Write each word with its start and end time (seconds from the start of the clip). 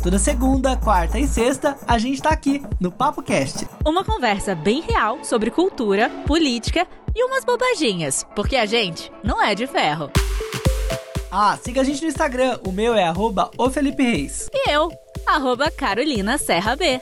Toda 0.00 0.16
segunda, 0.16 0.76
quarta 0.76 1.18
e 1.18 1.26
sexta, 1.26 1.76
a 1.84 1.98
gente 1.98 2.22
tá 2.22 2.30
aqui 2.30 2.62
no 2.80 2.90
Papo 2.90 3.20
Cast. 3.20 3.66
Uma 3.84 4.04
conversa 4.04 4.54
bem 4.54 4.80
real 4.80 5.24
sobre 5.24 5.50
cultura, 5.50 6.08
política 6.24 6.86
e 7.14 7.24
umas 7.24 7.44
bobaginhas, 7.44 8.24
porque 8.36 8.54
a 8.54 8.64
gente 8.64 9.10
não 9.24 9.42
é 9.42 9.56
de 9.56 9.66
ferro. 9.66 10.08
Ah, 11.32 11.58
siga 11.60 11.80
a 11.80 11.84
gente 11.84 12.00
no 12.02 12.08
Instagram, 12.08 12.60
o 12.64 12.70
meu 12.70 12.94
é 12.94 13.04
arroba 13.04 13.50
o 13.58 13.68
Felipe 13.70 14.04
Reis. 14.04 14.48
E 14.54 14.70
eu, 14.70 14.88
arroba 15.26 15.68
Carolina 15.68 16.38
Serra 16.38 16.76
B. 16.76 17.00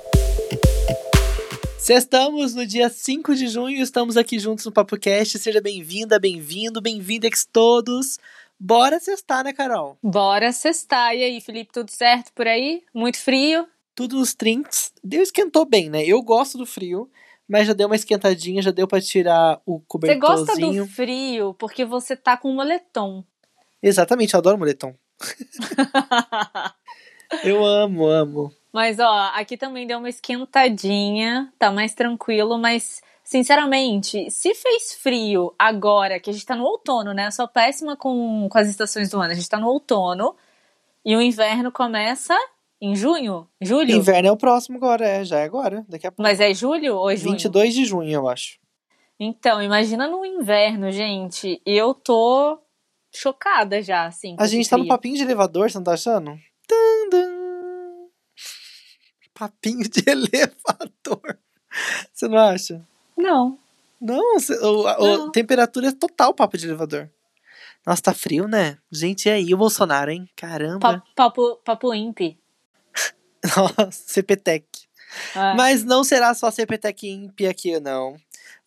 Estamos 1.89 2.55
no 2.55 2.67
dia 2.67 2.89
5 2.89 3.35
de 3.35 3.47
junho, 3.47 3.81
estamos 3.81 4.17
aqui 4.17 4.39
juntos 4.39 4.65
no 4.65 4.73
Papo 4.73 4.99
Cast. 4.99 5.39
Seja 5.39 5.61
bem-vinda, 5.61 6.19
bem-vindo, 6.19 6.81
bem-vindex 6.81 7.47
todos. 7.53 8.19
Bora 8.59 8.99
cestar, 8.99 9.45
né, 9.45 9.53
Carol? 9.53 9.99
Bora 10.03 10.51
cestar. 10.51 11.15
E 11.15 11.23
aí, 11.23 11.41
Felipe, 11.41 11.73
tudo 11.73 11.91
certo 11.91 12.33
por 12.33 12.49
aí? 12.49 12.83
Muito 12.95 13.19
frio? 13.19 13.67
Tudo 13.95 14.17
nos 14.17 14.35
trinks. 14.35 14.93
Deu 15.05 15.23
esquentou 15.23 15.65
bem, 15.65 15.91
né? 15.91 16.05
Eu 16.05 16.23
gosto 16.23 16.59
do 16.59 16.67
frio, 16.67 17.11
mas 17.49 17.67
já 17.67 17.73
deu 17.73 17.87
uma 17.87 17.97
esquentadinha, 17.97 18.63
já 18.63 18.71
deu 18.71 18.89
para 18.89 19.01
tirar 19.01 19.61
o 19.67 19.81
cobertorzinho. 19.81 20.37
Você 20.37 20.53
gosta 20.53 20.73
do 20.73 20.87
frio 20.87 21.55
porque 21.55 21.85
você 21.85 22.17
tá 22.17 22.37
com 22.37 22.51
um 22.51 22.55
moletom. 22.55 23.25
Exatamente, 23.83 24.35
eu 24.35 24.39
adoro 24.39 24.59
moletom. 24.59 24.95
eu 27.45 27.65
amo, 27.65 28.07
amo. 28.07 28.53
Mas 28.73 28.99
ó, 28.99 29.31
aqui 29.35 29.57
também 29.57 29.87
deu 29.87 29.99
uma 29.99 30.09
esquentadinha, 30.09 31.53
tá 31.59 31.71
mais 31.71 31.95
tranquilo, 31.95 32.59
mas 32.59 33.01
sinceramente, 33.27 34.31
se 34.31 34.55
fez 34.55 34.95
frio 34.95 35.53
agora, 35.59 36.21
que 36.21 36.31
a 36.31 36.33
gente 36.33 36.47
tá 36.47 36.55
no 36.55 36.65
outono, 36.65 37.13
né? 37.13 37.27
Eu 37.27 37.33
sou 37.33 37.49
péssima 37.49 37.97
com, 37.97 38.49
com 38.49 38.59
as 38.59 38.69
estações 38.69 39.11
do 39.11 39.21
ano. 39.21 39.33
A 39.33 39.35
gente 39.35 39.49
tá 39.49 39.59
no 39.59 39.67
outono 39.67 40.35
e 41.05 41.15
o 41.17 41.21
inverno 41.21 41.73
começa 41.73 42.35
em 42.81 42.95
junho? 42.95 43.49
Julho? 43.61 43.91
Inverno 43.91 44.29
é 44.29 44.33
o 44.33 44.37
próximo 44.37 44.77
agora, 44.77 45.07
é, 45.07 45.25
já 45.25 45.41
é 45.41 45.45
agora, 45.45 45.85
daqui 45.89 46.07
a 46.07 46.13
pouco. 46.13 46.23
Mas 46.23 46.41
é 46.41 46.55
julho 46.55 46.97
ou 46.97 47.11
é 47.11 47.17
junho? 47.17 47.33
22 47.33 47.75
de 47.75 47.85
junho, 47.85 48.11
eu 48.11 48.29
acho. 48.29 48.61
Então, 49.19 49.61
imagina 49.61 50.07
no 50.07 50.25
inverno, 50.25 50.93
gente. 50.93 51.61
Eu 51.67 51.95
tô 51.95 52.61
chocada 53.13 53.83
já, 53.83 54.07
assim. 54.07 54.37
A 54.39 54.47
gente 54.47 54.71
tá 54.71 54.77
no 54.77 54.87
papinho 54.87 55.17
de 55.17 55.23
elevador, 55.23 55.69
você 55.69 55.79
não 55.79 55.85
tá 55.85 55.95
achando? 55.95 56.39
Tum, 56.69 58.09
papinho 59.35 59.89
de 59.89 60.03
elevador. 60.09 61.39
Você 62.13 62.29
não 62.29 62.39
acha? 62.39 62.87
Não. 63.17 63.59
Não, 64.01 64.37
a, 64.37 65.31
temperatura 65.33 65.89
é 65.89 65.93
total 65.93 66.35
papo 66.35 66.59
de 66.59 66.67
elevador. 66.67 67.11
Nossa, 67.87 68.03
tá 68.03 68.15
frio, 68.15 68.47
né? 68.47 68.79
Gente, 68.91 69.27
e 69.27 69.33
aí 69.33 69.55
o 69.55 69.57
Bolsonaro, 69.57 70.11
hein? 70.11 70.29
Caramba. 70.37 71.03
Papo, 71.15 71.57
papo 71.65 71.95
imp. 71.95 72.37
Nossa, 73.57 74.03
CPTEC. 74.07 74.67
É. 75.35 75.55
Mas 75.55 75.85
não 75.85 76.05
será 76.05 76.35
só 76.35 76.51
CPTEC 76.51 77.09
imp 77.09 77.41
aqui, 77.49 77.79
não. 77.81 78.17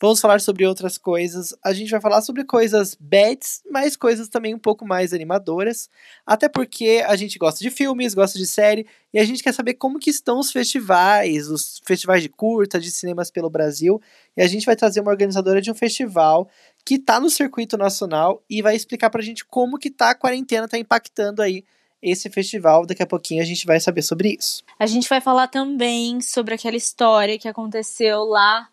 Vamos 0.01 0.21
falar 0.21 0.39
sobre 0.39 0.65
outras 0.65 0.97
coisas. 0.97 1.53
A 1.61 1.73
gente 1.73 1.91
vai 1.91 1.99
falar 1.99 2.21
sobre 2.21 2.45
coisas 2.45 2.95
bads, 2.97 3.61
mas 3.69 3.97
coisas 3.97 4.29
também 4.29 4.55
um 4.55 4.59
pouco 4.59 4.87
mais 4.87 5.13
animadoras. 5.13 5.89
Até 6.25 6.47
porque 6.47 7.03
a 7.05 7.17
gente 7.17 7.37
gosta 7.37 7.59
de 7.59 7.69
filmes, 7.69 8.13
gosta 8.13 8.39
de 8.39 8.47
série, 8.47 8.87
e 9.13 9.19
a 9.19 9.25
gente 9.25 9.43
quer 9.43 9.53
saber 9.53 9.73
como 9.73 9.99
que 9.99 10.09
estão 10.09 10.39
os 10.39 10.53
festivais, 10.53 11.49
os 11.49 11.81
festivais 11.83 12.23
de 12.23 12.29
curta, 12.29 12.79
de 12.79 12.89
cinemas 12.91 13.29
pelo 13.29 13.49
Brasil. 13.49 14.01
E 14.37 14.41
a 14.41 14.47
gente 14.47 14.65
vai 14.65 14.75
trazer 14.75 15.01
uma 15.01 15.11
organizadora 15.11 15.61
de 15.61 15.69
um 15.69 15.75
festival 15.75 16.47
que 16.85 16.95
está 16.95 17.19
no 17.19 17.29
circuito 17.29 17.77
nacional 17.77 18.41
e 18.49 18.61
vai 18.61 18.77
explicar 18.77 19.09
pra 19.09 19.21
gente 19.21 19.43
como 19.43 19.77
que 19.77 19.89
tá 19.89 20.11
a 20.11 20.15
quarentena, 20.15 20.65
tá 20.65 20.77
impactando 20.77 21.41
aí 21.41 21.65
esse 22.01 22.29
festival. 22.29 22.85
Daqui 22.85 23.03
a 23.03 23.07
pouquinho 23.07 23.41
a 23.41 23.45
gente 23.45 23.65
vai 23.65 23.81
saber 23.81 24.01
sobre 24.01 24.37
isso. 24.39 24.63
A 24.79 24.85
gente 24.85 25.09
vai 25.09 25.19
falar 25.19 25.47
também 25.47 26.21
sobre 26.21 26.53
aquela 26.53 26.77
história 26.77 27.37
que 27.37 27.49
aconteceu 27.49 28.23
lá 28.23 28.69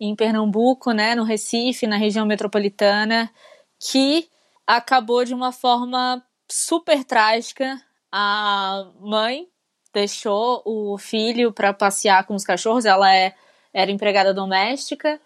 em 0.00 0.14
Pernambuco, 0.14 0.92
né, 0.92 1.14
no 1.14 1.24
Recife, 1.24 1.86
na 1.86 1.96
região 1.96 2.24
metropolitana, 2.24 3.30
que 3.80 4.28
acabou 4.66 5.24
de 5.24 5.34
uma 5.34 5.52
forma 5.52 6.22
super 6.50 7.04
trágica. 7.04 7.80
A 8.12 8.90
mãe 9.00 9.46
deixou 9.92 10.62
o 10.64 10.96
filho 10.98 11.52
para 11.52 11.72
passear 11.72 12.24
com 12.26 12.34
os 12.34 12.44
cachorros, 12.44 12.84
ela 12.84 13.14
é, 13.14 13.34
era 13.72 13.90
empregada 13.90 14.32
doméstica 14.32 15.20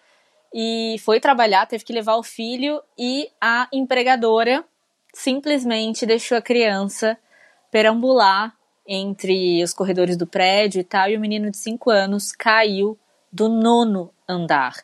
e 0.54 0.96
foi 1.00 1.20
trabalhar, 1.20 1.66
teve 1.66 1.84
que 1.84 1.92
levar 1.92 2.16
o 2.16 2.22
filho 2.22 2.80
e 2.98 3.28
a 3.40 3.68
empregadora 3.72 4.64
simplesmente 5.14 6.06
deixou 6.06 6.36
a 6.38 6.42
criança 6.42 7.18
perambular 7.70 8.54
entre 8.86 9.62
os 9.62 9.72
corredores 9.72 10.16
do 10.16 10.26
prédio 10.26 10.80
e 10.80 10.84
tal, 10.84 11.08
e 11.08 11.16
o 11.16 11.20
menino 11.20 11.50
de 11.50 11.56
5 11.56 11.90
anos 11.90 12.32
caiu 12.32 12.98
do 13.32 13.48
nono 13.48 14.12
andar. 14.32 14.74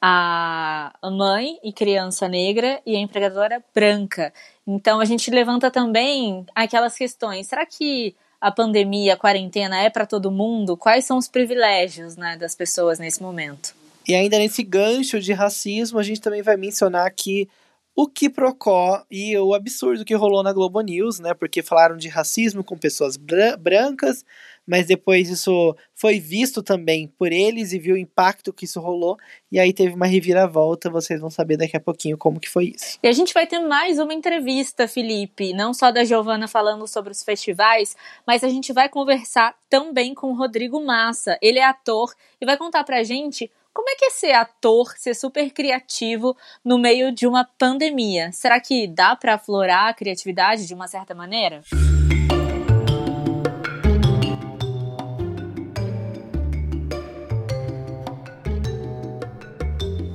A 0.00 0.92
mãe 1.02 1.58
e 1.64 1.72
criança 1.72 2.28
negra 2.28 2.80
e 2.86 2.94
a 2.94 3.00
empregadora 3.00 3.62
branca. 3.74 4.32
Então 4.66 5.00
a 5.00 5.04
gente 5.04 5.30
levanta 5.30 5.70
também 5.70 6.46
aquelas 6.54 6.96
questões. 6.96 7.48
Será 7.48 7.66
que 7.66 8.14
a 8.40 8.52
pandemia, 8.52 9.14
a 9.14 9.16
quarentena 9.16 9.80
é 9.80 9.90
para 9.90 10.06
todo 10.06 10.30
mundo? 10.30 10.76
Quais 10.76 11.04
são 11.04 11.18
os 11.18 11.26
privilégios 11.26 12.16
né, 12.16 12.36
das 12.36 12.54
pessoas 12.54 12.98
nesse 12.98 13.20
momento? 13.20 13.74
E 14.06 14.14
ainda 14.14 14.38
nesse 14.38 14.62
gancho 14.62 15.20
de 15.20 15.32
racismo, 15.32 15.98
a 15.98 16.02
gente 16.02 16.20
também 16.20 16.42
vai 16.42 16.56
mencionar 16.56 17.06
aqui 17.06 17.48
o 17.94 18.06
que 18.06 18.30
procó 18.30 19.04
e 19.10 19.36
o 19.36 19.52
absurdo 19.52 20.04
que 20.04 20.14
rolou 20.14 20.42
na 20.42 20.52
Globo 20.52 20.80
News, 20.80 21.18
né? 21.18 21.34
Porque 21.34 21.62
falaram 21.62 21.96
de 21.96 22.08
racismo 22.08 22.62
com 22.62 22.78
pessoas 22.78 23.16
brancas, 23.16 24.24
mas 24.68 24.86
depois 24.86 25.30
isso 25.30 25.74
foi 25.94 26.20
visto 26.20 26.62
também 26.62 27.08
por 27.18 27.32
eles 27.32 27.72
e 27.72 27.78
viu 27.78 27.94
o 27.94 27.98
impacto 27.98 28.52
que 28.52 28.66
isso 28.66 28.78
rolou, 28.80 29.16
e 29.50 29.58
aí 29.58 29.72
teve 29.72 29.94
uma 29.94 30.06
reviravolta, 30.06 30.90
vocês 30.90 31.20
vão 31.20 31.30
saber 31.30 31.56
daqui 31.56 31.74
a 31.74 31.80
pouquinho 31.80 32.18
como 32.18 32.38
que 32.38 32.50
foi 32.50 32.74
isso. 32.76 32.98
E 33.02 33.08
a 33.08 33.12
gente 33.12 33.32
vai 33.32 33.46
ter 33.46 33.58
mais 33.58 33.98
uma 33.98 34.12
entrevista, 34.12 34.86
Felipe, 34.86 35.54
não 35.54 35.72
só 35.72 35.90
da 35.90 36.04
Giovana 36.04 36.46
falando 36.46 36.86
sobre 36.86 37.10
os 37.10 37.22
festivais, 37.22 37.96
mas 38.26 38.44
a 38.44 38.48
gente 38.50 38.72
vai 38.72 38.90
conversar 38.90 39.56
também 39.70 40.12
com 40.12 40.30
o 40.30 40.36
Rodrigo 40.36 40.84
Massa, 40.84 41.38
ele 41.40 41.58
é 41.58 41.64
ator 41.64 42.12
e 42.38 42.44
vai 42.44 42.58
contar 42.58 42.84
pra 42.84 43.02
gente 43.02 43.50
como 43.72 43.90
é 43.90 43.94
que 43.94 44.06
é 44.06 44.10
ser 44.10 44.32
ator, 44.32 44.92
ser 44.96 45.14
super 45.14 45.50
criativo 45.52 46.36
no 46.64 46.78
meio 46.78 47.12
de 47.12 47.28
uma 47.28 47.44
pandemia? 47.44 48.32
Será 48.32 48.60
que 48.60 48.88
dá 48.88 49.14
para 49.14 49.34
aflorar 49.34 49.86
a 49.86 49.94
criatividade 49.94 50.66
de 50.66 50.74
uma 50.74 50.88
certa 50.88 51.14
maneira? 51.14 51.62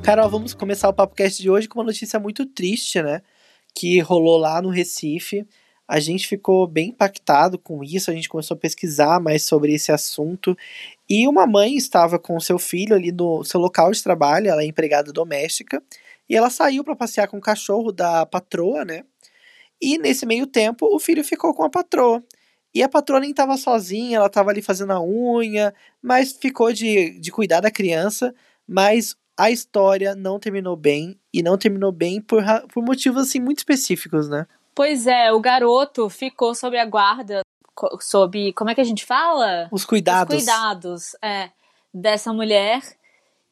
Carol, 0.03 0.29
vamos 0.29 0.53
começar 0.53 0.89
o 0.89 0.93
PapoCast 0.93 1.41
de 1.41 1.49
hoje 1.49 1.65
com 1.65 1.79
uma 1.79 1.85
notícia 1.85 2.19
muito 2.19 2.45
triste, 2.45 3.01
né? 3.01 3.21
Que 3.73 4.01
rolou 4.01 4.37
lá 4.37 4.61
no 4.61 4.67
Recife. 4.67 5.47
A 5.87 5.97
gente 5.97 6.27
ficou 6.27 6.67
bem 6.67 6.89
impactado 6.89 7.57
com 7.57 7.81
isso, 7.81 8.11
a 8.11 8.13
gente 8.13 8.27
começou 8.27 8.55
a 8.55 8.59
pesquisar 8.59 9.21
mais 9.21 9.43
sobre 9.43 9.73
esse 9.73 9.93
assunto. 9.93 10.57
E 11.09 11.25
uma 11.25 11.47
mãe 11.47 11.77
estava 11.77 12.19
com 12.19 12.37
seu 12.41 12.59
filho 12.59 12.93
ali 12.93 13.13
no 13.13 13.45
seu 13.45 13.61
local 13.61 13.91
de 13.91 14.03
trabalho, 14.03 14.49
ela 14.49 14.61
é 14.61 14.65
empregada 14.65 15.13
doméstica, 15.13 15.81
e 16.29 16.35
ela 16.35 16.49
saiu 16.49 16.83
para 16.83 16.97
passear 16.97 17.29
com 17.29 17.37
o 17.37 17.41
cachorro 17.41 17.89
da 17.93 18.25
patroa, 18.25 18.83
né? 18.83 19.05
E 19.81 19.97
nesse 19.97 20.25
meio 20.25 20.45
tempo, 20.45 20.85
o 20.93 20.99
filho 20.99 21.23
ficou 21.23 21.53
com 21.53 21.63
a 21.63 21.69
patroa. 21.69 22.21
E 22.75 22.83
a 22.83 22.89
patroa 22.89 23.21
nem 23.21 23.31
estava 23.31 23.55
sozinha, 23.55 24.17
ela 24.17 24.27
estava 24.27 24.51
ali 24.51 24.61
fazendo 24.61 24.91
a 24.91 25.01
unha, 25.01 25.73
mas 26.01 26.33
ficou 26.33 26.73
de, 26.73 27.17
de 27.21 27.31
cuidar 27.31 27.61
da 27.61 27.71
criança. 27.71 28.35
Mas 28.67 29.15
a 29.37 29.51
história 29.51 30.15
não 30.15 30.39
terminou 30.39 30.75
bem 30.75 31.19
e 31.33 31.41
não 31.41 31.57
terminou 31.57 31.91
bem 31.91 32.21
por, 32.21 32.43
por 32.71 32.83
motivos 32.83 33.23
assim 33.23 33.39
muito 33.39 33.59
específicos, 33.59 34.29
né? 34.29 34.45
Pois 34.75 35.05
é, 35.07 35.31
o 35.31 35.39
garoto 35.39 36.09
ficou 36.09 36.55
sob 36.55 36.77
a 36.77 36.85
guarda, 36.85 37.41
sob 38.01 38.53
como 38.53 38.69
é 38.69 38.75
que 38.75 38.81
a 38.81 38.85
gente 38.85 39.05
fala? 39.05 39.67
Os 39.71 39.85
cuidados. 39.85 40.35
Os 40.35 40.43
cuidados, 40.43 41.15
é, 41.21 41.49
dessa 41.93 42.33
mulher 42.33 42.81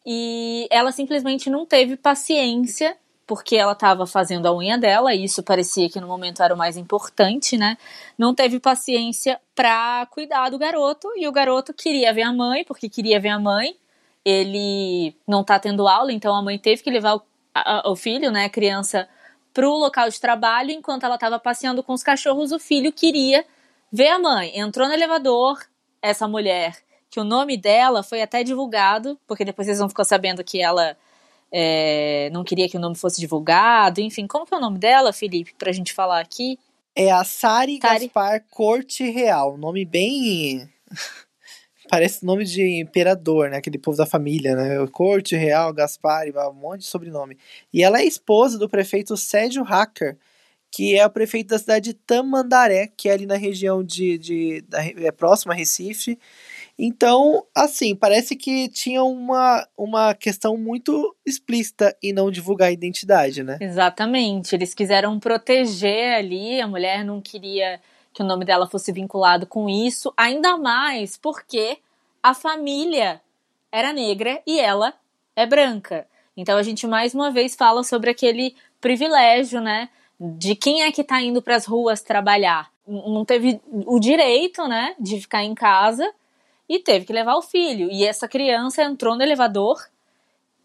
e 0.06 0.68
ela 0.72 0.92
simplesmente 0.92 1.50
não 1.50 1.66
teve 1.66 1.96
paciência 1.96 2.98
porque 3.28 3.56
ela 3.56 3.72
estava 3.72 4.06
fazendo 4.06 4.46
a 4.46 4.54
unha 4.54 4.78
dela, 4.78 5.14
e 5.14 5.24
isso 5.24 5.42
parecia 5.42 5.90
que 5.90 6.02
no 6.02 6.08
momento 6.08 6.44
era 6.44 6.54
o 6.54 6.58
mais 6.58 6.76
importante, 6.76 7.58
né? 7.58 7.78
Não 8.18 8.36
teve 8.36 8.60
paciência 8.60 9.40
para 9.56 10.06
cuidar 10.08 10.50
do 10.50 10.58
garoto, 10.58 11.08
e 11.16 11.26
o 11.30 11.32
garoto 11.32 11.74
queria 11.74 12.14
ver 12.14 12.24
a 12.24 12.34
mãe, 12.34 12.66
porque 12.66 12.90
queria 12.90 13.22
ver 13.22 13.30
a 13.30 13.40
mãe, 13.40 13.78
ele 14.24 15.16
não 15.28 15.44
tá 15.44 15.60
tendo 15.60 15.88
aula, 15.88 16.12
então 16.12 16.36
a 16.36 16.42
mãe 16.42 16.58
teve 16.58 16.84
que 16.84 16.92
levar 16.92 17.16
o, 17.16 17.22
a, 17.54 17.90
o 17.90 17.96
filho, 17.96 18.32
né, 18.32 18.46
a 18.46 18.50
criança, 18.50 19.08
pro 19.54 19.72
local 19.72 20.10
de 20.10 20.20
trabalho, 20.20 20.72
enquanto 20.72 21.04
ela 21.04 21.16
estava 21.16 21.40
passeando 21.40 21.84
com 21.84 21.94
os 21.94 22.04
cachorros, 22.04 22.52
o 22.52 22.60
filho 22.60 22.92
queria 22.92 23.46
ver 23.92 24.08
a 24.08 24.20
mãe. 24.20 24.58
Entrou 24.58 24.88
no 24.88 24.94
elevador, 24.94 25.60
essa 26.02 26.28
mulher, 26.28 26.78
que 27.10 27.20
o 27.20 27.24
nome 27.24 27.58
dela 27.58 28.04
foi 28.04 28.22
até 28.22 28.44
divulgado, 28.44 29.20
porque 29.28 29.44
depois 29.44 29.66
vocês 29.66 29.80
vão 29.80 29.90
ficar 29.90 30.06
sabendo 30.06 30.44
que 30.44 30.62
ela 30.62 30.96
é, 31.52 32.30
não 32.32 32.44
queria 32.44 32.70
que 32.70 32.78
o 32.78 32.80
nome 32.80 32.96
fosse 32.96 33.20
divulgado, 33.20 34.00
enfim, 34.00 34.26
como 34.26 34.46
que 34.46 34.54
é 34.54 34.58
o 34.58 34.62
nome 34.62 34.80
dela, 34.80 35.12
Felipe, 35.12 35.54
pra 35.58 35.72
gente 35.72 35.94
falar 35.94 36.22
aqui? 36.22 36.58
É 36.96 37.12
a 37.12 37.24
Sari, 37.24 37.80
Sari. 37.82 38.06
Gaspar 38.06 38.44
Corte 38.50 39.10
Real, 39.10 39.58
nome 39.58 39.84
bem 39.84 40.70
Parece 41.92 42.26
nome 42.26 42.46
de 42.46 42.80
imperador, 42.80 43.50
né? 43.50 43.58
Aquele 43.58 43.78
povo 43.78 43.98
da 43.98 44.06
família, 44.06 44.56
né? 44.56 44.88
Corte 44.94 45.36
Real, 45.36 45.74
Gaspar, 45.74 46.24
um 46.50 46.54
monte 46.54 46.84
de 46.84 46.88
sobrenome. 46.88 47.38
E 47.74 47.84
ela 47.84 48.00
é 48.00 48.06
esposa 48.06 48.58
do 48.58 48.70
prefeito 48.70 49.18
Sérgio 49.18 49.62
Hacker, 49.62 50.18
que 50.72 50.98
é 50.98 51.06
o 51.06 51.10
prefeito 51.10 51.50
da 51.50 51.60
cidade 51.60 51.90
de 51.90 51.94
Tamandaré, 51.94 52.88
que 52.96 53.10
é 53.10 53.12
ali 53.12 53.26
na 53.26 53.36
região 53.36 53.84
de, 53.84 54.18
de 54.18 54.62
da, 54.70 54.82
é 54.86 55.12
próxima 55.12 55.54
a 55.54 55.58
Recife. 55.58 56.18
Então, 56.80 57.46
assim, 57.54 57.94
parece 57.94 58.38
que 58.38 58.70
tinha 58.70 59.04
uma, 59.04 59.68
uma 59.78 60.14
questão 60.14 60.56
muito 60.56 61.14
explícita 61.26 61.94
em 62.02 62.14
não 62.14 62.32
divulgar 62.32 62.70
a 62.70 62.72
identidade, 62.72 63.44
né? 63.44 63.58
Exatamente. 63.60 64.56
Eles 64.56 64.74
quiseram 64.74 65.20
proteger 65.20 66.14
ali, 66.14 66.62
a 66.62 66.68
mulher 66.70 67.04
não 67.04 67.20
queria 67.20 67.82
que 68.14 68.22
o 68.22 68.26
nome 68.26 68.46
dela 68.46 68.68
fosse 68.68 68.92
vinculado 68.92 69.46
com 69.46 69.70
isso, 69.70 70.14
ainda 70.18 70.58
mais 70.58 71.18
porque 71.18 71.80
a 72.22 72.34
família 72.34 73.22
era 73.72 73.94
negra 73.94 74.42
e 74.46 74.60
ela 74.60 74.94
é 75.36 75.46
branca. 75.46 76.08
Então 76.36 76.58
a 76.58 76.64
gente 76.64 76.86
mais 76.86 77.14
uma 77.14 77.32
vez 77.32 77.56
fala 77.56 77.84
sobre 77.84 78.10
aquele 78.10 78.56
privilégio, 78.80 79.62
né, 79.62 79.90
de 80.20 80.56
quem 80.56 80.84
é 80.84 80.92
que 80.92 81.02
está 81.02 81.22
indo 81.22 81.42
para 81.42 81.56
as 81.56 81.66
ruas 81.66 82.02
trabalhar. 82.02 82.70
Não 82.88 83.24
teve 83.24 83.62
o 83.72 84.00
direito, 84.00 84.68
né, 84.68 84.96
de 85.00 85.22
ficar 85.22 85.44
em 85.44 85.56
casa 85.56 86.12
e 86.68 86.80
teve 86.80 87.06
que 87.06 87.14
levar 87.14 87.36
o 87.36 87.42
filho. 87.42 87.90
E 87.92 88.06
essa 88.06 88.28
criança 88.28 88.84
entrou 88.84 89.16
no 89.16 89.24
elevador, 89.24 89.82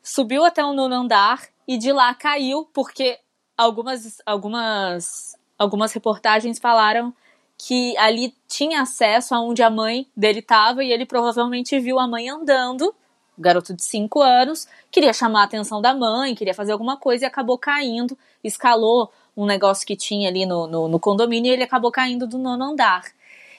subiu 0.03 0.45
até 0.45 0.65
o 0.65 0.73
nono 0.73 0.95
andar 0.95 1.43
e 1.67 1.77
de 1.77 1.93
lá 1.93 2.15
caiu 2.15 2.69
porque 2.73 3.19
algumas 3.57 4.21
algumas 4.25 5.37
algumas 5.59 5.93
reportagens 5.93 6.59
falaram 6.59 7.15
que 7.59 7.97
ali 7.97 8.35
tinha 8.47 8.83
acesso 8.83 9.35
aonde 9.35 9.63
a 9.63 9.71
mãe 9.71 10.07
dele 10.17 10.41
estava 10.41 10.85
e 10.85 10.93
ele 10.93 11.07
provavelmente 11.07 11.79
viu 11.81 11.99
a 11.99 12.07
mãe 12.07 12.29
andando, 12.29 12.95
garoto 13.39 13.75
de 13.75 13.85
5 13.85 14.21
anos, 14.21 14.69
queria 14.91 15.13
chamar 15.13 15.43
a 15.43 15.45
atenção 15.45 15.81
da 15.81 15.95
mãe, 15.95 16.35
queria 16.35 16.55
fazer 16.55 16.73
alguma 16.73 16.97
coisa 16.97 17.25
e 17.25 17.27
acabou 17.27 17.59
caindo, 17.59 18.17
escalou 18.43 19.11
um 19.37 19.45
negócio 19.45 19.87
que 19.87 19.97
tinha 19.97 20.29
ali 20.29 20.47
no, 20.47 20.67
no, 20.67 20.89
no 20.89 21.01
condomínio 21.01 21.51
e 21.51 21.53
ele 21.53 21.63
acabou 21.63 21.91
caindo 21.91 22.27
do 22.27 22.39
nono 22.39 22.65
andar. 22.65 23.05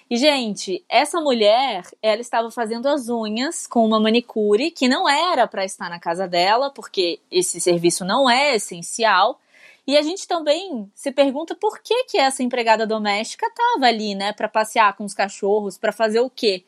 E, 0.09 0.15
gente, 0.15 0.83
essa 0.87 1.19
mulher, 1.19 1.83
ela 2.01 2.21
estava 2.21 2.49
fazendo 2.49 2.87
as 2.87 3.09
unhas 3.09 3.67
com 3.67 3.85
uma 3.85 3.99
manicure 3.99 4.71
que 4.71 4.87
não 4.87 5.07
era 5.07 5.45
para 5.45 5.65
estar 5.65 5.89
na 5.89 5.99
casa 5.99 6.25
dela, 6.25 6.69
porque 6.71 7.19
esse 7.29 7.59
serviço 7.59 8.05
não 8.05 8.29
é 8.29 8.55
essencial. 8.55 9.37
E 9.87 9.95
a 9.95 10.01
gente 10.01 10.27
também 10.27 10.91
se 10.93 11.13
pergunta 11.13 11.55
por 11.55 11.79
que 11.79 12.03
que 12.03 12.17
essa 12.17 12.43
empregada 12.43 12.85
doméstica 12.85 13.47
estava 13.47 13.85
ali, 13.85 14.13
né, 14.15 14.33
para 14.33 14.49
passear 14.49 14.93
com 14.97 15.05
os 15.05 15.13
cachorros, 15.13 15.77
para 15.77 15.93
fazer 15.93 16.19
o 16.19 16.29
quê? 16.29 16.65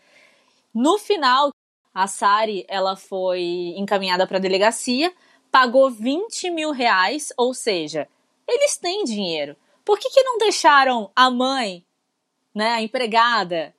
No 0.73 0.97
final, 0.97 1.51
a 1.93 2.07
Sari 2.07 2.65
ela 2.69 2.95
foi 2.95 3.73
encaminhada 3.75 4.25
para 4.25 4.37
a 4.37 4.41
delegacia, 4.41 5.13
pagou 5.51 5.91
20 5.91 6.49
mil 6.49 6.71
reais, 6.71 7.33
ou 7.35 7.53
seja, 7.53 8.07
eles 8.47 8.77
têm 8.77 9.03
dinheiro. 9.03 9.57
Por 9.83 9.99
que, 9.99 10.09
que 10.09 10.23
não 10.23 10.37
deixaram 10.37 11.11
a 11.13 11.29
mãe, 11.29 11.83
né, 12.55 12.69
a 12.75 12.81
empregada, 12.81 13.75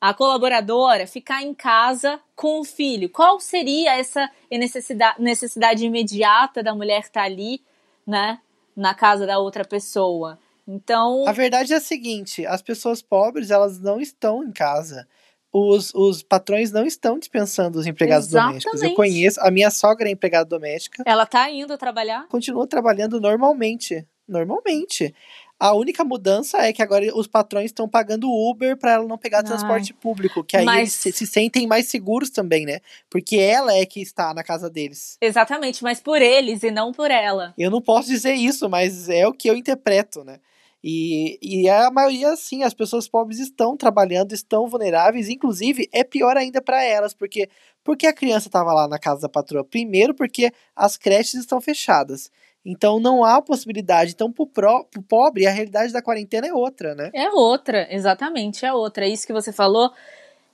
a 0.00 0.14
colaboradora 0.14 1.04
ficar 1.04 1.42
em 1.42 1.52
casa 1.52 2.20
com 2.36 2.60
o 2.60 2.64
filho? 2.64 3.10
Qual 3.10 3.40
seria 3.40 3.96
essa 3.96 4.30
necessidade, 4.48 5.20
necessidade 5.20 5.84
imediata 5.84 6.62
da 6.62 6.76
mulher 6.76 7.00
estar 7.00 7.22
tá 7.22 7.26
ali, 7.26 7.60
né, 8.06 8.40
na 8.78 8.94
casa 8.94 9.26
da 9.26 9.38
outra 9.38 9.64
pessoa. 9.64 10.38
Então. 10.66 11.26
A 11.26 11.32
verdade 11.32 11.72
é 11.74 11.76
a 11.76 11.80
seguinte: 11.80 12.46
as 12.46 12.62
pessoas 12.62 13.02
pobres, 13.02 13.50
elas 13.50 13.80
não 13.80 14.00
estão 14.00 14.44
em 14.44 14.52
casa. 14.52 15.06
Os, 15.50 15.92
os 15.94 16.22
patrões 16.22 16.70
não 16.70 16.84
estão 16.84 17.18
dispensando 17.18 17.78
os 17.78 17.86
empregados 17.86 18.28
Exatamente. 18.28 18.64
domésticos. 18.64 18.82
Eu 18.82 18.94
conheço, 18.94 19.40
a 19.40 19.50
minha 19.50 19.70
sogra 19.70 20.08
é 20.08 20.12
empregada 20.12 20.44
doméstica. 20.44 21.02
Ela 21.06 21.24
tá 21.24 21.50
indo 21.50 21.76
trabalhar? 21.78 22.28
Continua 22.28 22.66
trabalhando 22.66 23.18
normalmente. 23.18 24.06
Normalmente. 24.28 25.14
A 25.58 25.74
única 25.74 26.04
mudança 26.04 26.58
é 26.58 26.72
que 26.72 26.80
agora 26.80 27.04
os 27.16 27.26
patrões 27.26 27.66
estão 27.66 27.88
pagando 27.88 28.30
Uber 28.30 28.76
para 28.76 28.92
ela 28.92 29.06
não 29.06 29.18
pegar 29.18 29.38
Ai. 29.38 29.44
transporte 29.44 29.92
público, 29.92 30.44
que 30.44 30.56
aí 30.56 30.64
Mas... 30.64 30.78
eles 30.78 30.92
se, 30.92 31.12
se, 31.12 31.26
sentem 31.26 31.66
mais 31.66 31.88
seguros 31.88 32.30
também, 32.30 32.64
né? 32.64 32.80
Porque 33.10 33.36
ela 33.36 33.74
é 33.74 33.84
que 33.84 34.00
está 34.00 34.32
na 34.32 34.44
casa 34.44 34.70
deles. 34.70 35.18
Exatamente, 35.20 35.82
mas 35.82 36.00
por 36.00 36.22
eles 36.22 36.62
e 36.62 36.70
não 36.70 36.92
por 36.92 37.10
ela. 37.10 37.54
Eu 37.58 37.70
não 37.70 37.82
posso 37.82 38.08
dizer 38.08 38.34
isso, 38.34 38.68
mas 38.68 39.08
é 39.08 39.26
o 39.26 39.32
que 39.32 39.50
eu 39.50 39.56
interpreto, 39.56 40.22
né? 40.22 40.38
E, 40.82 41.38
e 41.42 41.68
a 41.68 41.90
maioria, 41.90 42.36
sim, 42.36 42.62
as 42.62 42.72
pessoas 42.72 43.08
pobres 43.08 43.40
estão 43.40 43.76
trabalhando, 43.76 44.32
estão 44.32 44.68
vulneráveis, 44.68 45.28
inclusive 45.28 45.88
é 45.92 46.04
pior 46.04 46.36
ainda 46.36 46.62
para 46.62 46.84
elas, 46.84 47.12
porque 47.12 47.48
porque 47.82 48.06
a 48.06 48.12
criança 48.12 48.48
estava 48.48 48.72
lá 48.72 48.86
na 48.86 48.98
casa 48.98 49.22
da 49.22 49.28
patroa? 49.30 49.64
Primeiro, 49.64 50.14
porque 50.14 50.52
as 50.76 50.98
creches 50.98 51.34
estão 51.34 51.58
fechadas. 51.58 52.30
Então 52.70 53.00
não 53.00 53.24
há 53.24 53.40
possibilidade. 53.40 54.12
Então, 54.12 54.30
pro, 54.30 54.46
pro, 54.46 54.84
pro 54.84 55.02
pobre, 55.02 55.46
a 55.46 55.50
realidade 55.50 55.90
da 55.90 56.02
quarentena 56.02 56.48
é 56.48 56.52
outra, 56.52 56.94
né? 56.94 57.10
É 57.14 57.30
outra, 57.30 57.88
exatamente, 57.90 58.66
é 58.66 58.72
outra. 58.74 59.08
Isso 59.08 59.26
que 59.26 59.32
você 59.32 59.50
falou 59.50 59.90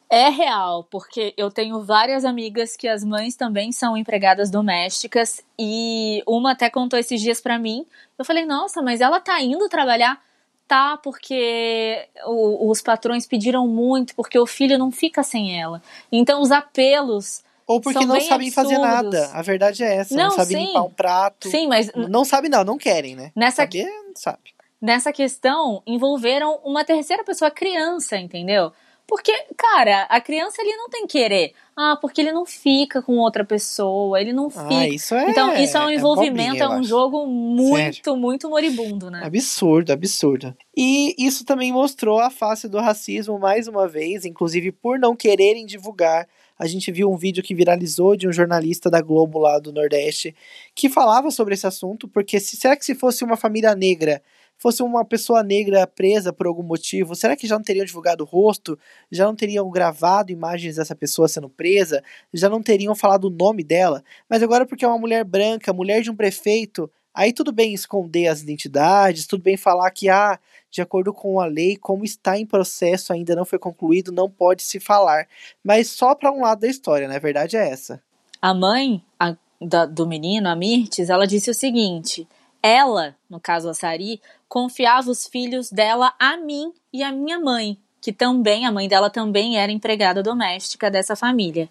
é 0.08 0.28
real, 0.28 0.84
porque 0.84 1.34
eu 1.36 1.50
tenho 1.50 1.82
várias 1.82 2.24
amigas 2.24 2.76
que 2.76 2.86
as 2.86 3.02
mães 3.02 3.34
também 3.34 3.72
são 3.72 3.96
empregadas 3.96 4.48
domésticas 4.48 5.42
e 5.58 6.22
uma 6.24 6.52
até 6.52 6.70
contou 6.70 6.96
esses 7.00 7.20
dias 7.20 7.40
para 7.40 7.58
mim. 7.58 7.84
Eu 8.16 8.24
falei, 8.24 8.46
nossa, 8.46 8.80
mas 8.80 9.00
ela 9.00 9.18
tá 9.18 9.40
indo 9.40 9.68
trabalhar? 9.68 10.22
Tá, 10.68 10.96
porque 10.96 12.06
o, 12.26 12.70
os 12.70 12.80
patrões 12.80 13.26
pediram 13.26 13.66
muito, 13.66 14.14
porque 14.14 14.38
o 14.38 14.46
filho 14.46 14.78
não 14.78 14.92
fica 14.92 15.24
sem 15.24 15.60
ela. 15.60 15.82
Então, 16.12 16.40
os 16.40 16.52
apelos 16.52 17.42
ou 17.66 17.80
porque 17.80 18.04
não 18.04 18.20
sabem 18.20 18.48
absurdos. 18.48 18.54
fazer 18.54 18.78
nada. 18.78 19.30
A 19.32 19.42
verdade 19.42 19.82
é 19.82 19.96
essa. 19.96 20.14
Não, 20.14 20.24
não 20.24 20.30
sabem 20.30 20.56
sim. 20.56 20.66
limpar 20.66 20.82
um 20.82 20.90
prato. 20.90 21.48
Sim, 21.48 21.68
mas. 21.68 21.90
Não 21.94 22.24
sabem, 22.24 22.50
não, 22.50 22.64
não 22.64 22.78
querem, 22.78 23.16
né? 23.16 23.32
Nessa... 23.34 23.62
Saber, 23.62 23.88
sabe. 24.14 24.54
Nessa 24.80 25.12
questão, 25.12 25.82
envolveram 25.86 26.60
uma 26.62 26.84
terceira 26.84 27.24
pessoa, 27.24 27.50
criança, 27.50 28.18
entendeu? 28.18 28.70
Porque, 29.06 29.32
cara, 29.56 30.02
a 30.04 30.20
criança 30.20 30.62
ele 30.62 30.76
não 30.76 30.88
tem 30.88 31.06
querer. 31.06 31.52
Ah, 31.76 31.96
porque 32.00 32.20
ele 32.20 32.32
não 32.32 32.46
fica 32.46 33.02
com 33.02 33.18
outra 33.18 33.44
pessoa, 33.44 34.20
ele 34.20 34.32
não 34.32 34.46
ah, 34.46 34.50
fica. 34.50 34.74
Ah, 34.74 34.88
isso 34.88 35.14
é, 35.14 35.30
então, 35.30 35.54
isso 35.56 35.76
é 35.76 35.80
um 35.80 35.88
é 35.88 35.94
envolvimento, 35.94 36.56
é, 36.56 36.60
bobinha, 36.60 36.64
é 36.64 36.80
um 36.80 36.84
jogo 36.84 37.26
muito, 37.26 38.04
Sério? 38.04 38.16
muito 38.16 38.48
moribundo, 38.48 39.10
né? 39.10 39.22
Absurdo, 39.24 39.92
absurdo. 39.92 40.56
E 40.76 41.14
isso 41.18 41.44
também 41.44 41.72
mostrou 41.72 42.20
a 42.20 42.30
face 42.30 42.68
do 42.68 42.78
racismo 42.78 43.38
mais 43.38 43.66
uma 43.66 43.88
vez, 43.88 44.24
inclusive 44.24 44.70
por 44.70 44.98
não 44.98 45.16
quererem 45.16 45.66
divulgar 45.66 46.26
a 46.58 46.66
gente 46.66 46.90
viu 46.92 47.10
um 47.10 47.16
vídeo 47.16 47.42
que 47.42 47.54
viralizou 47.54 48.16
de 48.16 48.28
um 48.28 48.32
jornalista 48.32 48.90
da 48.90 49.00
Globo 49.00 49.38
lá 49.38 49.58
do 49.58 49.72
Nordeste 49.72 50.34
que 50.74 50.88
falava 50.88 51.30
sobre 51.30 51.54
esse 51.54 51.66
assunto, 51.66 52.06
porque 52.08 52.38
se, 52.38 52.56
será 52.56 52.76
que 52.76 52.84
se 52.84 52.94
fosse 52.94 53.24
uma 53.24 53.36
família 53.36 53.74
negra, 53.74 54.22
fosse 54.56 54.82
uma 54.82 55.04
pessoa 55.04 55.42
negra 55.42 55.86
presa 55.86 56.32
por 56.32 56.46
algum 56.46 56.62
motivo, 56.62 57.14
será 57.14 57.36
que 57.36 57.46
já 57.46 57.56
não 57.56 57.64
teriam 57.64 57.84
divulgado 57.84 58.22
o 58.22 58.26
rosto? 58.26 58.78
Já 59.10 59.24
não 59.24 59.34
teriam 59.34 59.68
gravado 59.70 60.30
imagens 60.30 60.76
dessa 60.76 60.94
pessoa 60.94 61.28
sendo 61.28 61.48
presa? 61.48 62.02
Já 62.32 62.48
não 62.48 62.62
teriam 62.62 62.94
falado 62.94 63.24
o 63.24 63.30
nome 63.30 63.64
dela? 63.64 64.02
Mas 64.28 64.42
agora 64.42 64.64
porque 64.64 64.84
é 64.84 64.88
uma 64.88 64.98
mulher 64.98 65.24
branca, 65.24 65.72
mulher 65.72 66.02
de 66.02 66.10
um 66.10 66.16
prefeito, 66.16 66.90
Aí 67.14 67.32
tudo 67.32 67.52
bem 67.52 67.72
esconder 67.72 68.26
as 68.26 68.42
identidades, 68.42 69.24
tudo 69.24 69.44
bem 69.44 69.56
falar 69.56 69.88
que, 69.92 70.08
ah, 70.08 70.36
de 70.74 70.82
acordo 70.82 71.14
com 71.14 71.38
a 71.38 71.46
lei, 71.46 71.76
como 71.76 72.04
está 72.04 72.36
em 72.36 72.44
processo, 72.44 73.12
ainda 73.12 73.36
não 73.36 73.44
foi 73.44 73.60
concluído, 73.60 74.10
não 74.10 74.28
pode 74.28 74.64
se 74.64 74.80
falar. 74.80 75.28
Mas 75.62 75.88
só 75.88 76.16
para 76.16 76.32
um 76.32 76.40
lado 76.40 76.62
da 76.62 76.66
história, 76.66 77.06
né? 77.06 77.20
Verdade 77.20 77.56
é 77.56 77.68
essa. 77.68 78.02
A 78.42 78.52
mãe 78.52 79.00
a, 79.16 79.36
da, 79.60 79.86
do 79.86 80.04
menino, 80.04 80.48
a 80.48 80.56
Mirtes, 80.56 81.10
ela 81.10 81.28
disse 81.28 81.48
o 81.48 81.54
seguinte: 81.54 82.26
ela, 82.60 83.14
no 83.30 83.38
caso 83.38 83.68
a 83.68 83.74
Sari, 83.74 84.20
confiava 84.48 85.08
os 85.08 85.28
filhos 85.28 85.70
dela 85.70 86.12
a 86.18 86.36
mim 86.36 86.72
e 86.92 87.04
a 87.04 87.12
minha 87.12 87.38
mãe, 87.38 87.78
que 88.00 88.12
também, 88.12 88.66
a 88.66 88.72
mãe 88.72 88.88
dela 88.88 89.08
também 89.08 89.56
era 89.56 89.70
empregada 89.70 90.24
doméstica 90.24 90.90
dessa 90.90 91.14
família. 91.14 91.70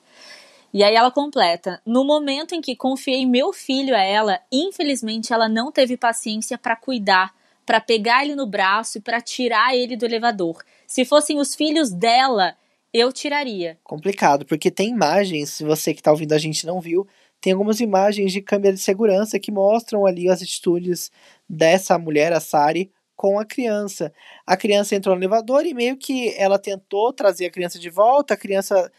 E 0.73 0.81
aí 0.81 0.95
ela 0.95 1.11
completa: 1.11 1.81
No 1.85 2.05
momento 2.05 2.55
em 2.55 2.61
que 2.61 2.73
confiei 2.73 3.25
meu 3.25 3.51
filho 3.51 3.93
a 3.93 4.01
ela, 4.01 4.39
infelizmente 4.49 5.33
ela 5.33 5.49
não 5.49 5.73
teve 5.73 5.97
paciência 5.97 6.57
para 6.57 6.77
cuidar, 6.77 7.33
para 7.65 7.79
pegar 7.79 8.23
ele 8.23 8.35
no 8.35 8.45
braço 8.45 8.97
e 8.97 9.01
para 9.01 9.21
tirar 9.21 9.75
ele 9.75 9.95
do 9.95 10.05
elevador. 10.05 10.63
Se 10.87 11.05
fossem 11.05 11.39
os 11.39 11.55
filhos 11.55 11.91
dela, 11.91 12.55
eu 12.93 13.11
tiraria. 13.11 13.77
Complicado, 13.83 14.45
porque 14.45 14.69
tem 14.69 14.89
imagens, 14.89 15.49
se 15.49 15.63
você 15.63 15.93
que 15.93 15.99
está 15.99 16.11
ouvindo 16.11 16.33
a 16.33 16.37
gente 16.37 16.65
não 16.65 16.79
viu, 16.79 17.07
tem 17.41 17.51
algumas 17.51 17.79
imagens 17.79 18.31
de 18.31 18.41
câmera 18.41 18.73
de 18.73 18.79
segurança 18.79 19.39
que 19.39 19.51
mostram 19.51 20.05
ali 20.05 20.29
as 20.29 20.41
atitudes 20.41 21.11
dessa 21.49 21.97
mulher, 21.97 22.31
a 22.31 22.39
Sari, 22.39 22.91
com 23.15 23.39
a 23.39 23.45
criança. 23.45 24.13
A 24.45 24.55
criança 24.55 24.95
entrou 24.95 25.15
no 25.15 25.21
elevador 25.21 25.65
e 25.65 25.73
meio 25.73 25.97
que 25.97 26.33
ela 26.37 26.57
tentou 26.57 27.11
trazer 27.11 27.45
a 27.45 27.51
criança 27.51 27.79
de 27.79 27.89
volta, 27.89 28.33
a 28.33 28.37
criança 28.37 28.91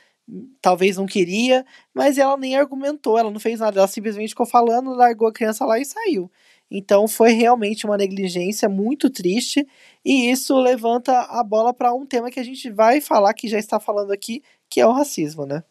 talvez 0.61 0.97
não 0.97 1.06
queria, 1.06 1.64
mas 1.92 2.18
ela 2.18 2.37
nem 2.37 2.56
argumentou, 2.56 3.18
ela 3.18 3.30
não 3.30 3.40
fez 3.40 3.61
nada, 3.61 3.80
ela 3.80 3.88
simplesmente 3.88 4.30
ficou 4.30 4.47
falando, 4.47 4.94
largou 4.94 5.28
a 5.28 5.33
criança 5.33 5.64
lá 5.64 5.78
e 5.78 5.85
saiu. 5.85 6.30
Então 6.71 7.06
foi 7.06 7.33
realmente 7.33 7.87
uma 7.87 7.97
negligência 7.97 8.68
muito 8.68 9.11
triste 9.11 9.66
e 10.04 10.30
isso 10.30 10.59
levanta 10.59 11.21
a 11.21 11.42
bola 11.44 11.73
para 11.73 11.94
um 11.94 12.04
tema 12.04 12.30
que 12.30 12.40
a 12.40 12.44
gente 12.44 12.71
vai 12.71 13.00
falar, 13.00 13.35
que 13.35 13.49
já 13.49 13.59
está 13.59 13.78
falando 13.78 14.11
aqui, 14.11 14.42
que 14.68 14.80
é 14.80 14.87
o 14.87 14.92
racismo, 14.92 15.47
né? 15.47 15.62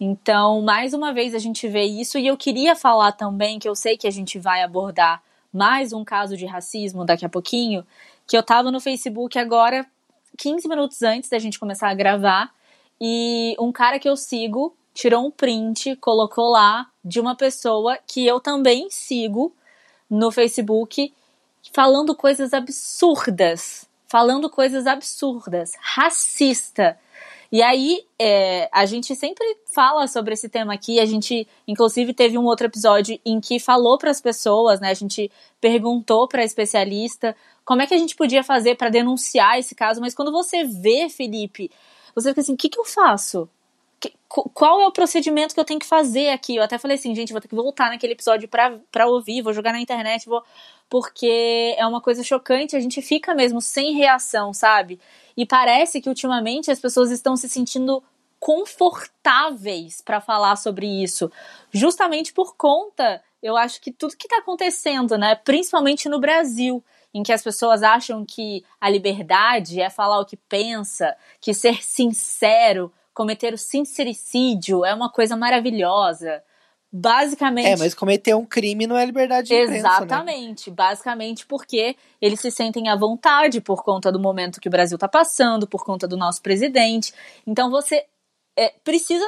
Então, 0.00 0.62
mais 0.62 0.94
uma 0.94 1.12
vez 1.12 1.34
a 1.34 1.38
gente 1.38 1.68
vê 1.68 1.84
isso 1.84 2.16
e 2.16 2.26
eu 2.26 2.36
queria 2.36 2.74
falar 2.74 3.12
também 3.12 3.58
que 3.58 3.68
eu 3.68 3.74
sei 3.74 3.98
que 3.98 4.06
a 4.06 4.10
gente 4.10 4.38
vai 4.38 4.62
abordar 4.62 5.22
mais 5.52 5.92
um 5.92 6.04
caso 6.04 6.36
de 6.36 6.46
racismo 6.46 7.04
daqui 7.04 7.26
a 7.26 7.28
pouquinho, 7.28 7.84
que 8.26 8.36
eu 8.36 8.42
tava 8.42 8.70
no 8.70 8.80
Facebook 8.80 9.38
agora 9.38 9.84
15 10.38 10.66
minutos 10.68 11.02
antes 11.02 11.28
da 11.28 11.38
gente 11.38 11.58
começar 11.58 11.90
a 11.90 11.94
gravar 11.94 12.50
e 13.00 13.54
um 13.58 13.70
cara 13.70 13.98
que 13.98 14.08
eu 14.08 14.16
sigo 14.16 14.74
tirou 14.94 15.26
um 15.26 15.30
print, 15.30 15.96
colocou 15.96 16.50
lá 16.50 16.88
de 17.04 17.20
uma 17.20 17.34
pessoa 17.34 17.98
que 18.06 18.26
eu 18.26 18.40
também 18.40 18.88
sigo 18.90 19.54
no 20.10 20.32
Facebook 20.32 21.12
falando 21.72 22.14
coisas 22.14 22.52
absurdas, 22.52 23.88
falando 24.06 24.50
coisas 24.50 24.86
absurdas, 24.86 25.72
racista. 25.80 26.98
E 27.52 27.62
aí, 27.62 28.04
é, 28.18 28.68
a 28.72 28.86
gente 28.86 29.14
sempre 29.16 29.44
fala 29.74 30.06
sobre 30.06 30.34
esse 30.34 30.48
tema 30.48 30.72
aqui. 30.72 31.00
A 31.00 31.04
gente, 31.04 31.46
inclusive, 31.66 32.14
teve 32.14 32.38
um 32.38 32.44
outro 32.44 32.66
episódio 32.66 33.18
em 33.24 33.40
que 33.40 33.58
falou 33.58 33.98
para 33.98 34.10
as 34.10 34.20
pessoas, 34.20 34.80
né? 34.80 34.90
A 34.90 34.94
gente 34.94 35.30
perguntou 35.60 36.28
para 36.28 36.44
especialista 36.44 37.34
como 37.64 37.82
é 37.82 37.86
que 37.86 37.94
a 37.94 37.98
gente 37.98 38.14
podia 38.14 38.44
fazer 38.44 38.76
para 38.76 38.88
denunciar 38.88 39.58
esse 39.58 39.74
caso. 39.74 40.00
Mas 40.00 40.14
quando 40.14 40.30
você 40.30 40.64
vê, 40.64 41.08
Felipe, 41.08 41.70
você 42.14 42.28
fica 42.28 42.40
assim: 42.40 42.54
o 42.54 42.56
que, 42.56 42.68
que 42.68 42.78
eu 42.78 42.84
faço? 42.84 43.48
Qual 44.30 44.80
é 44.80 44.86
o 44.86 44.92
procedimento 44.92 45.52
que 45.52 45.60
eu 45.60 45.64
tenho 45.64 45.80
que 45.80 45.86
fazer 45.86 46.30
aqui? 46.30 46.54
Eu 46.54 46.62
até 46.62 46.78
falei 46.78 46.96
assim, 46.96 47.12
gente, 47.16 47.32
vou 47.32 47.40
ter 47.40 47.48
que 47.48 47.54
voltar 47.54 47.90
naquele 47.90 48.12
episódio 48.12 48.48
pra, 48.48 48.78
pra 48.90 49.08
ouvir, 49.08 49.42
vou 49.42 49.52
jogar 49.52 49.72
na 49.72 49.80
internet, 49.80 50.28
vou. 50.28 50.44
Porque 50.88 51.74
é 51.76 51.84
uma 51.84 52.00
coisa 52.00 52.22
chocante, 52.22 52.76
a 52.76 52.80
gente 52.80 53.02
fica 53.02 53.34
mesmo 53.34 53.60
sem 53.60 53.92
reação, 53.94 54.54
sabe? 54.54 55.00
E 55.36 55.44
parece 55.44 56.00
que 56.00 56.08
ultimamente 56.08 56.70
as 56.70 56.78
pessoas 56.78 57.10
estão 57.10 57.36
se 57.36 57.48
sentindo 57.48 58.02
confortáveis 58.38 60.00
para 60.00 60.20
falar 60.20 60.56
sobre 60.56 60.86
isso, 60.86 61.30
justamente 61.70 62.32
por 62.32 62.56
conta, 62.56 63.22
eu 63.42 63.54
acho 63.54 63.80
que 63.82 63.92
tudo 63.92 64.16
que 64.16 64.26
está 64.26 64.38
acontecendo, 64.38 65.18
né, 65.18 65.34
principalmente 65.34 66.08
no 66.08 66.18
Brasil, 66.18 66.82
em 67.12 67.22
que 67.22 67.32
as 67.32 67.42
pessoas 67.42 67.82
acham 67.82 68.24
que 68.24 68.64
a 68.80 68.88
liberdade 68.88 69.80
é 69.80 69.90
falar 69.90 70.20
o 70.20 70.24
que 70.24 70.36
pensa, 70.36 71.14
que 71.38 71.52
ser 71.52 71.82
sincero 71.84 72.90
cometer 73.14 73.52
o 73.52 73.58
sincericídio 73.58 74.84
é 74.84 74.94
uma 74.94 75.10
coisa 75.10 75.36
maravilhosa. 75.36 76.42
Basicamente. 76.92 77.68
É, 77.68 77.76
mas 77.76 77.94
cometer 77.94 78.34
um 78.34 78.44
crime 78.44 78.84
não 78.84 78.96
é 78.96 79.06
liberdade 79.06 79.48
de 79.48 79.54
imprensa, 79.54 79.72
né? 79.72 79.78
Exatamente. 79.78 80.70
Né? 80.70 80.76
Basicamente 80.76 81.46
porque 81.46 81.96
eles 82.20 82.40
se 82.40 82.50
sentem 82.50 82.88
à 82.88 82.96
vontade 82.96 83.60
por 83.60 83.84
conta 83.84 84.10
do 84.10 84.18
momento 84.18 84.60
que 84.60 84.66
o 84.66 84.70
Brasil 84.70 84.96
está 84.96 85.06
passando, 85.06 85.68
por 85.68 85.84
conta 85.84 86.08
do 86.08 86.16
nosso 86.16 86.42
presidente. 86.42 87.14
Então 87.46 87.70
você 87.70 88.04
é, 88.58 88.74
precisa 88.82 89.26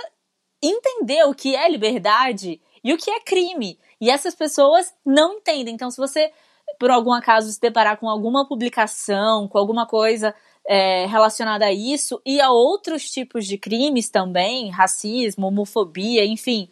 entender 0.61 1.25
o 1.25 1.35
que 1.35 1.55
é 1.55 1.69
liberdade 1.69 2.61
e 2.83 2.93
o 2.93 2.97
que 2.97 3.11
é 3.11 3.21
crime. 3.21 3.79
E 4.01 4.11
essas 4.11 4.35
pessoas 4.35 4.93
não 5.05 5.35
entendem. 5.35 5.75
Então, 5.75 5.91
se 5.91 5.97
você, 5.97 6.33
por 6.79 6.91
algum 6.91 7.13
acaso, 7.13 7.51
se 7.51 7.61
deparar 7.61 7.97
com 7.97 8.09
alguma 8.09 8.47
publicação, 8.47 9.47
com 9.47 9.59
alguma 9.59 9.87
coisa 9.87 10.35
é, 10.75 11.05
relacionada 11.05 11.67
a 11.67 11.73
isso 11.73 12.19
e 12.25 12.41
a 12.41 12.51
outros 12.51 13.11
tipos 13.11 13.47
de 13.47 13.59
crimes 13.59 14.09
também, 14.09 14.71
racismo, 14.71 15.49
homofobia, 15.49 16.25
enfim, 16.25 16.67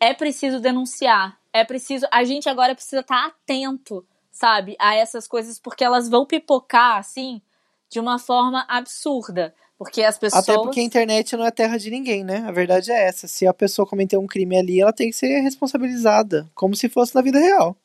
é 0.00 0.14
preciso 0.14 0.58
denunciar. 0.60 1.38
É 1.52 1.62
preciso. 1.62 2.06
A 2.10 2.24
gente 2.24 2.48
agora 2.48 2.74
precisa 2.74 3.02
estar 3.02 3.26
atento, 3.26 4.02
sabe, 4.30 4.76
a 4.78 4.94
essas 4.94 5.28
coisas, 5.28 5.60
porque 5.60 5.84
elas 5.84 6.08
vão 6.08 6.24
pipocar, 6.24 6.96
assim, 6.96 7.42
de 7.90 8.00
uma 8.00 8.18
forma 8.18 8.64
absurda. 8.66 9.54
Porque 9.76 10.02
as 10.02 10.18
pessoas. 10.18 10.48
Até 10.48 10.54
porque 10.54 10.80
a 10.80 10.84
internet 10.84 11.36
não 11.36 11.44
é 11.44 11.50
terra 11.50 11.76
de 11.76 11.90
ninguém, 11.90 12.24
né? 12.24 12.46
A 12.48 12.50
verdade 12.50 12.90
é 12.90 13.08
essa. 13.08 13.28
Se 13.28 13.46
a 13.46 13.52
pessoa 13.52 13.86
cometeu 13.86 14.20
um 14.20 14.26
crime 14.26 14.56
ali, 14.56 14.80
ela 14.80 14.92
tem 14.92 15.10
que 15.10 15.16
ser 15.16 15.40
responsabilizada, 15.40 16.48
como 16.54 16.74
se 16.74 16.88
fosse 16.88 17.14
na 17.14 17.20
vida 17.20 17.38
real. 17.38 17.76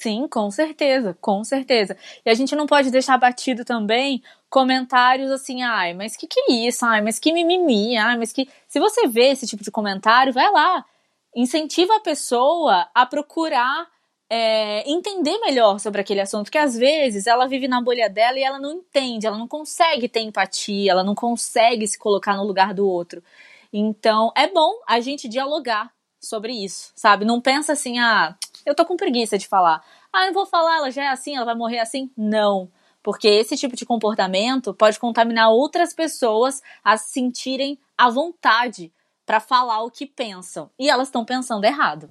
Sim, 0.00 0.26
com 0.28 0.50
certeza, 0.50 1.14
com 1.20 1.44
certeza. 1.44 1.94
E 2.24 2.30
a 2.30 2.34
gente 2.34 2.56
não 2.56 2.66
pode 2.66 2.90
deixar 2.90 3.18
batido 3.18 3.66
também 3.66 4.22
comentários 4.48 5.30
assim, 5.30 5.62
ai, 5.62 5.92
mas 5.92 6.16
que 6.16 6.26
que 6.26 6.40
é 6.40 6.52
isso? 6.66 6.86
Ai, 6.86 7.02
mas 7.02 7.18
que 7.18 7.30
mimimi, 7.30 7.98
ai, 7.98 8.16
mas 8.16 8.32
que. 8.32 8.48
Se 8.66 8.80
você 8.80 9.06
vê 9.06 9.28
esse 9.28 9.46
tipo 9.46 9.62
de 9.62 9.70
comentário, 9.70 10.32
vai 10.32 10.50
lá. 10.50 10.86
Incentiva 11.36 11.96
a 11.96 12.00
pessoa 12.00 12.88
a 12.94 13.04
procurar 13.04 13.86
é, 14.30 14.90
entender 14.90 15.38
melhor 15.40 15.78
sobre 15.78 16.00
aquele 16.00 16.22
assunto, 16.22 16.44
porque 16.44 16.56
às 16.56 16.74
vezes 16.74 17.26
ela 17.26 17.46
vive 17.46 17.68
na 17.68 17.82
bolha 17.82 18.08
dela 18.08 18.38
e 18.38 18.42
ela 18.42 18.58
não 18.58 18.72
entende, 18.72 19.26
ela 19.26 19.36
não 19.36 19.46
consegue 19.46 20.08
ter 20.08 20.20
empatia, 20.20 20.92
ela 20.92 21.04
não 21.04 21.14
consegue 21.14 21.86
se 21.86 21.98
colocar 21.98 22.38
no 22.38 22.44
lugar 22.44 22.72
do 22.72 22.88
outro. 22.88 23.22
Então, 23.70 24.32
é 24.34 24.48
bom 24.48 24.80
a 24.88 24.98
gente 24.98 25.28
dialogar 25.28 25.92
sobre 26.18 26.52
isso, 26.52 26.90
sabe? 26.94 27.26
Não 27.26 27.38
pensa 27.38 27.74
assim, 27.74 27.98
ah, 27.98 28.34
eu 28.66 28.74
tô 28.74 28.84
com 28.84 28.96
preguiça 28.96 29.38
de 29.38 29.48
falar. 29.48 29.82
Ah, 30.12 30.26
eu 30.26 30.32
vou 30.32 30.46
falar, 30.46 30.76
ela 30.76 30.90
já 30.90 31.04
é 31.04 31.08
assim, 31.08 31.36
ela 31.36 31.46
vai 31.46 31.54
morrer 31.54 31.78
assim? 31.78 32.10
Não. 32.16 32.70
Porque 33.02 33.28
esse 33.28 33.56
tipo 33.56 33.74
de 33.74 33.86
comportamento 33.86 34.74
pode 34.74 34.98
contaminar 34.98 35.50
outras 35.50 35.94
pessoas 35.94 36.60
a 36.84 36.96
se 36.96 37.12
sentirem 37.12 37.78
à 37.96 38.10
vontade 38.10 38.92
para 39.24 39.40
falar 39.40 39.82
o 39.82 39.90
que 39.90 40.06
pensam. 40.06 40.70
E 40.78 40.90
elas 40.90 41.08
estão 41.08 41.24
pensando 41.24 41.64
errado. 41.64 42.10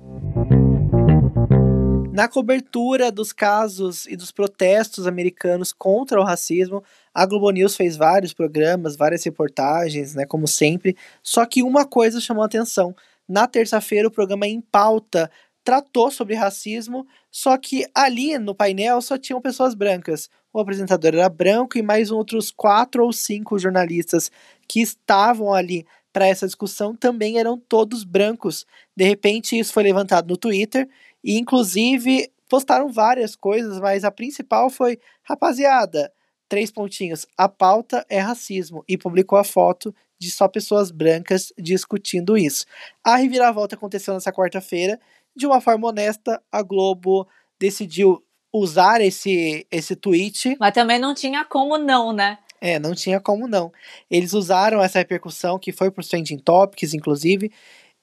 Na 2.11 2.27
cobertura 2.27 3.11
dos 3.11 3.31
casos 3.31 4.05
e 4.05 4.15
dos 4.15 4.31
protestos 4.31 5.07
americanos 5.07 5.71
contra 5.71 6.19
o 6.19 6.23
racismo, 6.23 6.83
a 7.13 7.25
Globo 7.25 7.49
News 7.51 7.75
fez 7.75 7.95
vários 7.95 8.33
programas, 8.33 8.97
várias 8.97 9.23
reportagens, 9.23 10.15
né, 10.15 10.25
como 10.25 10.47
sempre. 10.47 10.97
Só 11.23 11.45
que 11.45 11.63
uma 11.63 11.85
coisa 11.85 12.19
chamou 12.19 12.43
a 12.43 12.47
atenção. 12.47 12.95
Na 13.27 13.47
terça-feira, 13.47 14.07
o 14.07 14.11
programa 14.11 14.47
Em 14.47 14.59
Pauta 14.59 15.29
tratou 15.69 16.09
sobre 16.09 16.33
racismo, 16.33 17.05
só 17.29 17.55
que 17.55 17.85
ali 17.93 18.39
no 18.39 18.55
painel 18.55 18.99
só 19.03 19.19
tinham 19.19 19.39
pessoas 19.39 19.75
brancas. 19.75 20.27
O 20.51 20.59
apresentador 20.59 21.13
era 21.13 21.29
branco 21.29 21.77
e 21.77 21.83
mais 21.83 22.09
outros 22.09 22.49
quatro 22.49 23.05
ou 23.05 23.13
cinco 23.13 23.59
jornalistas 23.59 24.31
que 24.67 24.81
estavam 24.81 25.53
ali 25.53 25.85
para 26.11 26.25
essa 26.25 26.47
discussão 26.47 26.95
também 26.95 27.37
eram 27.37 27.55
todos 27.55 28.03
brancos. 28.03 28.65
De 28.97 29.03
repente, 29.03 29.59
isso 29.59 29.71
foi 29.71 29.83
levantado 29.83 30.27
no 30.27 30.37
Twitter 30.37 30.89
e, 31.23 31.37
inclusive, 31.37 32.31
postaram 32.49 32.91
várias 32.91 33.35
coisas, 33.35 33.79
mas 33.79 34.03
a 34.03 34.09
principal 34.09 34.71
foi: 34.71 34.97
rapaziada, 35.21 36.11
três 36.47 36.71
pontinhos, 36.71 37.27
a 37.37 37.47
pauta 37.47 38.03
é 38.09 38.17
racismo, 38.17 38.83
e 38.89 38.97
publicou 38.97 39.37
a 39.37 39.43
foto 39.43 39.93
de 40.19 40.29
só 40.29 40.47
pessoas 40.47 40.89
brancas 40.91 41.53
discutindo 41.57 42.35
isso. 42.35 42.65
A 43.03 43.15
reviravolta 43.15 43.75
aconteceu 43.75 44.15
nessa 44.15 44.33
quarta-feira 44.33 44.99
de 45.39 45.47
uma 45.47 45.61
forma 45.61 45.87
honesta, 45.87 46.41
a 46.51 46.61
Globo 46.61 47.27
decidiu 47.59 48.23
usar 48.53 49.01
esse, 49.01 49.65
esse 49.71 49.95
tweet. 49.95 50.55
Mas 50.59 50.73
também 50.73 50.99
não 50.99 51.13
tinha 51.13 51.45
como 51.45 51.77
não, 51.77 52.11
né? 52.13 52.37
É, 52.61 52.77
não 52.77 52.93
tinha 52.93 53.19
como 53.19 53.47
não. 53.47 53.71
Eles 54.11 54.33
usaram 54.33 54.81
essa 54.83 54.99
repercussão, 54.99 55.57
que 55.57 55.71
foi 55.71 55.89
para 55.89 56.01
os 56.01 56.07
Trending 56.07 56.39
Topics, 56.39 56.93
inclusive, 56.93 57.51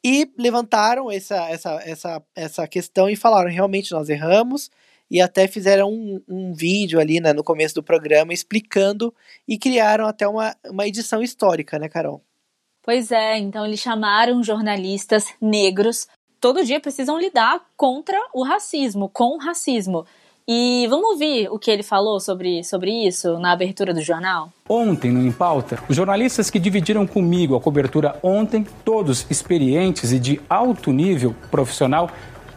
e 0.03 0.31
levantaram 0.39 1.11
essa, 1.11 1.37
essa, 1.51 1.83
essa, 1.85 2.23
essa 2.35 2.69
questão 2.69 3.09
e 3.09 3.17
falaram: 3.17 3.51
realmente 3.51 3.93
nós 3.93 4.09
erramos. 4.09 4.71
E 5.09 5.21
até 5.21 5.47
fizeram 5.47 5.89
um, 5.89 6.21
um 6.27 6.53
vídeo 6.53 6.99
ali 6.99 7.21
né, 7.21 7.33
no 7.33 7.45
começo 7.45 7.77
do 7.77 7.83
programa 7.83 8.33
explicando 8.33 9.15
e 9.47 9.57
criaram 9.57 10.05
até 10.05 10.27
uma, 10.27 10.57
uma 10.65 10.85
edição 10.85 11.23
histórica, 11.23 11.79
né, 11.79 11.89
Carol? 11.89 12.21
Pois 12.83 13.11
é, 13.11 13.37
então 13.37 13.67
eles 13.67 13.81
chamaram 13.81 14.43
jornalistas 14.43 15.27
negros 15.41 16.07
todo 16.47 16.63
dia 16.63 16.79
precisam 16.79 17.19
lidar 17.19 17.61
contra 17.77 18.17
o 18.33 18.45
racismo, 18.45 19.09
com 19.09 19.35
o 19.35 19.37
racismo. 19.37 20.07
E 20.47 20.87
vamos 20.89 21.11
ouvir 21.11 21.49
o 21.51 21.59
que 21.59 21.69
ele 21.69 21.83
falou 21.83 22.21
sobre, 22.21 22.63
sobre 22.63 22.93
isso 23.05 23.37
na 23.41 23.51
abertura 23.51 23.93
do 23.93 24.01
jornal? 24.01 24.53
Ontem, 24.69 25.11
no 25.11 25.27
Em 25.27 25.33
Pauta, 25.33 25.77
os 25.89 25.97
jornalistas 25.97 26.49
que 26.49 26.61
dividiram 26.61 27.05
comigo 27.05 27.57
a 27.57 27.61
cobertura 27.61 28.17
ontem, 28.23 28.65
todos 28.85 29.27
experientes 29.29 30.13
e 30.13 30.21
de 30.21 30.41
alto 30.49 30.93
nível 30.93 31.35
profissional, 31.51 32.09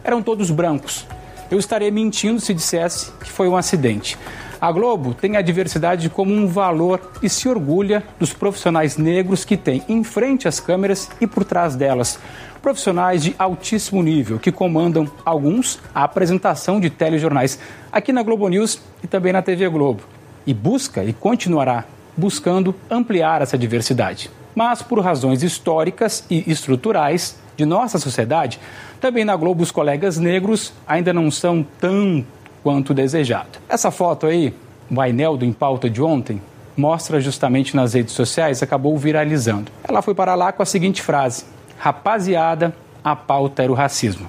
eram 0.04 0.22
todos 0.22 0.52
brancos. 0.52 1.04
Eu 1.50 1.58
estaria 1.58 1.90
mentindo 1.90 2.38
se 2.38 2.54
dissesse 2.54 3.10
que 3.14 3.28
foi 3.28 3.48
um 3.48 3.56
acidente. 3.56 4.16
A 4.60 4.70
Globo 4.70 5.14
tem 5.14 5.36
a 5.36 5.42
diversidade 5.42 6.10
como 6.10 6.32
um 6.32 6.46
valor 6.46 7.00
e 7.22 7.28
se 7.28 7.48
orgulha 7.48 8.04
dos 8.20 8.32
profissionais 8.32 8.98
negros 8.98 9.44
que 9.44 9.56
tem 9.56 9.82
em 9.88 10.04
frente 10.04 10.46
às 10.46 10.60
câmeras 10.60 11.10
e 11.20 11.26
por 11.26 11.44
trás 11.44 11.74
delas 11.74 12.20
profissionais 12.62 13.22
de 13.22 13.34
altíssimo 13.38 14.02
nível 14.02 14.38
que 14.38 14.52
comandam 14.52 15.10
alguns 15.24 15.78
a 15.94 16.04
apresentação 16.04 16.80
de 16.80 16.90
telejornais 16.90 17.58
aqui 17.90 18.12
na 18.12 18.22
Globo 18.22 18.48
News 18.48 18.80
e 19.02 19.06
também 19.06 19.32
na 19.32 19.42
TV 19.42 19.68
Globo. 19.68 20.02
E 20.46 20.54
busca 20.54 21.04
e 21.04 21.12
continuará 21.12 21.84
buscando 22.16 22.74
ampliar 22.90 23.42
essa 23.42 23.56
diversidade. 23.56 24.30
Mas 24.54 24.82
por 24.82 25.00
razões 25.00 25.42
históricas 25.42 26.24
e 26.28 26.50
estruturais 26.50 27.38
de 27.56 27.64
nossa 27.64 27.98
sociedade, 27.98 28.58
também 29.00 29.24
na 29.24 29.36
Globo 29.36 29.62
os 29.62 29.70
colegas 29.70 30.18
negros 30.18 30.72
ainda 30.86 31.12
não 31.12 31.30
são 31.30 31.64
tão 31.78 32.24
quanto 32.62 32.92
desejado. 32.92 33.58
Essa 33.68 33.90
foto 33.90 34.26
aí, 34.26 34.54
o 34.90 34.94
painel 34.94 35.36
do 35.36 35.44
Em 35.44 35.52
Pauta 35.52 35.88
de 35.88 36.02
ontem, 36.02 36.40
mostra 36.76 37.20
justamente 37.20 37.76
nas 37.76 37.94
redes 37.94 38.14
sociais, 38.14 38.62
acabou 38.62 38.96
viralizando. 38.96 39.70
Ela 39.86 40.02
foi 40.02 40.14
para 40.14 40.34
lá 40.34 40.52
com 40.52 40.62
a 40.62 40.66
seguinte 40.66 41.02
frase: 41.02 41.44
Rapaziada, 41.80 42.74
a 43.02 43.16
pauta 43.16 43.62
era 43.62 43.72
o 43.72 43.74
racismo. 43.74 44.28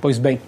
Pois 0.00 0.18
bem, 0.18 0.40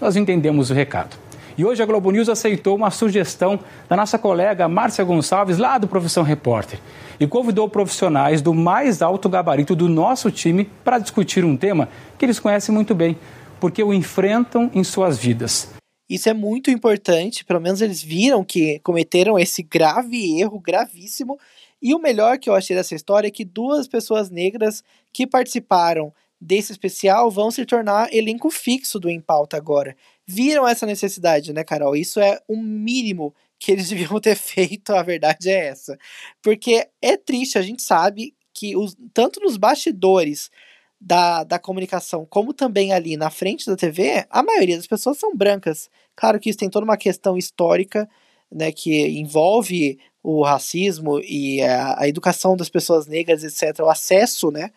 nós 0.00 0.14
entendemos 0.14 0.70
o 0.70 0.72
recado. 0.72 1.16
E 1.58 1.64
hoje 1.64 1.82
a 1.82 1.86
Globo 1.86 2.12
News 2.12 2.28
aceitou 2.28 2.76
uma 2.76 2.92
sugestão 2.92 3.58
da 3.88 3.96
nossa 3.96 4.16
colega 4.16 4.68
Márcia 4.68 5.04
Gonçalves, 5.04 5.58
lá 5.58 5.78
do 5.78 5.88
Profissão 5.88 6.22
Repórter, 6.22 6.78
e 7.18 7.26
convidou 7.26 7.68
profissionais 7.68 8.40
do 8.40 8.54
mais 8.54 9.02
alto 9.02 9.28
gabarito 9.28 9.74
do 9.74 9.88
nosso 9.88 10.30
time 10.30 10.70
para 10.84 11.00
discutir 11.00 11.44
um 11.44 11.56
tema 11.56 11.88
que 12.16 12.24
eles 12.24 12.38
conhecem 12.38 12.72
muito 12.72 12.94
bem, 12.94 13.18
porque 13.58 13.82
o 13.82 13.92
enfrentam 13.92 14.70
em 14.72 14.84
suas 14.84 15.18
vidas. 15.18 15.75
Isso 16.08 16.28
é 16.28 16.32
muito 16.34 16.70
importante, 16.70 17.44
pelo 17.44 17.60
menos 17.60 17.80
eles 17.80 18.02
viram 18.02 18.44
que 18.44 18.78
cometeram 18.80 19.38
esse 19.38 19.62
grave 19.62 20.40
erro, 20.40 20.60
gravíssimo. 20.60 21.38
E 21.82 21.94
o 21.94 21.98
melhor 21.98 22.38
que 22.38 22.48
eu 22.48 22.54
achei 22.54 22.76
dessa 22.76 22.94
história 22.94 23.28
é 23.28 23.30
que 23.30 23.44
duas 23.44 23.88
pessoas 23.88 24.30
negras 24.30 24.84
que 25.12 25.26
participaram 25.26 26.12
desse 26.40 26.72
especial 26.72 27.30
vão 27.30 27.50
se 27.50 27.64
tornar 27.64 28.12
elenco 28.12 28.50
fixo 28.50 29.00
do 29.00 29.10
Em 29.10 29.20
Pauta 29.20 29.56
agora. 29.56 29.96
Viram 30.26 30.66
essa 30.66 30.86
necessidade, 30.86 31.52
né, 31.52 31.64
Carol? 31.64 31.96
Isso 31.96 32.20
é 32.20 32.40
o 32.46 32.56
mínimo 32.56 33.34
que 33.58 33.72
eles 33.72 33.88
deviam 33.90 34.20
ter 34.20 34.36
feito, 34.36 34.94
a 34.94 35.02
verdade 35.02 35.48
é 35.48 35.68
essa. 35.68 35.98
Porque 36.42 36.86
é 37.02 37.16
triste, 37.16 37.58
a 37.58 37.62
gente 37.62 37.82
sabe 37.82 38.34
que 38.52 38.76
os, 38.76 38.96
tanto 39.12 39.40
nos 39.40 39.56
bastidores 39.56 40.50
da, 41.00 41.44
da 41.44 41.58
comunicação, 41.58 42.26
como 42.28 42.52
também 42.52 42.92
ali 42.92 43.16
na 43.16 43.30
frente 43.30 43.66
da 43.66 43.76
TV, 43.76 44.26
a 44.30 44.42
maioria 44.42 44.76
das 44.76 44.86
pessoas 44.86 45.18
são 45.18 45.34
brancas. 45.34 45.90
Claro 46.14 46.40
que 46.40 46.50
isso 46.50 46.58
tem 46.58 46.70
toda 46.70 46.84
uma 46.84 46.96
questão 46.96 47.36
histórica, 47.36 48.08
né, 48.50 48.72
que 48.72 49.06
envolve 49.18 49.98
o 50.22 50.42
racismo 50.42 51.20
e 51.20 51.62
a, 51.62 52.00
a 52.00 52.08
educação 52.08 52.56
das 52.56 52.68
pessoas 52.68 53.06
negras, 53.06 53.44
etc., 53.44 53.80
o 53.80 53.90
acesso, 53.90 54.50
né, 54.50 54.70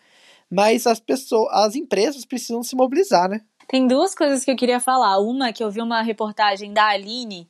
mas 0.50 0.86
as 0.86 1.00
pessoas, 1.00 1.48
as 1.52 1.74
empresas 1.74 2.24
precisam 2.24 2.62
se 2.62 2.76
mobilizar, 2.76 3.28
né. 3.28 3.40
Tem 3.68 3.86
duas 3.86 4.16
coisas 4.16 4.44
que 4.44 4.50
eu 4.50 4.56
queria 4.56 4.80
falar. 4.80 5.20
Uma, 5.20 5.52
que 5.52 5.62
eu 5.62 5.70
vi 5.70 5.80
uma 5.80 6.02
reportagem 6.02 6.72
da 6.72 6.88
Aline, 6.88 7.48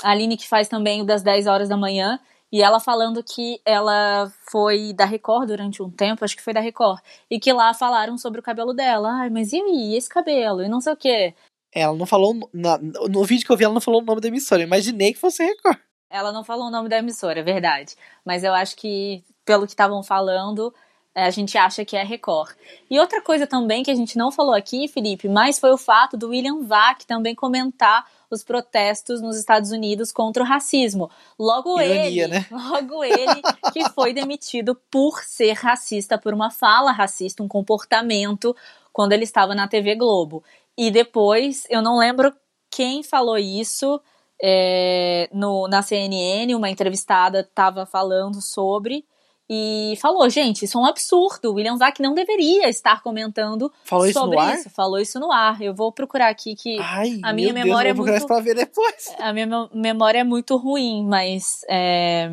a 0.00 0.10
Aline 0.10 0.36
que 0.36 0.46
faz 0.46 0.68
também 0.68 1.02
o 1.02 1.04
das 1.04 1.24
10 1.24 1.48
horas 1.48 1.68
da 1.68 1.76
manhã, 1.76 2.20
e 2.52 2.62
ela 2.62 2.78
falando 2.78 3.22
que 3.22 3.60
ela 3.64 4.32
foi 4.50 4.92
da 4.92 5.04
Record 5.04 5.48
durante 5.48 5.82
um 5.82 5.90
tempo, 5.90 6.24
acho 6.24 6.36
que 6.36 6.42
foi 6.42 6.52
da 6.52 6.60
Record, 6.60 7.00
e 7.30 7.38
que 7.40 7.52
lá 7.52 7.74
falaram 7.74 8.16
sobre 8.16 8.40
o 8.40 8.42
cabelo 8.42 8.72
dela. 8.72 9.10
Ai, 9.20 9.30
mas 9.30 9.52
e, 9.52 9.58
e 9.58 9.96
esse 9.96 10.08
cabelo? 10.08 10.62
E 10.62 10.68
não 10.68 10.80
sei 10.80 10.92
o 10.92 10.96
quê. 10.96 11.34
Ela 11.72 11.96
não 11.96 12.06
falou. 12.06 12.34
Na, 12.52 12.78
no 12.78 13.24
vídeo 13.24 13.44
que 13.44 13.52
eu 13.52 13.56
vi, 13.56 13.64
ela 13.64 13.74
não 13.74 13.80
falou 13.80 14.00
o 14.00 14.04
nome 14.04 14.20
da 14.20 14.28
emissora. 14.28 14.62
Eu 14.62 14.66
imaginei 14.66 15.12
que 15.12 15.18
fosse 15.18 15.44
Record. 15.44 15.78
Ela 16.08 16.32
não 16.32 16.44
falou 16.44 16.68
o 16.68 16.70
nome 16.70 16.88
da 16.88 16.98
emissora, 16.98 17.40
é 17.40 17.42
verdade. 17.42 17.94
Mas 18.24 18.44
eu 18.44 18.54
acho 18.54 18.76
que, 18.76 19.24
pelo 19.44 19.66
que 19.66 19.72
estavam 19.72 20.02
falando, 20.02 20.72
é, 21.14 21.24
a 21.24 21.30
gente 21.30 21.58
acha 21.58 21.84
que 21.84 21.96
é 21.96 22.04
Record. 22.04 22.54
E 22.90 22.98
outra 22.98 23.20
coisa 23.20 23.46
também 23.46 23.82
que 23.82 23.90
a 23.90 23.94
gente 23.94 24.16
não 24.16 24.30
falou 24.30 24.54
aqui, 24.54 24.86
Felipe, 24.86 25.28
mas 25.28 25.58
foi 25.58 25.72
o 25.72 25.78
fato 25.78 26.16
do 26.16 26.28
William 26.28 26.62
Vac 26.62 27.04
também 27.04 27.34
comentar 27.34 28.06
os 28.30 28.44
protestos 28.44 29.20
nos 29.20 29.36
Estados 29.36 29.70
Unidos 29.70 30.12
contra 30.12 30.42
o 30.42 30.46
racismo. 30.46 31.10
Logo 31.38 31.80
Ironia, 31.80 32.24
ele, 32.24 32.26
né? 32.28 32.46
logo 32.52 33.04
ele 33.04 33.42
que 33.72 33.88
foi 33.90 34.12
demitido 34.12 34.74
por 34.90 35.22
ser 35.22 35.52
racista, 35.52 36.18
por 36.18 36.34
uma 36.34 36.50
fala 36.50 36.92
racista, 36.92 37.42
um 37.42 37.48
comportamento 37.48 38.54
quando 38.92 39.12
ele 39.12 39.24
estava 39.24 39.54
na 39.54 39.68
TV 39.68 39.94
Globo. 39.94 40.42
E 40.76 40.90
depois, 40.90 41.66
eu 41.70 41.80
não 41.80 41.98
lembro 41.98 42.32
quem 42.70 43.02
falou 43.02 43.38
isso 43.38 44.00
é, 44.42 45.28
no, 45.32 45.66
na 45.68 45.82
CNN, 45.82 46.54
uma 46.54 46.68
entrevistada 46.68 47.40
estava 47.40 47.86
falando 47.86 48.40
sobre 48.40 49.04
e 49.48 49.94
falou, 50.00 50.28
gente, 50.28 50.64
isso 50.64 50.76
é 50.76 50.80
um 50.80 50.84
absurdo. 50.84 51.54
William 51.54 51.76
Vac 51.76 52.00
não 52.00 52.14
deveria 52.14 52.68
estar 52.68 53.00
comentando 53.02 53.72
falou 53.84 54.12
sobre 54.12 54.36
isso, 54.38 54.54
isso. 54.54 54.70
Falou 54.70 54.98
isso 54.98 55.20
no 55.20 55.30
ar. 55.30 55.62
Eu 55.62 55.72
vou 55.72 55.92
procurar 55.92 56.28
aqui 56.28 56.56
que 56.56 56.78
Ai, 56.80 57.20
a 57.22 57.32
minha 57.32 57.52
memória 57.52 57.94
Deus, 57.94 58.08
é 58.08 58.12
muito 58.12 58.26
pra 58.26 58.40
ver 58.40 58.56
depois. 58.56 59.14
A 59.18 59.32
minha 59.32 59.68
memória 59.72 60.18
é 60.18 60.24
muito 60.24 60.56
ruim, 60.56 61.06
mas 61.06 61.64
é, 61.68 62.28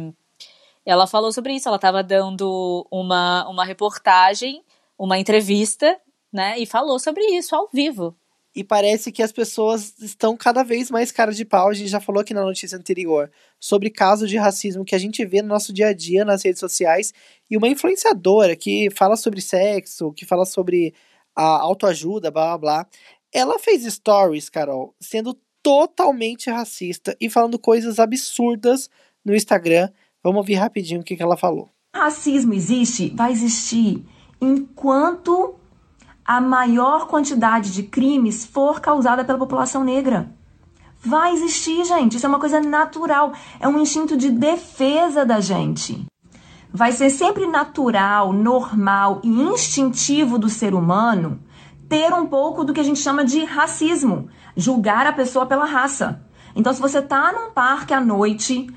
ela 0.86 1.06
falou 1.06 1.32
sobre 1.32 1.54
isso. 1.54 1.68
Ela 1.68 1.78
estava 1.78 2.02
dando 2.02 2.86
uma 2.90 3.48
uma 3.48 3.64
reportagem, 3.64 4.64
uma 4.98 5.20
entrevista, 5.20 6.00
né? 6.32 6.58
E 6.58 6.66
falou 6.66 6.98
sobre 6.98 7.24
isso 7.26 7.56
ao 7.56 7.70
vivo 7.72 8.16
e 8.56 8.64
parece 8.64 9.12
que 9.12 9.24
as 9.24 9.32
pessoas 9.32 10.00
estão 10.00 10.38
cada 10.38 10.64
vez 10.64 10.92
mais 10.92 11.12
cara 11.12 11.32
de 11.32 11.44
pau. 11.44 11.70
A 11.70 11.74
gente 11.74 11.90
já 11.90 12.00
falou 12.00 12.22
aqui 12.22 12.34
na 12.34 12.44
notícia 12.44 12.78
anterior 12.78 13.32
sobre 13.60 13.90
casos 13.90 14.30
de 14.30 14.38
racismo 14.38 14.86
que 14.86 14.94
a 14.94 15.00
gente 15.00 15.26
vê 15.26 15.42
no 15.42 15.48
nosso 15.48 15.74
dia 15.74 15.88
a 15.88 15.94
dia 15.94 16.24
nas 16.24 16.44
redes 16.44 16.60
sociais 16.60 17.14
e 17.50 17.58
uma 17.58 17.68
influenciadora 17.68 18.56
que 18.56 18.90
fala 18.92 19.16
sobre 19.16 19.42
sexo, 19.42 20.14
que 20.14 20.26
fala 20.26 20.46
sobre 20.46 20.94
a 21.36 21.44
autoajuda, 21.44 22.30
blá 22.30 22.58
blá 22.58 22.58
blá. 22.58 22.88
Ela 23.34 23.58
fez 23.58 23.84
stories, 23.92 24.50
Carol, 24.50 24.96
sendo 25.02 25.36
totalmente 25.64 26.52
racista 26.52 27.18
e 27.20 27.30
falando 27.30 27.58
coisas 27.58 27.98
absurdas 27.98 28.90
no 29.26 29.36
Instagram. 29.36 29.90
Vamos 30.22 30.38
ouvir 30.38 30.56
rapidinho 30.56 31.02
o 31.02 31.04
que, 31.04 31.16
que 31.16 31.24
ela 31.24 31.38
falou. 31.38 31.72
Racismo 31.96 32.54
existe, 32.54 33.10
vai 33.16 33.32
existir 33.32 34.04
enquanto 34.42 35.56
a 36.26 36.40
maior 36.40 37.08
quantidade 37.08 37.72
de 37.72 37.84
crimes 37.84 38.46
for 38.46 38.80
causada 38.80 39.24
pela 39.26 39.38
população 39.38 39.84
negra. 39.84 40.32
Vai 41.00 41.34
existir, 41.34 41.84
gente. 41.84 42.16
Isso 42.16 42.26
é 42.26 42.30
uma 42.30 42.40
coisa 42.40 42.62
natural. 42.62 43.34
É 43.60 43.68
um 43.68 43.80
instinto 43.80 44.16
de 44.16 44.32
defesa 44.32 45.26
da 45.26 45.42
gente. 45.42 46.06
Vai 46.72 46.92
ser 46.92 47.10
sempre 47.10 47.46
natural, 47.46 48.32
normal 48.32 49.20
e 49.24 49.30
instintivo 49.30 50.40
do 50.40 50.50
ser 50.50 50.74
humano 50.74 51.40
ter 51.94 52.12
um 52.12 52.26
pouco 52.26 52.64
do 52.64 52.74
que 52.74 52.80
a 52.80 52.84
gente 52.84 53.00
chama 53.00 53.24
de 53.24 53.44
racismo, 53.44 54.28
julgar 54.58 55.06
a 55.06 55.14
pessoa 55.14 55.46
pela 55.46 55.66
raça. 55.66 56.26
Então, 56.56 56.74
se 56.74 56.82
você 56.82 57.02
tá 57.02 57.32
num 57.32 57.52
parque 57.52 57.94
à 57.94 58.02
noite, 58.02 58.68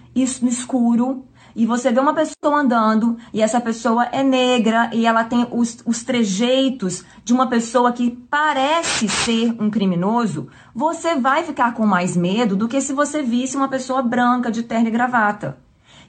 no 0.43 0.49
escuro, 0.49 1.26
e 1.57 1.65
você 1.65 1.91
vê 1.91 1.99
uma 1.99 2.13
pessoa 2.13 2.61
andando 2.61 3.17
e 3.33 3.41
essa 3.41 3.59
pessoa 3.59 4.05
é 4.13 4.23
negra 4.23 4.91
e 4.93 5.07
ela 5.07 5.25
tem 5.25 5.49
os, 5.51 5.79
os 5.87 6.05
trejeitos 6.05 7.03
de 7.25 7.33
uma 7.33 7.49
pessoa 7.49 7.93
que 7.93 8.11
parece 8.11 9.09
ser 9.09 9.57
um 9.59 9.71
criminoso, 9.71 10.49
você 10.75 11.15
vai 11.15 11.43
ficar 11.45 11.73
com 11.73 11.87
mais 11.87 12.15
medo 12.15 12.55
do 12.55 12.69
que 12.69 12.79
se 12.83 12.93
você 12.93 13.23
visse 13.23 13.57
uma 13.57 13.69
pessoa 13.69 14.03
branca 14.03 14.51
de 14.51 14.63
terno 14.63 14.89
e 14.89 14.91
gravata. 14.91 15.57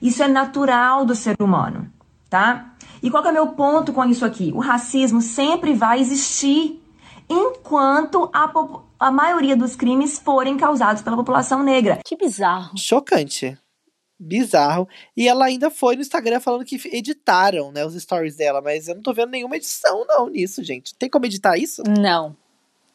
Isso 0.02 0.22
é 0.22 0.28
natural 0.28 1.06
do 1.06 1.14
ser 1.14 1.34
humano, 1.40 1.90
tá? 2.28 2.74
E 3.02 3.10
qual 3.10 3.24
é 3.24 3.30
o 3.30 3.32
meu 3.32 3.46
ponto 3.48 3.92
com 3.92 4.04
isso 4.04 4.26
aqui? 4.26 4.52
O 4.54 4.60
racismo 4.60 5.22
sempre 5.22 5.72
vai 5.72 5.98
existir 5.98 6.78
enquanto 7.26 8.28
a, 8.34 8.52
a 9.00 9.10
maioria 9.10 9.56
dos 9.56 9.74
crimes 9.74 10.18
forem 10.18 10.58
causados 10.58 11.00
pela 11.00 11.16
população 11.16 11.62
negra. 11.62 12.00
Que 12.04 12.16
bizarro. 12.16 12.76
Chocante 12.76 13.58
bizarro. 14.18 14.88
E 15.16 15.28
ela 15.28 15.46
ainda 15.46 15.70
foi 15.70 15.94
no 15.94 16.02
Instagram 16.02 16.40
falando 16.40 16.64
que 16.64 16.80
editaram, 16.92 17.70
né, 17.70 17.84
os 17.84 17.94
stories 17.94 18.36
dela, 18.36 18.60
mas 18.60 18.88
eu 18.88 18.94
não 18.94 19.02
tô 19.02 19.12
vendo 19.12 19.30
nenhuma 19.30 19.56
edição 19.56 20.04
não 20.06 20.28
nisso, 20.28 20.62
gente. 20.64 20.94
Tem 20.94 21.08
como 21.08 21.26
editar 21.26 21.56
isso? 21.56 21.82
Não. 21.86 22.36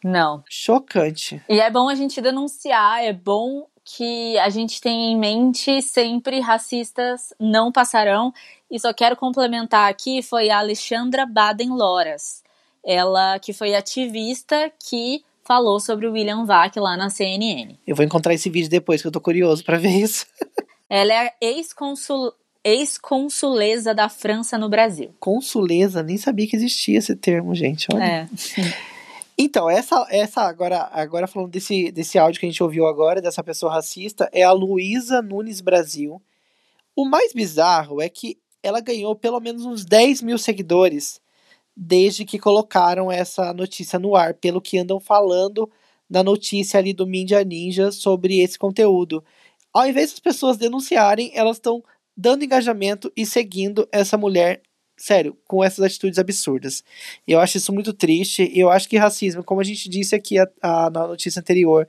Não. 0.04 0.44
Chocante. 0.50 1.42
E 1.48 1.60
é 1.60 1.70
bom 1.70 1.88
a 1.88 1.96
gente 1.96 2.22
denunciar, 2.22 3.04
é 3.04 3.14
bom 3.14 3.68
que 3.86 4.38
a 4.40 4.50
gente 4.50 4.80
tenha 4.82 5.12
em 5.12 5.18
mente 5.18 5.82
sempre 5.82 6.40
racistas 6.40 7.34
não 7.40 7.72
passarão. 7.72 8.34
E 8.70 8.80
só 8.80 8.94
quero 8.94 9.16
complementar 9.16 9.90
aqui 9.90 10.22
foi 10.22 10.50
a 10.50 10.60
Alexandra 10.60 11.26
Baden 11.26 11.70
Loras. 11.70 12.44
Ela 12.84 13.40
que 13.40 13.54
foi 13.54 13.76
ativista 13.76 14.72
que 14.80 15.24
falou 15.44 15.80
sobre 15.80 16.08
o 16.08 16.14
William 16.14 16.46
Vac 16.46 16.76
lá 16.78 16.96
na 16.96 17.10
CNN. 17.10 17.78
Eu 17.86 17.96
vou 17.96 18.06
encontrar 18.06 18.34
esse 18.34 18.50
vídeo 18.50 18.70
depois, 18.70 19.02
que 19.02 19.08
eu 19.08 19.12
tô 19.12 19.22
curioso 19.22 19.64
para 19.64 19.78
ver 19.78 19.90
isso. 19.90 20.26
Ela 20.90 21.14
é 21.14 21.34
ex-consul 21.42 22.34
ex-consuleza 22.64 23.94
da 23.94 24.08
França 24.08 24.58
no 24.58 24.70
Brasil. 24.70 25.14
Consuleza, 25.20 26.02
nem 26.02 26.18
sabia 26.18 26.48
que 26.48 26.56
existia 26.56 26.98
esse 26.98 27.14
termo, 27.14 27.54
gente. 27.54 27.88
Olha. 27.94 28.04
É. 28.04 28.30
Então, 29.38 29.70
essa, 29.70 30.06
essa 30.10 30.42
agora, 30.42 30.90
agora 30.94 31.28
falando 31.28 31.50
desse, 31.50 31.92
desse 31.92 32.20
áudio 32.20 32.40
que 32.40 32.46
a 32.46 32.50
gente 32.50 32.64
ouviu 32.64 32.86
agora, 32.86 33.22
dessa 33.22 33.44
pessoa 33.44 33.74
racista, 33.74 34.30
é 34.32 34.44
a 34.44 34.52
Luísa 34.52 35.22
Nunes 35.22 35.60
Brasil. 35.60 36.22
O 36.96 37.04
mais 37.04 37.34
bizarro 37.34 38.00
é 38.00 38.08
que 38.08 38.38
ela 38.62 38.80
ganhou 38.80 39.16
pelo 39.16 39.40
menos 39.40 39.66
uns 39.66 39.84
10 39.84 40.22
mil 40.22 40.38
seguidores 40.38 41.20
desde 41.76 42.24
que 42.24 42.38
colocaram 42.38 43.12
essa 43.12 43.52
notícia 43.54 43.98
no 43.98 44.16
ar, 44.16 44.36
pelo 44.36 44.62
que 44.62 44.78
andam 44.78 45.00
falando 45.00 45.70
na 46.08 46.24
notícia 46.24 46.80
ali 46.80 46.94
do 46.94 47.08
Mídia 47.08 47.44
Ninja 47.44 47.92
sobre 47.92 48.40
esse 48.42 48.60
conteúdo 48.60 49.24
ao 49.74 49.88
invés 49.88 50.12
das 50.12 50.20
pessoas 50.20 50.58
denunciarem, 50.58 51.32
elas 51.34 51.58
estão 51.58 51.84
dando 52.16 52.46
engajamento 52.46 53.12
e 53.18 53.26
seguindo 53.26 53.88
essa 53.92 54.18
mulher, 54.18 54.62
sério, 54.96 55.36
com 55.48 55.64
essas 55.64 55.84
atitudes 55.84 56.20
absurdas. 56.20 56.84
Eu 57.28 57.40
acho 57.40 57.58
isso 57.58 57.74
muito 57.74 57.92
triste. 57.92 58.52
Eu 58.54 58.70
acho 58.70 58.88
que 58.88 58.98
racismo, 58.98 59.44
como 59.44 59.62
a 59.62 59.64
gente 59.64 59.90
disse 59.90 60.16
aqui 60.16 60.38
a, 60.38 60.48
a, 60.62 60.90
na 60.90 61.08
notícia 61.08 61.40
anterior, 61.40 61.88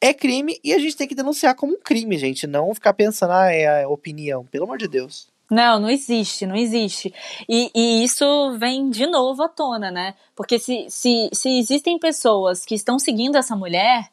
é 0.00 0.12
crime 0.12 0.58
e 0.62 0.74
a 0.74 0.78
gente 0.78 0.96
tem 0.96 1.08
que 1.08 1.14
denunciar 1.14 1.54
como 1.54 1.74
um 1.74 1.80
crime, 1.80 2.18
gente. 2.18 2.46
Não 2.46 2.74
ficar 2.74 2.92
pensando, 2.92 3.32
ah, 3.32 3.50
é 3.50 3.84
a 3.84 3.88
opinião. 3.88 4.44
Pelo 4.44 4.64
amor 4.64 4.76
de 4.76 4.88
Deus. 4.88 5.32
Não, 5.50 5.78
não 5.78 5.90
existe, 5.90 6.46
não 6.46 6.56
existe. 6.56 7.12
E, 7.46 7.70
e, 7.74 8.02
isso 8.02 8.24
vem 8.58 8.88
de 8.88 9.06
novo 9.06 9.42
à 9.42 9.48
tona, 9.48 9.90
né? 9.90 10.14
Porque 10.34 10.58
se, 10.58 10.86
se, 10.88 11.28
se 11.30 11.58
existem 11.58 11.98
pessoas 11.98 12.64
que 12.64 12.74
estão 12.74 12.98
seguindo 12.98 13.36
essa 13.36 13.54
mulher, 13.54 14.08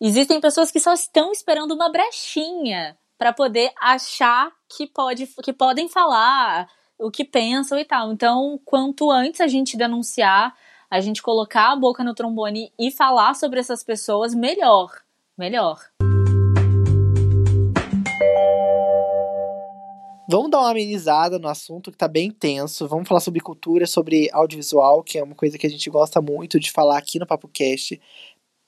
existem 0.00 0.40
pessoas 0.40 0.70
que 0.70 0.80
só 0.80 0.92
estão 0.92 1.32
esperando 1.32 1.72
uma 1.72 1.90
brechinha 1.90 2.96
para 3.18 3.32
poder 3.32 3.70
achar 3.80 4.50
que, 4.68 4.86
pode, 4.86 5.26
que 5.42 5.52
podem 5.52 5.88
falar 5.88 6.68
o 6.98 7.10
que 7.10 7.24
pensam 7.24 7.78
e 7.78 7.84
tal. 7.84 8.12
Então, 8.12 8.58
quanto 8.64 9.10
antes 9.10 9.40
a 9.40 9.46
gente 9.46 9.76
denunciar, 9.76 10.54
a 10.90 11.00
gente 11.00 11.22
colocar 11.22 11.72
a 11.72 11.76
boca 11.76 12.02
no 12.02 12.14
trombone 12.14 12.72
e 12.78 12.90
falar 12.90 13.34
sobre 13.34 13.60
essas 13.60 13.84
pessoas, 13.84 14.34
melhor 14.34 14.90
melhor. 15.40 15.78
Vamos 20.28 20.48
dar 20.48 20.60
uma 20.60 20.70
amenizada 20.70 21.40
no 21.40 21.48
assunto 21.48 21.90
que 21.90 21.98
tá 21.98 22.06
bem 22.06 22.30
tenso. 22.30 22.86
Vamos 22.86 23.08
falar 23.08 23.20
sobre 23.20 23.40
cultura, 23.40 23.84
sobre 23.84 24.28
audiovisual, 24.32 25.02
que 25.02 25.18
é 25.18 25.24
uma 25.24 25.34
coisa 25.34 25.58
que 25.58 25.66
a 25.66 25.70
gente 25.70 25.90
gosta 25.90 26.20
muito 26.20 26.60
de 26.60 26.70
falar 26.70 26.98
aqui 26.98 27.18
no 27.18 27.26
Papo 27.26 27.48
Cast. 27.48 28.00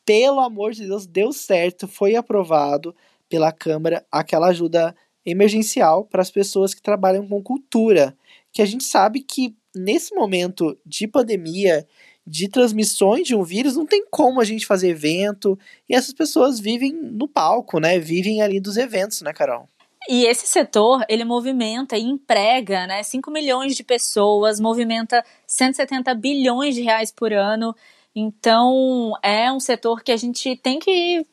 Pelo 0.04 0.40
amor 0.40 0.72
de 0.72 0.86
Deus, 0.86 1.06
deu 1.06 1.32
certo, 1.32 1.86
foi 1.86 2.16
aprovado 2.16 2.94
pela 3.28 3.52
Câmara 3.52 4.04
aquela 4.10 4.48
ajuda 4.48 4.94
emergencial 5.24 6.04
para 6.04 6.22
as 6.22 6.30
pessoas 6.30 6.74
que 6.74 6.82
trabalham 6.82 7.26
com 7.28 7.42
cultura, 7.42 8.16
que 8.52 8.60
a 8.60 8.66
gente 8.66 8.84
sabe 8.84 9.20
que 9.20 9.54
nesse 9.74 10.14
momento 10.14 10.76
de 10.84 11.06
pandemia 11.06 11.86
de 12.26 12.48
transmissões 12.48 13.26
de 13.26 13.34
um 13.34 13.42
vírus, 13.42 13.76
não 13.76 13.84
tem 13.84 14.04
como 14.10 14.40
a 14.40 14.44
gente 14.44 14.66
fazer 14.66 14.90
evento. 14.90 15.58
E 15.88 15.94
essas 15.94 16.14
pessoas 16.14 16.60
vivem 16.60 16.92
no 16.92 17.26
palco, 17.26 17.80
né? 17.80 17.98
Vivem 17.98 18.42
ali 18.42 18.60
dos 18.60 18.76
eventos, 18.76 19.22
né, 19.22 19.32
Carol? 19.32 19.68
E 20.08 20.24
esse 20.26 20.46
setor, 20.46 21.04
ele 21.08 21.24
movimenta 21.24 21.96
e 21.96 22.02
emprega, 22.02 22.86
né, 22.88 23.04
5 23.04 23.30
milhões 23.30 23.76
de 23.76 23.84
pessoas, 23.84 24.58
movimenta 24.58 25.24
170 25.46 26.12
bilhões 26.14 26.74
de 26.74 26.82
reais 26.82 27.12
por 27.12 27.32
ano. 27.32 27.74
Então, 28.14 29.12
é 29.22 29.50
um 29.50 29.60
setor 29.60 30.02
que 30.02 30.12
a 30.12 30.16
gente 30.16 30.56
tem 30.56 30.78
que 30.78 31.26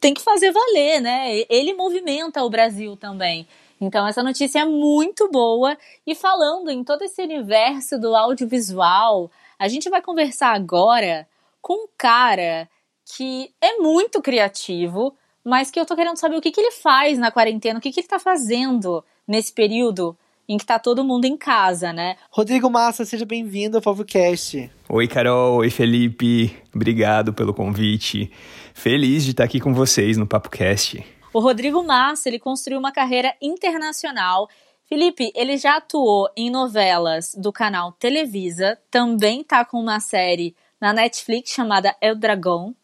tem 0.00 0.14
que 0.14 0.20
fazer 0.20 0.50
valer, 0.50 1.00
né? 1.00 1.44
Ele 1.48 1.74
movimenta 1.74 2.42
o 2.42 2.50
Brasil 2.50 2.96
também. 2.96 3.46
Então, 3.80 4.06
essa 4.06 4.22
notícia 4.22 4.60
é 4.60 4.64
muito 4.64 5.28
boa. 5.30 5.76
E 6.06 6.14
falando 6.14 6.70
em 6.70 6.82
todo 6.82 7.02
esse 7.02 7.22
universo 7.22 8.00
do 8.00 8.14
audiovisual, 8.16 9.30
a 9.58 9.68
gente 9.68 9.88
vai 9.88 10.02
conversar 10.02 10.54
agora 10.54 11.28
com 11.60 11.84
um 11.84 11.88
cara 11.96 12.68
que 13.04 13.52
é 13.60 13.78
muito 13.78 14.20
criativo, 14.20 15.16
mas 15.44 15.70
que 15.70 15.78
eu 15.78 15.86
tô 15.86 15.94
querendo 15.94 16.16
saber 16.16 16.36
o 16.36 16.40
que, 16.40 16.50
que 16.50 16.60
ele 16.60 16.72
faz 16.72 17.18
na 17.18 17.30
quarentena, 17.30 17.78
o 17.78 17.82
que, 17.82 17.92
que 17.92 18.00
ele 18.00 18.08
tá 18.08 18.18
fazendo 18.18 19.04
nesse 19.26 19.52
período 19.52 20.16
em 20.48 20.58
que 20.58 20.66
tá 20.66 20.78
todo 20.78 21.04
mundo 21.04 21.24
em 21.24 21.36
casa, 21.36 21.92
né? 21.92 22.16
Rodrigo 22.30 22.70
Massa, 22.70 23.04
seja 23.04 23.24
bem-vindo 23.24 23.76
ao 23.76 23.82
PavoCast. 23.82 24.70
Oi, 24.88 25.08
Carol. 25.08 25.58
Oi, 25.58 25.70
Felipe. 25.70 26.56
Obrigado 26.74 27.32
pelo 27.32 27.54
convite. 27.54 28.30
Feliz 28.74 29.24
de 29.24 29.30
estar 29.30 29.44
aqui 29.44 29.60
com 29.60 29.72
vocês 29.72 30.16
no 30.16 30.26
PapoCast. 30.26 31.04
O 31.32 31.40
Rodrigo 31.40 31.82
Massa, 31.82 32.28
ele 32.28 32.38
construiu 32.38 32.78
uma 32.78 32.92
carreira 32.92 33.34
internacional 33.40 34.48
Felipe, 34.92 35.32
ele 35.34 35.56
já 35.56 35.78
atuou 35.78 36.28
em 36.36 36.50
novelas 36.50 37.34
do 37.34 37.50
canal 37.50 37.92
Televisa, 37.92 38.78
também 38.90 39.42
tá 39.42 39.64
com 39.64 39.80
uma 39.80 39.98
série 40.00 40.54
na 40.78 40.92
Netflix 40.92 41.50
chamada 41.50 41.96
El 41.98 42.14
Dragão. 42.14 42.76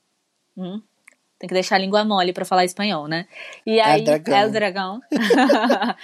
Hum, 0.56 0.80
tem 1.38 1.46
que 1.46 1.54
deixar 1.54 1.76
a 1.76 1.78
língua 1.78 2.04
mole 2.04 2.32
para 2.32 2.44
falar 2.44 2.64
espanhol, 2.64 3.06
né? 3.06 3.26
E 3.64 3.80
aí, 3.80 4.00
El 4.00 4.04
Dragão. 4.04 4.38
El 4.38 4.50
Dragão. 4.50 5.00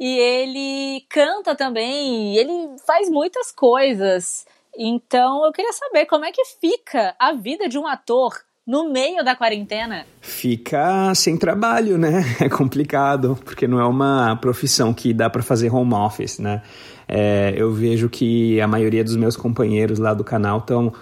e 0.00 0.18
ele 0.18 1.04
canta 1.08 1.54
também, 1.54 2.36
ele 2.36 2.76
faz 2.86 3.10
muitas 3.10 3.52
coisas. 3.52 4.46
Então, 4.76 5.44
eu 5.44 5.52
queria 5.52 5.72
saber 5.72 6.06
como 6.06 6.24
é 6.24 6.32
que 6.32 6.44
fica 6.60 7.14
a 7.18 7.32
vida 7.32 7.68
de 7.68 7.78
um 7.78 7.86
ator 7.86 8.32
no 8.66 8.90
meio 8.90 9.24
da 9.24 9.34
quarentena? 9.34 10.06
Fica 10.20 11.14
sem 11.14 11.36
trabalho, 11.38 11.96
né? 11.96 12.22
É 12.40 12.48
complicado, 12.48 13.38
porque 13.44 13.66
não 13.66 13.80
é 13.80 13.84
uma 13.84 14.36
profissão 14.36 14.94
que 14.94 15.12
dá 15.12 15.28
para 15.28 15.42
fazer 15.42 15.74
home 15.74 15.94
office, 15.94 16.38
né? 16.38 16.62
É, 17.08 17.54
eu 17.56 17.72
vejo 17.72 18.08
que 18.10 18.60
a 18.60 18.68
maioria 18.68 19.02
dos 19.02 19.16
meus 19.16 19.36
companheiros 19.36 19.98
lá 19.98 20.12
do 20.12 20.22
canal 20.22 20.58
estão 20.58 20.92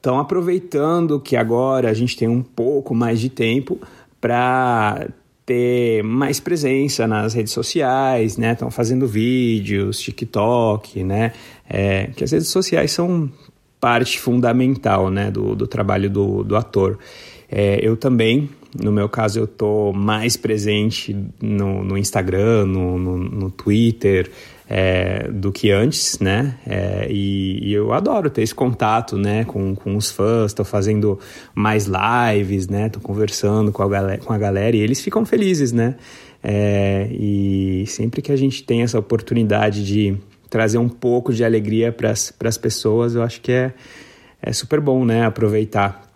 estão 0.00 0.18
aproveitando 0.18 1.20
que 1.20 1.36
agora 1.36 1.90
a 1.90 1.94
gente 1.94 2.16
tem 2.16 2.26
um 2.26 2.42
pouco 2.42 2.94
mais 2.94 3.20
de 3.20 3.28
tempo 3.28 3.78
para 4.18 5.08
ter 5.44 6.02
mais 6.02 6.40
presença 6.40 7.06
nas 7.06 7.34
redes 7.34 7.52
sociais, 7.52 8.38
né? 8.38 8.52
Estão 8.52 8.70
fazendo 8.70 9.06
vídeos, 9.06 10.00
TikTok, 10.00 11.04
né? 11.04 11.32
É, 11.68 12.08
que 12.16 12.24
as 12.24 12.32
redes 12.32 12.48
sociais 12.48 12.92
são 12.92 13.30
parte 13.78 14.18
fundamental 14.18 15.10
né, 15.10 15.30
do, 15.30 15.54
do 15.54 15.66
trabalho 15.66 16.08
do, 16.08 16.44
do 16.44 16.56
ator. 16.56 16.98
É, 17.50 17.78
eu 17.82 17.96
também, 17.96 18.48
no 18.80 18.92
meu 18.92 19.08
caso, 19.08 19.40
eu 19.40 19.46
tô 19.46 19.92
mais 19.92 20.36
presente 20.36 21.16
no, 21.40 21.82
no 21.82 21.98
Instagram, 21.98 22.66
no, 22.66 22.98
no, 22.98 23.18
no 23.18 23.50
Twitter, 23.50 24.30
é, 24.72 25.26
do 25.28 25.50
que 25.50 25.72
antes, 25.72 26.20
né? 26.20 26.54
É, 26.64 27.08
e, 27.10 27.70
e, 27.70 27.74
eu 27.74 27.92
adoro 27.92 28.30
ter 28.30 28.42
esse 28.42 28.54
contato, 28.54 29.18
né, 29.18 29.44
com, 29.44 29.74
com 29.74 29.96
os 29.96 30.12
fãs. 30.12 30.52
Estou 30.52 30.64
fazendo 30.64 31.18
mais 31.52 31.88
lives, 31.88 32.68
né? 32.68 32.88
Tô 32.88 33.00
conversando 33.00 33.72
com 33.72 33.82
a 33.82 33.88
galera, 33.88 34.22
com 34.22 34.32
a 34.32 34.38
galera 34.38 34.76
e 34.76 34.80
eles 34.80 35.00
ficam 35.00 35.26
felizes, 35.26 35.72
né? 35.72 35.96
É, 36.40 37.08
e 37.10 37.84
sempre 37.88 38.22
que 38.22 38.30
a 38.30 38.36
gente 38.36 38.62
tem 38.62 38.82
essa 38.82 38.96
oportunidade 38.96 39.84
de 39.84 40.16
trazer 40.48 40.78
um 40.78 40.88
pouco 40.88 41.32
de 41.34 41.44
alegria 41.44 41.90
para 41.90 42.12
as 42.12 42.56
pessoas, 42.56 43.16
eu 43.16 43.22
acho 43.24 43.40
que 43.40 43.50
é, 43.50 43.74
é 44.40 44.52
super 44.52 44.80
bom, 44.80 45.04
né? 45.04 45.24
Aproveitar. 45.24 46.09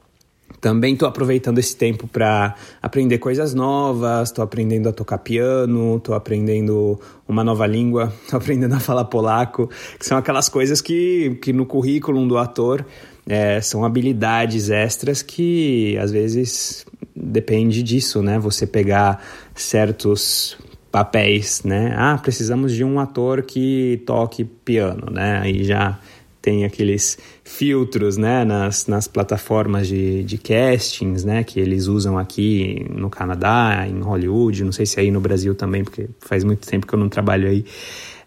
Também 0.65 0.95
estou 0.95 1.07
aproveitando 1.07 1.59
esse 1.59 1.77
tempo 1.77 2.09
para 2.09 2.55
aprender 2.81 3.19
coisas 3.19 3.53
novas, 3.53 4.31
estou 4.31 4.43
aprendendo 4.43 4.89
a 4.89 4.93
tocar 4.95 5.19
piano, 5.19 5.99
estou 5.99 6.15
aprendendo 6.15 6.99
uma 7.29 7.45
nova 7.45 7.67
língua, 7.67 8.11
estou 8.25 8.39
aprendendo 8.39 8.75
a 8.75 8.81
falar 8.81 9.05
polaco, 9.05 9.69
que 9.99 10.07
são 10.07 10.17
aquelas 10.17 10.49
coisas 10.49 10.81
que, 10.81 11.39
que 11.43 11.53
no 11.53 11.67
currículo 11.67 12.27
do 12.27 12.39
ator 12.39 12.83
é, 13.27 13.61
são 13.61 13.85
habilidades 13.85 14.71
extras 14.71 15.21
que 15.21 15.99
às 15.99 16.11
vezes 16.11 16.87
depende 17.15 17.83
disso, 17.83 18.23
né? 18.23 18.39
Você 18.39 18.67
pegar 18.67 19.23
certos 19.55 20.57
papéis, 20.91 21.63
né? 21.63 21.93
Ah, 21.95 22.17
precisamos 22.17 22.73
de 22.73 22.83
um 22.83 22.99
ator 22.99 23.43
que 23.43 24.03
toque 24.07 24.45
piano, 24.45 25.11
né? 25.11 25.41
Aí 25.43 25.63
já 25.63 25.99
tem 26.45 26.67
aqueles 26.67 27.17
filtros, 27.43 28.19
né, 28.19 28.45
nas, 28.45 28.87
nas 28.87 29.09
plataformas 29.09 29.89
de, 29.89 30.23
de 30.25 30.37
castings, 30.37 31.25
né, 31.25 31.43
que 31.43 31.59
eles 31.59 31.87
usam 31.87 32.19
aqui 32.19 32.85
no 32.91 33.09
Canadá, 33.09 33.87
em 33.89 33.99
Hollywood, 34.01 34.63
não 34.63 34.71
sei 34.71 34.85
se 34.85 35.01
aí 35.01 35.11
no 35.11 35.21
Brasil 35.21 35.55
também, 35.55 35.83
porque 35.83 36.07
faz 36.21 36.45
muito 36.45 36.69
tempo 36.69 36.87
que 36.87 36.95
eu 36.95 36.99
não 36.99 37.09
trabalho 37.09 37.49
aí. 37.49 37.65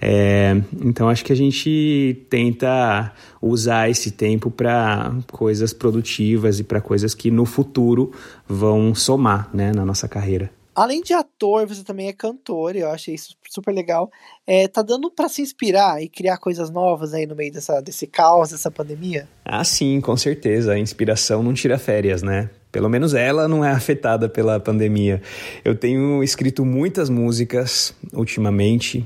É, 0.02 0.60
então 0.84 1.10
acho 1.10 1.24
que 1.24 1.32
a 1.32 1.36
gente 1.36 2.26
tenta 2.28 3.14
usar 3.40 3.88
esse 3.88 4.10
tempo 4.10 4.50
para 4.50 5.16
coisas 5.32 5.72
produtivas 5.72 6.60
e 6.60 6.64
para 6.64 6.82
coisas 6.82 7.14
que 7.14 7.30
no 7.30 7.46
futuro 7.46 8.12
vão 8.50 8.96
somar, 8.96 9.48
né, 9.54 9.72
na 9.72 9.86
nossa 9.86 10.08
carreira. 10.08 10.57
Além 10.78 11.02
de 11.02 11.12
ator, 11.12 11.66
você 11.66 11.84
também 11.84 12.08
é 12.08 12.13
cantor, 12.13 12.76
e 12.76 12.82
eu 12.82 12.92
achei 12.92 13.16
isso 13.16 13.36
super 13.50 13.74
legal. 13.74 14.12
É, 14.46 14.68
tá 14.68 14.84
dando 14.84 15.10
para 15.10 15.28
se 15.28 15.42
inspirar 15.42 16.04
e 16.04 16.08
criar 16.08 16.38
coisas 16.38 16.70
novas 16.70 17.16
aí 17.16 17.26
no 17.26 17.36
meio 17.36 17.52
dessa, 17.52 17.82
desse 17.82 18.06
caos, 18.06 18.52
dessa 18.52 18.70
pandemia? 18.70 19.28
Ah, 19.44 19.63
sim, 19.63 20.00
com 20.00 20.16
certeza. 20.16 20.74
A 20.74 20.78
inspiração 20.78 21.42
não 21.42 21.52
tira 21.52 21.80
férias, 21.80 22.22
né? 22.22 22.52
Pelo 22.72 22.90
menos 22.90 23.16
ela 23.16 23.48
não 23.48 23.66
é 23.66 23.72
afetada 23.72 24.30
pela 24.30 24.60
pandemia. 24.60 25.20
Eu 25.66 25.74
tenho 25.74 26.24
escrito 26.24 26.63
muitas 26.63 27.10
músicas 27.10 27.96
ultimamente, 28.13 29.04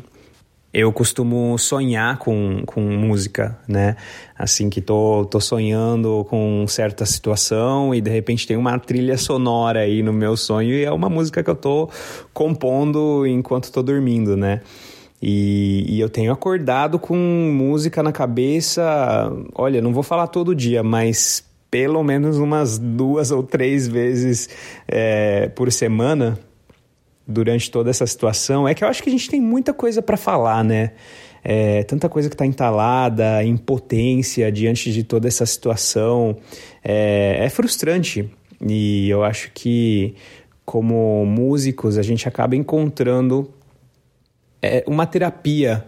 eu 0.74 0.92
costumo 0.94 1.58
sonhar 1.58 2.18
com, 2.18 2.64
com 2.66 2.82
música, 2.82 3.58
né? 3.68 3.98
Assim 4.38 4.70
que 4.70 4.80
tô, 4.80 5.26
tô 5.26 5.40
sonhando 5.40 6.26
com 6.30 6.66
certa 6.68 7.06
situação 7.06 7.94
e 7.94 8.00
de 8.00 8.10
repente 8.10 8.48
tem 8.48 8.56
uma 8.56 8.80
trilha 8.80 9.18
sonora 9.18 9.82
aí 9.82 10.02
no 10.02 10.14
meu 10.14 10.38
sonho 10.38 10.74
e 10.74 10.86
é 10.86 10.92
uma 10.92 11.10
música 11.10 11.44
que 11.44 11.50
eu 11.50 11.56
tô 11.56 11.90
compondo 12.34 13.26
enquanto 13.28 13.72
tô 13.72 13.84
dormindo, 13.84 14.38
né? 14.38 14.62
E, 15.22 15.86
e 15.88 16.00
eu 16.00 16.10
tenho 16.10 16.32
acordado 16.32 16.98
com 16.98 17.16
música 17.16 18.02
na 18.02 18.12
cabeça, 18.12 19.32
olha, 19.54 19.82
não 19.82 19.94
vou 19.94 20.02
falar 20.02 20.28
todo 20.28 20.56
dia, 20.56 20.82
mas 20.82 21.44
pelo 21.70 22.02
menos 22.04 22.38
umas 22.38 22.80
duas 22.80 23.30
ou 23.30 23.44
três 23.44 23.88
vezes 23.88 24.50
é, 24.88 25.50
por 25.50 25.72
semana 25.72 26.40
durante 27.28 27.70
toda 27.70 27.90
essa 27.90 28.06
situação 28.06 28.68
é 28.68 28.74
que 28.74 28.84
eu 28.84 28.88
acho 28.88 29.02
que 29.02 29.10
a 29.10 29.12
gente 29.12 29.30
tem 29.30 29.40
muita 29.40 29.74
coisa 29.74 30.02
para 30.02 30.18
falar, 30.18 30.64
né? 30.64 30.92
É, 31.44 31.84
tanta 31.84 32.08
coisa 32.08 32.30
que 32.30 32.36
está 32.36 32.46
entalada, 32.46 33.44
impotência 33.44 34.52
diante 34.52 34.92
de 34.92 35.04
toda 35.04 35.28
essa 35.28 35.46
situação. 35.46 36.38
É, 36.84 37.46
é 37.46 37.50
frustrante 37.50 38.30
E 38.62 39.10
eu 39.10 39.24
acho 39.24 39.52
que, 39.54 40.16
como 40.64 41.26
músicos, 41.26 41.98
a 41.98 42.04
gente 42.04 42.28
acaba 42.28 42.56
encontrando 42.56 43.52
é, 44.62 44.84
uma 44.86 45.08
terapia 45.08 45.86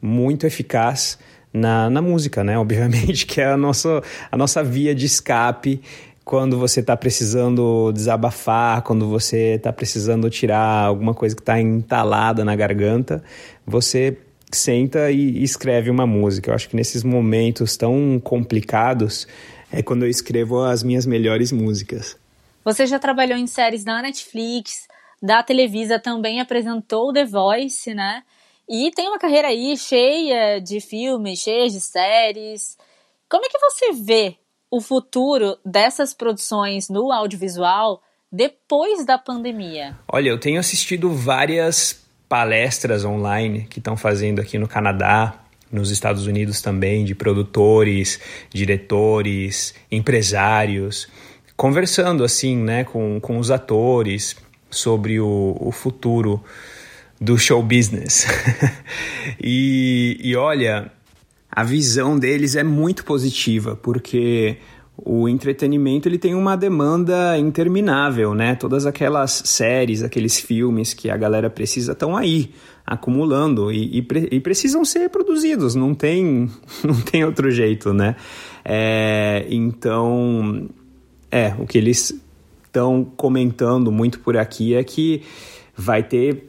muito 0.00 0.46
eficaz 0.46 1.18
na, 1.52 1.88
na 1.88 2.02
música, 2.02 2.42
né? 2.42 2.58
Obviamente, 2.58 3.24
que 3.26 3.40
é 3.40 3.46
a 3.46 3.56
nossa, 3.56 4.02
a 4.30 4.36
nossa 4.36 4.62
via 4.62 4.94
de 4.94 5.06
escape 5.06 5.80
quando 6.24 6.58
você 6.58 6.80
está 6.80 6.96
precisando 6.96 7.92
desabafar, 7.92 8.82
quando 8.82 9.08
você 9.08 9.54
está 9.54 9.72
precisando 9.72 10.30
tirar 10.30 10.86
alguma 10.86 11.14
coisa 11.14 11.34
que 11.34 11.42
está 11.42 11.60
entalada 11.60 12.44
na 12.44 12.54
garganta, 12.54 13.22
você 13.66 14.16
senta 14.50 15.10
e 15.10 15.42
escreve 15.42 15.90
uma 15.90 16.06
música. 16.06 16.50
Eu 16.50 16.54
acho 16.54 16.68
que 16.68 16.76
nesses 16.76 17.02
momentos 17.02 17.76
tão 17.76 18.20
complicados 18.22 19.26
é 19.72 19.82
quando 19.82 20.04
eu 20.04 20.10
escrevo 20.10 20.62
as 20.62 20.82
minhas 20.82 21.06
melhores 21.06 21.50
músicas. 21.50 22.16
Você 22.64 22.86
já 22.86 22.98
trabalhou 22.98 23.36
em 23.36 23.46
séries 23.46 23.82
da 23.82 24.00
Netflix, 24.00 24.86
da 25.20 25.42
Televisa 25.42 25.98
também 25.98 26.40
apresentou 26.40 27.12
The 27.12 27.24
Voice, 27.24 27.92
né? 27.94 28.22
E 28.68 28.90
tem 28.92 29.08
uma 29.08 29.18
carreira 29.18 29.48
aí 29.48 29.76
cheia 29.76 30.60
de 30.60 30.80
filmes, 30.80 31.40
cheia 31.40 31.68
de 31.68 31.80
séries. 31.80 32.76
Como 33.28 33.44
é 33.44 33.48
que 33.48 33.58
você 33.58 33.92
vê 33.92 34.36
o 34.72 34.80
futuro 34.80 35.58
dessas 35.62 36.14
produções 36.14 36.88
no 36.88 37.12
audiovisual 37.12 38.02
depois 38.32 39.04
da 39.04 39.18
pandemia? 39.18 39.94
Olha, 40.08 40.30
eu 40.30 40.40
tenho 40.40 40.58
assistido 40.58 41.14
várias 41.14 42.02
palestras 42.26 43.04
online 43.04 43.66
que 43.68 43.80
estão 43.80 43.98
fazendo 43.98 44.40
aqui 44.40 44.56
no 44.56 44.66
Canadá, 44.66 45.34
nos 45.70 45.90
Estados 45.90 46.26
Unidos 46.26 46.62
também, 46.62 47.04
de 47.04 47.14
produtores, 47.14 48.18
diretores, 48.48 49.74
empresários, 49.90 51.06
conversando 51.54 52.24
assim, 52.24 52.56
né, 52.56 52.82
com, 52.82 53.20
com 53.20 53.38
os 53.38 53.50
atores 53.50 54.36
sobre 54.70 55.20
o, 55.20 55.54
o 55.60 55.70
futuro 55.70 56.42
do 57.20 57.36
show 57.36 57.62
business. 57.62 58.26
e, 59.38 60.16
e 60.18 60.34
olha, 60.34 60.90
a 61.54 61.62
visão 61.62 62.18
deles 62.18 62.56
é 62.56 62.64
muito 62.64 63.04
positiva, 63.04 63.76
porque 63.76 64.56
o 64.96 65.28
entretenimento 65.28 66.08
ele 66.08 66.16
tem 66.16 66.34
uma 66.34 66.56
demanda 66.56 67.36
interminável, 67.38 68.34
né? 68.34 68.54
Todas 68.54 68.86
aquelas 68.86 69.42
séries, 69.44 70.02
aqueles 70.02 70.40
filmes 70.40 70.94
que 70.94 71.10
a 71.10 71.16
galera 71.16 71.50
precisa 71.50 71.92
estão 71.92 72.16
aí 72.16 72.54
acumulando 72.86 73.70
e, 73.70 73.98
e, 73.98 74.06
e, 74.30 74.40
precisam 74.40 74.82
ser 74.82 75.10
produzidos, 75.10 75.74
não 75.74 75.94
tem, 75.94 76.50
não 76.82 76.98
tem 77.02 77.22
outro 77.22 77.50
jeito, 77.50 77.92
né? 77.92 78.16
É, 78.64 79.46
então, 79.50 80.70
é, 81.30 81.54
o 81.58 81.66
que 81.66 81.76
eles 81.76 82.18
estão 82.64 83.04
comentando 83.04 83.92
muito 83.92 84.20
por 84.20 84.38
aqui 84.38 84.74
é 84.74 84.82
que 84.82 85.22
vai 85.76 86.02
ter 86.02 86.48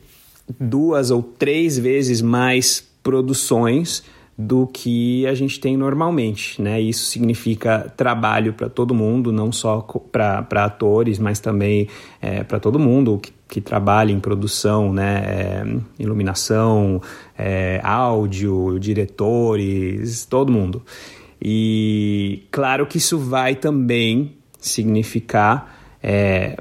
duas 0.58 1.12
ou 1.12 1.22
três 1.22 1.78
vezes 1.78 2.22
mais 2.22 2.88
produções 3.04 4.04
do 4.38 4.66
que 4.66 5.28
a 5.28 5.34
gente 5.36 5.60
tem 5.60 5.78
normalmente, 5.78 6.60
né? 6.62 6.82
Isso 6.82 7.06
significa 7.06 7.92
trabalho 7.96 8.54
para 8.54 8.68
todo 8.68 8.94
mundo, 8.94 9.32
não 9.32 9.52
só 9.52 9.82
para 10.12 10.66
atores, 10.66 11.20
mas 11.20 11.40
também 11.40 11.88
é, 12.20 12.44
para 12.44 12.60
todo 12.60 12.80
mundo 12.80 13.20
que, 13.20 13.32
que, 13.48 13.62
trabalha 13.62 14.12
em 14.12 14.20
produção, 14.20 14.92
né? 14.92 15.24
É, 15.26 15.64
iluminação, 16.00 17.00
é, 17.38 17.80
áudio, 17.84 18.80
diretores, 18.80 20.26
todo 20.26 20.52
mundo. 20.52 20.82
E 21.40 22.44
claro 22.50 22.88
que 22.88 22.98
isso 22.98 23.20
vai 23.20 23.54
também 23.56 24.36
significar 24.58 25.78
é, 26.02 26.58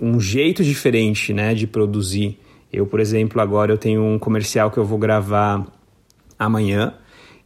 um 0.00 0.20
jeito 0.20 0.62
diferente, 0.62 1.32
né, 1.32 1.54
de 1.54 1.66
produzir. 1.66 2.38
Eu, 2.70 2.84
por 2.84 3.00
exemplo, 3.00 3.40
agora 3.40 3.72
eu 3.72 3.78
tenho 3.78 4.02
um 4.02 4.18
comercial 4.18 4.70
que 4.70 4.76
eu 4.76 4.84
vou 4.84 4.98
gravar 4.98 5.66
amanhã. 6.38 6.94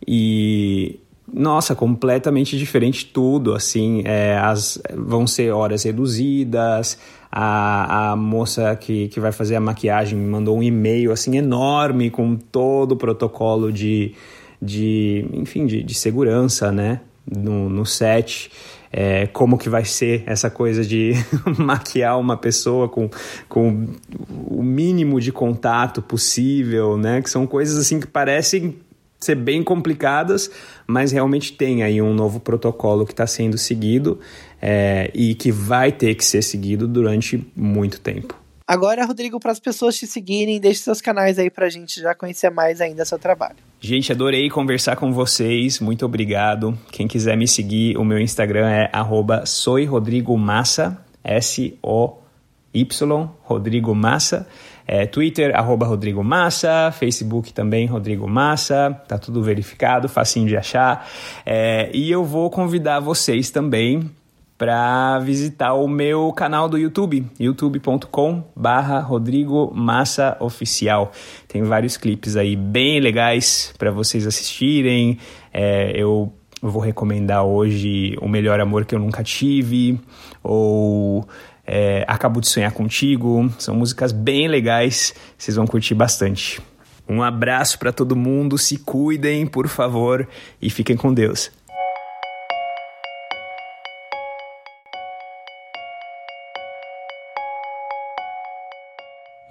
E 0.06 1.00
nossa, 1.32 1.74
completamente 1.74 2.58
diferente 2.58 3.06
tudo, 3.06 3.54
assim, 3.54 4.02
é, 4.04 4.36
as, 4.36 4.80
vão 4.94 5.26
ser 5.26 5.50
horas 5.50 5.84
reduzidas, 5.84 6.98
a, 7.30 8.10
a 8.12 8.16
moça 8.16 8.76
que, 8.76 9.08
que 9.08 9.18
vai 9.18 9.32
fazer 9.32 9.56
a 9.56 9.60
maquiagem 9.60 10.18
me 10.18 10.28
mandou 10.28 10.58
um 10.58 10.62
e-mail, 10.62 11.10
assim, 11.10 11.38
enorme, 11.38 12.10
com 12.10 12.36
todo 12.36 12.92
o 12.92 12.96
protocolo 12.96 13.72
de, 13.72 14.14
de 14.60 15.26
enfim, 15.32 15.64
de, 15.64 15.82
de 15.82 15.94
segurança, 15.94 16.70
né, 16.70 17.00
no, 17.26 17.70
no 17.70 17.86
set, 17.86 18.50
é, 18.92 19.26
como 19.28 19.56
que 19.56 19.70
vai 19.70 19.86
ser 19.86 20.22
essa 20.26 20.50
coisa 20.50 20.84
de 20.84 21.12
maquiar 21.56 22.20
uma 22.20 22.36
pessoa 22.36 22.90
com, 22.90 23.08
com 23.48 23.86
o 24.46 24.62
mínimo 24.62 25.18
de 25.18 25.32
contato 25.32 26.02
possível, 26.02 26.98
né, 26.98 27.22
que 27.22 27.30
são 27.30 27.46
coisas, 27.46 27.78
assim, 27.78 27.98
que 27.98 28.06
parecem 28.06 28.76
ser 29.24 29.34
bem 29.34 29.62
complicadas, 29.62 30.50
mas 30.86 31.12
realmente 31.12 31.52
tem 31.52 31.82
aí 31.82 32.00
um 32.00 32.14
novo 32.14 32.40
protocolo 32.40 33.04
que 33.04 33.12
está 33.12 33.26
sendo 33.26 33.56
seguido 33.58 34.18
é, 34.60 35.10
e 35.14 35.34
que 35.34 35.50
vai 35.50 35.90
ter 35.92 36.14
que 36.14 36.24
ser 36.24 36.42
seguido 36.42 36.86
durante 36.86 37.46
muito 37.56 38.00
tempo. 38.00 38.42
Agora, 38.66 39.04
Rodrigo, 39.04 39.38
para 39.40 39.52
as 39.52 39.60
pessoas 39.60 39.96
te 39.96 40.06
seguirem, 40.06 40.60
deixe 40.60 40.80
seus 40.80 41.00
canais 41.00 41.38
aí 41.38 41.50
para 41.50 41.66
a 41.66 41.68
gente 41.68 42.00
já 42.00 42.14
conhecer 42.14 42.50
mais 42.50 42.80
ainda 42.80 43.04
seu 43.04 43.18
trabalho. 43.18 43.56
Gente, 43.80 44.12
adorei 44.12 44.48
conversar 44.48 44.96
com 44.96 45.12
vocês, 45.12 45.80
muito 45.80 46.06
obrigado. 46.06 46.78
Quem 46.90 47.08
quiser 47.08 47.36
me 47.36 47.48
seguir, 47.48 47.98
o 47.98 48.04
meu 48.04 48.18
Instagram 48.18 48.68
é 48.70 48.90
soirodrigomassa, 49.44 51.04
S-O-Y, 51.24 52.20
Rodrigo 53.42 53.94
Massa. 53.94 54.46
É, 54.86 55.06
Twitter, 55.06 55.56
arroba 55.56 55.86
Rodrigo 55.86 56.22
Massa, 56.22 56.92
Facebook 56.92 57.52
também, 57.52 57.86
Rodrigo 57.86 58.28
Massa, 58.28 58.90
tá 59.06 59.18
tudo 59.18 59.42
verificado, 59.42 60.08
facinho 60.08 60.46
de 60.46 60.56
achar. 60.56 61.08
É, 61.46 61.90
e 61.92 62.10
eu 62.10 62.24
vou 62.24 62.50
convidar 62.50 63.00
vocês 63.00 63.50
também 63.50 64.10
para 64.62 65.18
visitar 65.18 65.74
o 65.74 65.88
meu 65.88 66.32
canal 66.32 66.68
do 66.68 66.78
YouTube, 66.78 67.26
youtube.com 67.40 68.44
barra 68.54 69.00
Rodrigo 69.00 69.72
Massa 69.74 70.36
Oficial. 70.38 71.10
Tem 71.48 71.64
vários 71.64 71.96
clipes 71.96 72.36
aí 72.36 72.54
bem 72.54 73.00
legais 73.00 73.74
para 73.76 73.90
vocês 73.90 74.24
assistirem. 74.24 75.18
É, 75.52 75.90
eu 76.00 76.32
vou 76.62 76.80
recomendar 76.80 77.44
hoje 77.44 78.16
O 78.20 78.28
Melhor 78.28 78.60
Amor 78.60 78.84
Que 78.84 78.94
Eu 78.94 79.00
Nunca 79.00 79.24
Tive, 79.24 79.98
ou 80.44 81.26
é, 81.74 82.04
Acabo 82.06 82.38
de 82.38 82.48
Sonhar 82.48 82.70
Contigo. 82.70 83.50
São 83.58 83.74
músicas 83.74 84.12
bem 84.12 84.46
legais, 84.46 85.14
vocês 85.38 85.56
vão 85.56 85.66
curtir 85.66 85.94
bastante. 85.94 86.60
Um 87.08 87.22
abraço 87.22 87.78
para 87.78 87.90
todo 87.90 88.14
mundo, 88.14 88.58
se 88.58 88.78
cuidem, 88.78 89.46
por 89.46 89.66
favor, 89.68 90.28
e 90.60 90.68
fiquem 90.68 90.98
com 90.98 91.14
Deus. 91.14 91.50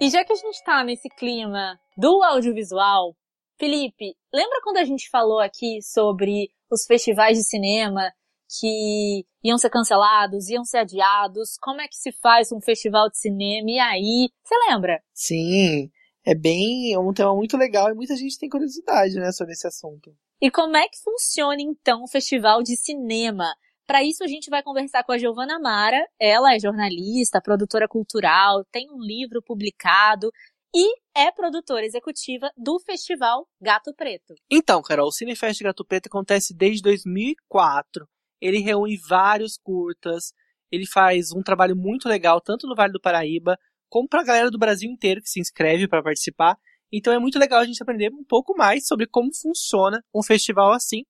E 0.00 0.08
já 0.08 0.24
que 0.24 0.32
a 0.32 0.36
gente 0.36 0.54
está 0.54 0.84
nesse 0.84 1.08
clima 1.08 1.78
do 1.96 2.22
audiovisual, 2.22 3.16
Felipe, 3.58 4.14
lembra 4.32 4.60
quando 4.62 4.76
a 4.76 4.84
gente 4.84 5.10
falou 5.10 5.40
aqui 5.40 5.80
sobre 5.82 6.50
os 6.70 6.84
festivais 6.86 7.36
de 7.36 7.44
cinema 7.44 8.12
que 8.58 9.24
iam 9.42 9.58
ser 9.58 9.70
cancelados, 9.70 10.48
iam 10.48 10.64
ser 10.64 10.78
adiados, 10.78 11.56
como 11.60 11.80
é 11.80 11.88
que 11.88 11.96
se 11.96 12.12
faz 12.12 12.52
um 12.52 12.60
festival 12.60 13.08
de 13.08 13.18
cinema, 13.18 13.70
e 13.70 13.78
aí, 13.78 14.28
você 14.42 14.54
lembra? 14.68 15.02
Sim, 15.14 15.90
é 16.24 16.34
bem, 16.34 16.92
é 16.92 16.98
um 16.98 17.12
tema 17.12 17.34
muito 17.34 17.56
legal 17.56 17.90
e 17.90 17.94
muita 17.94 18.16
gente 18.16 18.38
tem 18.38 18.48
curiosidade, 18.48 19.14
né, 19.14 19.32
sobre 19.32 19.52
esse 19.52 19.66
assunto. 19.66 20.14
E 20.40 20.50
como 20.50 20.76
é 20.76 20.86
que 20.88 21.00
funciona 21.02 21.60
então 21.60 22.02
o 22.02 22.08
festival 22.08 22.62
de 22.62 22.76
cinema? 22.76 23.54
Para 23.86 24.02
isso 24.02 24.22
a 24.22 24.26
gente 24.26 24.48
vai 24.48 24.62
conversar 24.62 25.04
com 25.04 25.12
a 25.12 25.18
Giovana 25.18 25.58
Mara, 25.58 26.04
ela 26.18 26.54
é 26.54 26.58
jornalista, 26.58 27.40
produtora 27.40 27.88
cultural, 27.88 28.64
tem 28.70 28.88
um 28.90 29.00
livro 29.00 29.42
publicado 29.42 30.30
e 30.74 30.94
é 31.14 31.30
produtora 31.30 31.84
executiva 31.84 32.50
do 32.56 32.78
Festival 32.80 33.46
Gato 33.60 33.94
Preto. 33.94 34.34
Então, 34.50 34.80
Carol, 34.80 35.08
o 35.08 35.12
Cinefest 35.12 35.62
Gato 35.62 35.84
Preto 35.84 36.06
acontece 36.06 36.54
desde 36.54 36.82
2004 36.82 38.06
ele 38.42 38.58
reúne 38.58 38.98
vários 39.08 39.56
curtas, 39.56 40.32
ele 40.70 40.86
faz 40.86 41.30
um 41.32 41.42
trabalho 41.42 41.76
muito 41.76 42.08
legal, 42.08 42.40
tanto 42.40 42.66
no 42.66 42.74
Vale 42.74 42.92
do 42.92 43.00
Paraíba, 43.00 43.56
como 43.88 44.08
para 44.08 44.22
a 44.22 44.24
galera 44.24 44.50
do 44.50 44.58
Brasil 44.58 44.90
inteiro 44.90 45.22
que 45.22 45.30
se 45.30 45.40
inscreve 45.40 45.86
para 45.86 46.02
participar. 46.02 46.56
Então 46.92 47.12
é 47.12 47.18
muito 47.18 47.38
legal 47.38 47.60
a 47.60 47.64
gente 47.64 47.82
aprender 47.82 48.10
um 48.12 48.24
pouco 48.24 48.54
mais 48.56 48.86
sobre 48.86 49.06
como 49.06 49.30
funciona 49.32 50.02
um 50.12 50.22
festival 50.22 50.72
assim, 50.72 51.04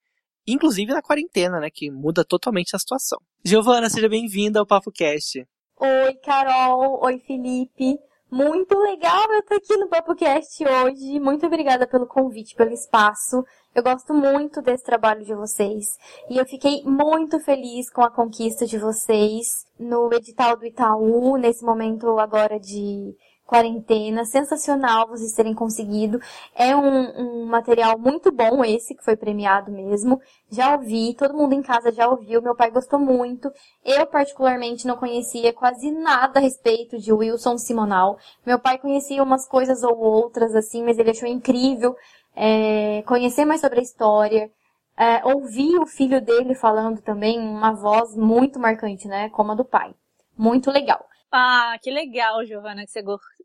inclusive 0.47 0.93
na 0.93 1.01
quarentena, 1.01 1.59
né, 1.59 1.71
que 1.73 1.91
muda 1.91 2.25
totalmente 2.25 2.77
a 2.77 2.79
situação. 2.79 3.19
Giovana, 3.45 3.89
seja 3.89 4.09
bem-vinda 4.09 4.61
ao 4.61 4.67
Papo 4.67 4.93
Cast. 4.93 5.47
Oi, 5.81 6.15
Carol. 6.23 7.03
Oi, 7.05 7.19
Felipe. 7.19 7.99
Muito 8.31 8.79
legal 8.79 9.31
eu 9.31 9.41
estar 9.41 9.57
aqui 9.57 9.77
no 9.77 9.89
Papo 9.89 10.15
Cast 10.15 10.65
hoje. 10.65 11.19
Muito 11.21 11.47
obrigada 11.47 11.87
pelo 11.87 12.07
convite, 12.07 12.55
pelo 12.55 12.73
espaço. 12.73 13.45
Eu 13.75 13.83
gosto 13.83 14.13
muito 14.13 14.61
desse 14.61 14.85
trabalho 14.85 15.25
de 15.25 15.35
vocês 15.35 15.99
e 16.29 16.37
eu 16.37 16.45
fiquei 16.45 16.83
muito 16.85 17.41
feliz 17.41 17.89
com 17.89 18.03
a 18.03 18.11
conquista 18.11 18.67
de 18.67 18.77
vocês 18.79 19.67
no 19.81 20.13
edital 20.13 20.59
do 20.59 20.67
Itaú, 20.67 21.39
nesse 21.39 21.65
momento 21.65 22.19
agora 22.19 22.61
de 22.61 23.17
quarentena. 23.47 24.25
Sensacional 24.27 25.09
vocês 25.09 25.33
terem 25.33 25.55
conseguido. 25.55 26.21
É 26.55 26.77
um, 26.77 27.43
um, 27.43 27.47
material 27.47 27.99
muito 27.99 28.31
bom 28.31 28.63
esse, 28.65 28.95
que 28.95 29.03
foi 29.03 29.17
premiado 29.17 29.71
mesmo. 29.71 30.21
Já 30.51 30.75
ouvi, 30.75 31.15
todo 31.15 31.37
mundo 31.37 31.55
em 31.55 31.63
casa 31.63 31.93
já 31.93 32.09
ouviu, 32.09 32.43
meu 32.43 32.55
pai 32.55 32.71
gostou 32.71 32.99
muito. 32.99 33.51
Eu, 33.85 34.07
particularmente, 34.07 34.87
não 34.87 34.97
conhecia 34.97 35.53
quase 35.53 35.91
nada 35.91 36.39
a 36.39 36.43
respeito 36.43 36.99
de 36.99 37.13
Wilson 37.13 37.57
Simonal. 37.57 38.19
Meu 38.45 38.59
pai 38.59 38.79
conhecia 38.79 39.23
umas 39.23 39.47
coisas 39.47 39.83
ou 39.83 39.99
outras, 39.99 40.55
assim, 40.55 40.83
mas 40.83 40.99
ele 40.99 41.11
achou 41.11 41.29
incrível 41.29 41.97
é, 42.35 43.03
conhecer 43.03 43.45
mais 43.45 43.61
sobre 43.61 43.81
a 43.81 43.83
história, 43.83 44.51
é, 44.97 45.25
ouvir 45.25 45.79
o 45.79 45.87
filho 45.87 46.21
dele 46.21 46.55
falando 46.55 47.01
também, 47.01 47.39
uma 47.39 47.73
voz 47.73 48.17
muito 48.17 48.59
marcante, 48.59 49.09
né? 49.09 49.29
Como 49.31 49.53
a 49.53 49.55
do 49.55 49.65
pai. 49.65 49.95
Muito 50.37 50.71
legal. 50.71 51.05
Ah, 51.31 51.77
que 51.83 51.91
legal, 51.91 52.45
Giovana, 52.45 52.85
que 52.85 52.91
você 52.91 53.03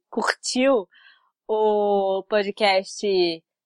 curtiu 0.10 0.88
o 1.48 2.24
podcast 2.30 3.08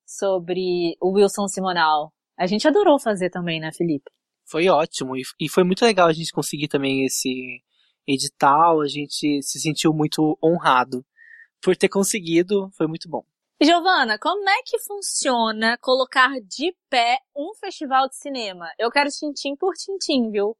sobre 0.05 0.95
o 1.01 1.11
Wilson 1.13 1.47
Simonal. 1.47 2.13
A 2.37 2.45
gente 2.45 2.67
adorou 2.67 2.99
fazer 2.99 3.29
também, 3.29 3.59
né, 3.59 3.71
Felipe? 3.71 4.11
Foi 4.45 4.67
ótimo. 4.67 5.15
E 5.15 5.49
foi 5.49 5.63
muito 5.63 5.85
legal 5.85 6.07
a 6.07 6.13
gente 6.13 6.31
conseguir 6.31 6.67
também 6.67 7.05
esse 7.05 7.61
edital. 8.07 8.81
A 8.81 8.87
gente 8.87 9.41
se 9.41 9.59
sentiu 9.59 9.93
muito 9.93 10.37
honrado 10.43 11.05
por 11.61 11.75
ter 11.75 11.89
conseguido. 11.89 12.69
Foi 12.75 12.87
muito 12.87 13.09
bom. 13.09 13.23
Giovana, 13.63 14.17
como 14.17 14.49
é 14.49 14.63
que 14.65 14.79
funciona 14.79 15.77
colocar 15.77 16.31
de 16.41 16.75
pé 16.89 17.19
um 17.37 17.53
festival 17.53 18.09
de 18.09 18.15
cinema? 18.15 18.65
Eu 18.79 18.89
quero 18.89 19.07
tintim 19.11 19.55
por 19.55 19.75
tintim, 19.75 20.31
viu? 20.31 20.57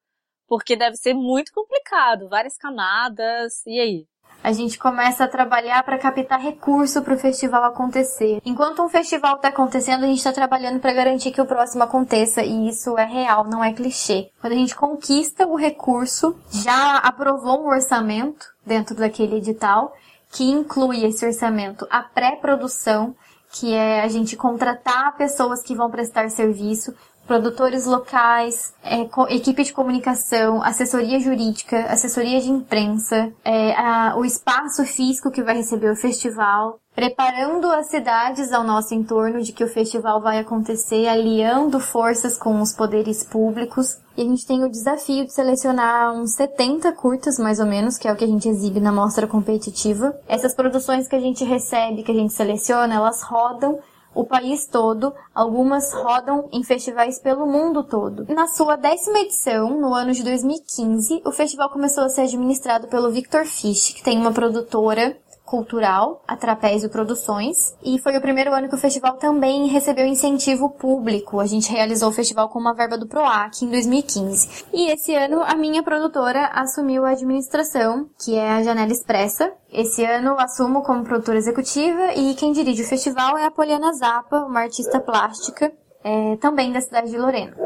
Porque 0.48 0.76
deve 0.76 0.96
ser 0.98 1.16
muito 1.16 1.52
complicado, 1.52 2.30
várias 2.30 2.56
camadas. 2.58 3.66
E 3.66 3.80
aí? 3.80 4.06
A 4.44 4.52
gente 4.52 4.78
começa 4.78 5.24
a 5.24 5.28
trabalhar 5.28 5.82
para 5.82 5.98
captar 5.98 6.40
recurso 6.40 7.02
para 7.02 7.16
o 7.16 7.18
festival 7.18 7.64
acontecer. 7.64 8.40
Enquanto 8.46 8.84
um 8.84 8.90
festival 8.90 9.38
está 9.38 9.48
acontecendo, 9.48 10.04
a 10.04 10.08
gente 10.08 10.20
está 10.20 10.32
trabalhando 10.32 10.80
para 10.80 10.94
garantir 10.94 11.32
que 11.32 11.42
o 11.42 11.48
próximo 11.48 11.84
aconteça 11.84 12.44
e 12.44 12.70
isso 12.70 12.96
é 13.00 13.06
real, 13.06 13.46
não 13.46 13.64
é 13.64 13.74
clichê. 13.74 14.30
Quando 14.40 14.54
a 14.54 14.58
gente 14.58 14.76
conquista 14.76 15.48
o 15.48 15.56
recurso, 15.56 16.40
já 16.52 16.98
aprovou 16.98 17.64
um 17.64 17.68
orçamento 17.70 18.46
dentro 18.64 18.96
daquele 18.96 19.38
edital 19.38 19.92
que 20.32 20.44
inclui 20.44 21.06
esse 21.06 21.26
orçamento 21.26 21.86
a 21.90 22.02
pré-produção, 22.02 23.16
que 23.52 23.74
é 23.74 24.02
a 24.02 24.08
gente 24.08 24.36
contratar 24.36 25.16
pessoas 25.18 25.62
que 25.62 25.76
vão 25.76 25.92
prestar 25.92 26.30
serviço, 26.30 26.96
produtores 27.28 27.86
locais, 27.86 28.74
é, 28.84 29.08
equipe 29.34 29.64
de 29.64 29.74
comunicação, 29.74 30.62
assessoria 30.62 31.20
jurídica, 31.20 31.86
assessoria 31.86 32.42
de 32.42 32.50
imprensa, 32.50 33.32
é, 33.44 33.74
a, 33.74 34.16
o 34.18 34.26
espaço 34.26 34.84
físico 34.86 35.32
que 35.32 35.44
vai 35.44 35.56
receber 35.56 35.92
o 35.92 35.96
festival, 35.96 36.81
preparando 36.96 37.68
as 37.72 37.88
cidades 37.88 38.52
ao 38.52 38.64
nosso 38.64 38.94
entorno 38.94 39.42
de 39.42 39.54
que 39.54 39.64
o 39.64 39.68
festival 39.68 40.22
vai 40.22 40.40
acontecer, 40.40 41.08
aliando 41.08 41.80
forças 41.80 42.38
com 42.38 42.62
os 42.62 42.74
poderes 42.74 43.24
públicos. 43.24 43.98
E 44.18 44.22
a 44.22 44.26
gente 44.26 44.46
tem 44.46 44.64
o 44.64 44.70
desafio 44.70 45.26
de 45.26 45.34
selecionar 45.34 46.14
uns 46.14 46.34
70 46.34 46.92
curtas, 46.94 47.40
mais 47.40 47.60
ou 47.60 47.66
menos, 47.66 47.98
que 47.98 48.08
é 48.08 48.12
o 48.12 48.16
que 48.16 48.26
a 48.26 48.28
gente 48.28 48.48
exibe 48.50 48.80
na 48.80 48.92
mostra 48.92 49.26
competitiva. 49.26 50.16
Essas 50.28 50.54
produções 50.54 51.08
que 51.08 51.16
a 51.16 51.20
gente 51.20 51.46
recebe, 51.46 52.04
que 52.04 52.12
a 52.12 52.16
gente 52.16 52.34
seleciona, 52.34 52.96
elas 52.96 53.22
rodam 53.22 53.80
o 54.14 54.26
país 54.26 54.68
todo, 54.68 55.14
algumas 55.34 55.94
rodam 55.94 56.50
em 56.52 56.64
festivais 56.64 57.18
pelo 57.20 57.48
mundo 57.48 57.84
todo. 57.84 58.26
Na 58.34 58.48
sua 58.48 58.76
décima 58.76 59.20
edição, 59.20 59.80
no 59.80 59.94
ano 59.94 60.12
de 60.12 60.24
2015, 60.24 61.22
o 61.26 61.32
festival 61.32 61.70
começou 61.70 62.04
a 62.04 62.10
ser 62.10 62.22
administrado 62.22 62.88
pelo 62.88 63.10
Victor 63.10 63.46
Fish, 63.46 63.94
que 63.94 64.04
tem 64.04 64.18
uma 64.18 64.34
produtora 64.34 65.18
cultural, 65.52 66.24
a 66.26 66.38
Trapézio 66.38 66.90
Produções, 66.90 67.76
e 67.84 68.00
foi 68.00 68.16
o 68.16 68.22
primeiro 68.22 68.54
ano 68.54 68.70
que 68.70 68.76
o 68.76 68.78
festival 68.78 69.18
também 69.18 69.68
recebeu 69.68 70.06
incentivo 70.06 70.70
público. 70.70 71.42
A 71.42 71.46
gente 71.46 71.70
realizou 71.70 72.08
o 72.08 72.14
festival 72.14 72.48
com 72.48 72.58
uma 72.58 72.74
verba 72.74 72.98
do 72.98 73.06
PROAC 73.06 73.64
em 73.64 73.70
2015. 73.70 74.68
E 74.72 74.90
esse 74.90 75.14
ano 75.14 75.42
a 75.44 75.54
minha 75.54 75.84
produtora 75.84 76.50
assumiu 76.54 77.04
a 77.04 77.10
administração, 77.10 78.10
que 78.24 78.34
é 78.38 78.50
a 78.50 78.64
Janela 78.64 78.94
Expressa. 78.94 79.52
Esse 79.70 80.06
ano 80.06 80.40
assumo 80.40 80.84
como 80.84 81.04
produtora 81.04 81.38
executiva 81.38 82.14
e 82.16 82.34
quem 82.36 82.54
dirige 82.54 82.84
o 82.84 82.88
festival 82.88 83.38
é 83.38 83.46
a 83.46 83.52
Poliana 83.52 83.92
Zappa, 83.92 84.46
uma 84.46 84.62
artista 84.62 85.02
plástica, 85.02 85.70
é, 86.02 86.38
também 86.38 86.72
da 86.72 86.80
cidade 86.80 87.12
de 87.12 87.18
Lorena. 87.18 87.58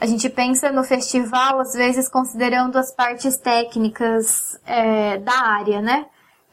A 0.00 0.06
gente 0.06 0.28
pensa 0.28 0.72
no 0.72 0.82
festival, 0.82 1.60
às 1.60 1.72
vezes, 1.72 2.08
considerando 2.08 2.76
as 2.78 2.92
partes 2.92 3.36
técnicas 3.36 4.58
é, 4.66 5.18
da 5.18 5.38
área, 5.40 5.80
né? 5.80 6.06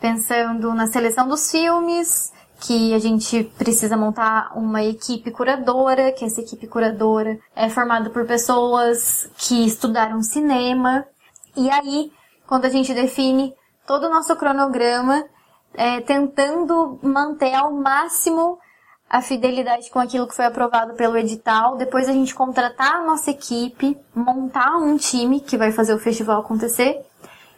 Pensando 0.06 0.72
na 0.76 0.86
seleção 0.86 1.28
dos 1.28 1.50
filmes, 1.50 2.32
que 2.62 2.94
a 2.94 3.00
gente 3.00 3.44
precisa 3.58 3.98
montar 3.98 4.52
uma 4.56 4.84
equipe 4.84 5.32
curadora, 5.32 6.12
que 6.12 6.24
essa 6.24 6.41
equipe 6.41 6.68
curadora 6.68 7.39
é 7.56 7.70
formada 7.70 8.12
por 8.12 8.24
pessoas 8.28 9.28
que 9.36 9.65
estudaram 9.65 10.22
cinema. 10.22 11.04
E 11.58 11.72
aí, 11.72 12.12
quando 12.46 12.65
a 12.65 12.70
gente 12.70 12.94
define 12.94 13.52
todo 13.88 14.06
o 14.06 14.10
nosso 14.12 14.36
cronograma, 14.36 15.26
é, 15.74 16.02
tentando 16.02 17.00
manter 17.02 17.56
ao 17.56 17.72
máximo 17.74 18.60
a 19.10 19.24
fidelidade 19.24 19.89
com 19.89 19.98
aquilo 19.98 20.28
que 20.28 20.36
foi 20.36 20.46
aprovado 20.46 20.94
pelo 20.94 21.18
edital, 21.18 21.78
depois 21.78 22.08
a 22.08 22.13
gente 22.13 22.36
contratar 22.36 22.98
a 22.98 23.04
nossa 23.04 23.32
equipe, 23.32 23.98
montar 24.13 24.78
um 24.78 24.98
time 24.98 25.39
que 25.39 25.58
vai 25.58 25.72
fazer 25.72 25.96
o 25.96 26.00
festival 26.00 26.41
acontecer, 26.41 27.04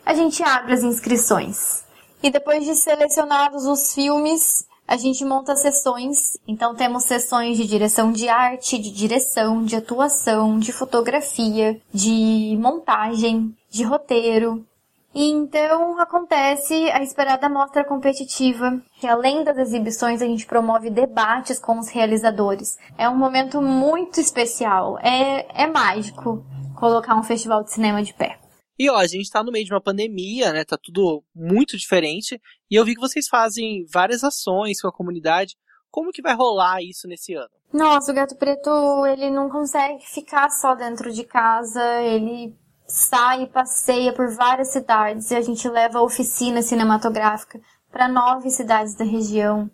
a 0.06 0.14
gente 0.14 0.42
abre 0.42 0.72
as 0.72 0.84
inscrições. 0.84 1.86
E 2.22 2.32
depois 2.32 2.66
de 2.66 2.76
selecionados 2.76 3.66
os 3.66 3.94
filmes, 3.94 4.66
a 4.88 4.96
gente 4.96 5.24
monta 5.26 5.56
sessões. 5.56 6.38
Então 6.48 6.74
temos 6.74 7.04
sessões 7.04 7.58
de 7.58 7.68
direção 7.68 8.12
de 8.12 8.30
arte, 8.30 8.78
de 8.78 8.92
direção, 8.92 9.64
de 9.64 9.76
atuação, 9.76 10.58
de 10.58 10.72
fotografia, 10.72 11.80
de 11.94 12.58
montagem, 12.60 13.56
de 13.70 13.84
roteiro. 13.84 14.66
E 15.14 15.32
então 15.32 16.00
acontece 16.00 16.74
a 16.92 17.02
esperada 17.02 17.50
mostra 17.50 17.84
competitiva, 17.84 18.80
que 19.00 19.08
além 19.08 19.44
das 19.44 19.58
exibições 19.58 20.22
a 20.22 20.26
gente 20.26 20.46
promove 20.46 20.90
debates 20.90 21.60
com 21.60 21.80
os 21.80 21.90
realizadores. 21.90 22.78
É 22.98 23.10
um 23.10 23.18
momento 23.18 23.62
muito 23.62 24.20
especial, 24.20 25.00
é, 25.00 25.64
é 25.64 25.68
mágico 25.68 26.46
colocar 26.76 27.16
um 27.16 27.24
festival 27.24 27.64
de 27.64 27.72
cinema 27.72 28.04
de 28.04 28.14
pé. 28.14 28.38
E 28.80 28.90
ó, 28.90 28.98
a 28.98 29.08
gente 29.08 29.32
tá 29.32 29.44
no 29.44 29.52
meio 29.52 29.66
de 29.66 29.74
uma 29.74 29.82
pandemia, 29.82 30.54
né? 30.54 30.64
Tá 30.64 30.78
tudo 30.78 31.24
muito 31.36 31.76
diferente. 31.78 32.40
E 32.70 32.76
eu 32.76 32.86
vi 32.86 32.94
que 32.94 33.02
vocês 33.02 33.28
fazem 33.28 33.86
várias 33.92 34.24
ações 34.24 34.80
com 34.80 34.88
a 34.88 34.94
comunidade. 34.94 35.56
Como 35.90 36.12
que 36.12 36.22
vai 36.22 36.36
rolar 36.36 36.82
isso 36.84 37.08
nesse 37.08 37.34
ano? 37.34 37.50
Nossa, 37.74 38.12
o 38.12 38.16
Gato 38.16 38.36
Preto, 38.36 38.70
ele 39.08 39.32
não 39.32 39.50
consegue 39.50 40.06
ficar 40.06 40.50
só 40.50 40.76
dentro 40.76 41.12
de 41.12 41.24
casa. 41.24 41.84
Ele 42.04 42.56
sai 42.86 43.44
e 43.44 43.48
passeia 43.48 44.14
por 44.14 44.30
várias 44.36 44.72
cidades. 44.72 45.32
E 45.32 45.36
a 45.36 45.42
gente 45.42 45.68
leva 45.68 46.02
oficina 46.02 46.62
cinematográfica 46.62 47.60
para 47.92 48.08
nove 48.08 48.52
cidades 48.52 48.96
da 48.96 49.04
região. 49.04 49.70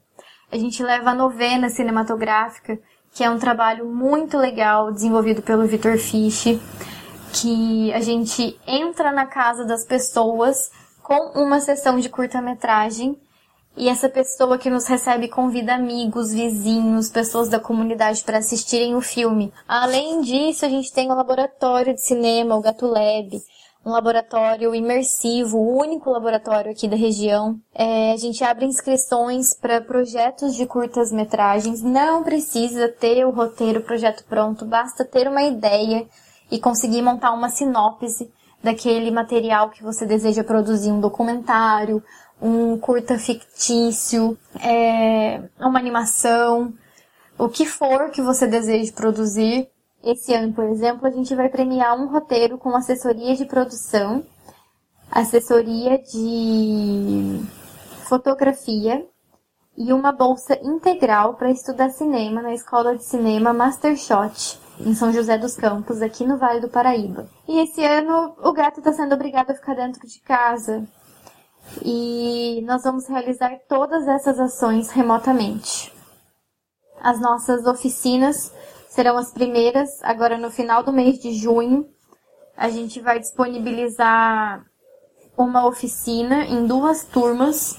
A 0.50 0.58
gente 0.58 0.82
leva 0.82 1.10
a 1.10 1.16
novena 1.16 1.70
cinematográfica, 1.70 2.80
que 3.12 3.24
é 3.24 3.30
um 3.30 3.40
trabalho 3.40 3.86
muito 3.86 4.38
legal 4.38 4.92
desenvolvido 4.92 5.42
pelo 5.42 5.68
Vitor 5.68 5.98
Fisch 5.98 6.60
que 7.34 7.92
a 7.94 8.00
gente 8.00 8.60
entra 8.68 9.12
na 9.12 9.26
casa 9.26 9.66
das 9.66 9.84
pessoas 9.84 10.72
com 11.02 11.32
uma 11.36 11.60
sessão 11.60 12.00
de 12.00 12.08
curta-metragem 12.08 13.18
e 13.76 13.90
essa 13.90 14.08
pessoa 14.08 14.60
que 14.60 14.70
nos 14.70 14.86
recebe 14.86 15.28
convida 15.28 15.74
amigos, 15.74 16.32
vizinhos, 16.32 17.10
pessoas 17.10 17.50
da 17.50 17.60
comunidade 17.60 18.24
para 18.24 18.38
assistirem 18.38 18.96
o 18.96 19.02
filme. 19.02 19.52
Além 19.68 20.22
disso, 20.22 20.64
a 20.64 20.70
gente 20.70 20.94
tem 20.94 21.12
o 21.12 21.16
laboratório 21.16 21.94
de 21.94 22.02
cinema, 22.02 22.56
o 22.56 22.62
Gato 22.62 22.86
Lab, 22.86 23.42
um 23.84 23.90
laboratório 23.90 24.76
imersivo, 24.76 25.58
o 25.58 25.78
único 25.78 26.12
laboratório 26.12 26.72
aqui 26.72 26.88
da 26.88 26.96
região. 26.96 27.60
É, 27.74 28.12
a 28.12 28.18
gente 28.18 28.44
abre 28.44 28.66
inscrições 28.66 29.56
para 29.56 29.82
projetos 29.82 30.56
de 30.56 30.68
curtas 30.68 31.12
metragens. 31.12 31.82
Não 31.82 32.24
precisa 32.24 32.88
ter 32.88 33.26
o 33.26 33.32
roteiro, 33.32 33.80
o 33.80 33.84
projeto 33.84 34.24
pronto, 34.26 34.66
basta 34.66 35.04
ter 35.04 35.28
uma 35.28 35.42
ideia 35.42 36.08
e 36.54 36.60
conseguir 36.60 37.02
montar 37.02 37.32
uma 37.32 37.50
sinopse 37.50 38.32
daquele 38.64 39.10
material 39.10 39.72
que 39.72 39.82
você 39.82 40.06
deseja 40.06 40.44
produzir, 40.44 40.92
um 40.92 41.02
documentário, 41.02 42.02
um 42.40 42.78
curta 42.78 43.18
fictício, 43.18 44.38
é, 44.62 45.42
uma 45.60 45.80
animação, 45.80 46.72
o 47.40 47.50
que 47.50 47.66
for 47.66 48.12
que 48.12 48.22
você 48.22 48.46
deseje 48.46 48.92
produzir. 48.92 49.68
Esse 50.04 50.32
ano, 50.36 50.54
por 50.54 50.66
exemplo, 50.66 51.08
a 51.08 51.10
gente 51.10 51.34
vai 51.34 51.50
premiar 51.50 52.00
um 52.00 52.08
roteiro 52.08 52.60
com 52.60 52.76
assessoria 52.76 53.36
de 53.36 53.46
produção, 53.46 54.24
assessoria 55.10 55.98
de 55.98 57.42
fotografia 58.08 59.04
e 59.76 59.92
uma 59.92 60.12
bolsa 60.12 60.56
integral 60.62 61.34
para 61.34 61.50
estudar 61.50 61.90
cinema 61.90 62.44
na 62.44 62.54
Escola 62.54 62.96
de 62.96 63.04
Cinema 63.04 63.54
Mastershot, 63.54 64.62
em 64.80 64.94
São 64.96 65.12
José 65.12 65.38
dos 65.38 65.56
Campos, 65.56 66.02
aqui 66.02 66.26
no 66.26 66.38
Vale 66.38 66.60
do 66.60 66.70
Paraíba. 66.70 67.28
E 67.48 67.60
esse 67.60 67.84
ano 67.84 68.36
o 68.44 68.52
gato 68.52 68.80
está 68.80 68.92
sendo 68.92 69.14
obrigado 69.16 69.52
a 69.52 69.56
ficar 69.56 69.76
dentro 69.76 70.08
de 70.08 70.20
casa. 70.22 70.88
E 71.84 72.62
nós 72.66 72.84
vamos 72.84 73.08
realizar 73.08 73.58
todas 73.68 74.08
essas 74.08 74.40
ações 74.40 74.90
remotamente. 74.90 75.94
As 77.02 77.20
nossas 77.20 77.66
oficinas 77.66 78.54
serão 78.90 79.18
as 79.18 79.32
primeiras 79.32 80.02
agora 80.04 80.38
no 80.38 80.52
final 80.52 80.84
do 80.84 80.94
mês 80.94 81.20
de 81.20 81.34
junho. 81.34 81.88
A 82.56 82.70
gente 82.70 83.00
vai 83.00 83.20
disponibilizar 83.20 84.64
uma 85.38 85.66
oficina 85.66 86.46
em 86.46 86.68
duas 86.68 87.04
turmas 87.04 87.76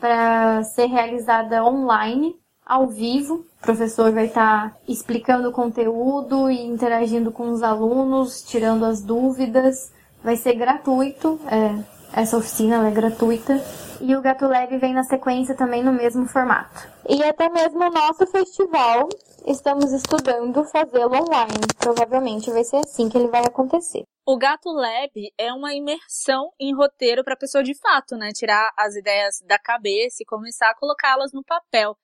para 0.00 0.64
ser 0.64 0.86
realizada 0.86 1.64
online, 1.64 2.34
ao 2.64 2.86
vivo. 2.88 3.46
O 3.60 3.62
professor 3.62 4.10
vai 4.12 4.26
estar 4.26 4.70
tá 4.70 4.76
explicando 4.88 5.48
o 5.48 5.52
conteúdo 5.52 6.50
e 6.50 6.60
interagindo 6.60 7.30
com 7.32 7.50
os 7.50 7.62
alunos, 7.62 8.42
tirando 8.42 8.84
as 8.84 9.02
dúvidas. 9.02 9.92
Vai 10.22 10.36
ser 10.36 10.54
gratuito, 10.54 11.40
é, 11.46 11.82
essa 12.12 12.36
oficina 12.36 12.86
é 12.86 12.90
gratuita. 12.90 13.60
E 14.00 14.16
o 14.16 14.20
Gato 14.20 14.46
Leve 14.46 14.78
vem 14.78 14.92
na 14.92 15.04
sequência 15.04 15.54
também 15.54 15.82
no 15.82 15.92
mesmo 15.92 16.26
formato. 16.26 16.88
E 17.08 17.22
até 17.22 17.48
mesmo 17.48 17.84
o 17.84 17.90
nosso 17.90 18.26
festival, 18.26 19.08
estamos 19.46 19.92
estudando 19.92 20.64
fazê-lo 20.64 21.14
online. 21.14 21.54
Provavelmente 21.78 22.50
vai 22.50 22.64
ser 22.64 22.78
assim 22.78 23.08
que 23.08 23.16
ele 23.16 23.28
vai 23.28 23.42
acontecer. 23.42 24.04
O 24.26 24.36
Gato 24.36 24.70
Lab 24.70 25.10
é 25.38 25.52
uma 25.52 25.74
imersão 25.74 26.50
em 26.58 26.74
roteiro 26.74 27.24
para 27.24 27.34
a 27.34 27.36
pessoa 27.36 27.62
de 27.64 27.76
fato, 27.78 28.16
né? 28.16 28.30
Tirar 28.32 28.70
as 28.76 28.94
ideias 28.94 29.40
da 29.46 29.58
cabeça 29.58 30.18
e 30.20 30.26
começar 30.26 30.70
a 30.70 30.76
colocá-las 30.76 31.32
no 31.32 31.42
papel. 31.44 31.96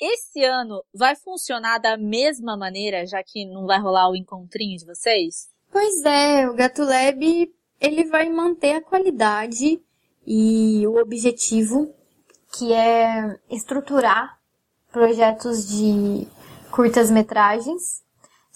Esse 0.00 0.44
ano 0.44 0.84
vai 0.94 1.16
funcionar 1.16 1.78
da 1.78 1.96
mesma 1.96 2.56
maneira, 2.56 3.06
já 3.06 3.22
que 3.22 3.44
não 3.44 3.66
vai 3.66 3.80
rolar 3.80 4.10
o 4.10 4.16
encontrinho 4.16 4.78
de 4.78 4.86
vocês? 4.86 5.48
Pois 5.70 6.02
é, 6.04 6.48
o 6.48 6.54
Gato 6.54 6.82
Lab 6.82 7.52
ele 7.80 8.04
vai 8.04 8.28
manter 8.28 8.74
a 8.74 8.82
qualidade 8.82 9.80
e 10.26 10.86
o 10.86 11.00
objetivo, 11.00 11.94
que 12.52 12.72
é 12.72 13.38
estruturar 13.50 14.38
projetos 14.90 15.68
de 15.68 16.26
curtas 16.70 17.10
metragens 17.10 18.02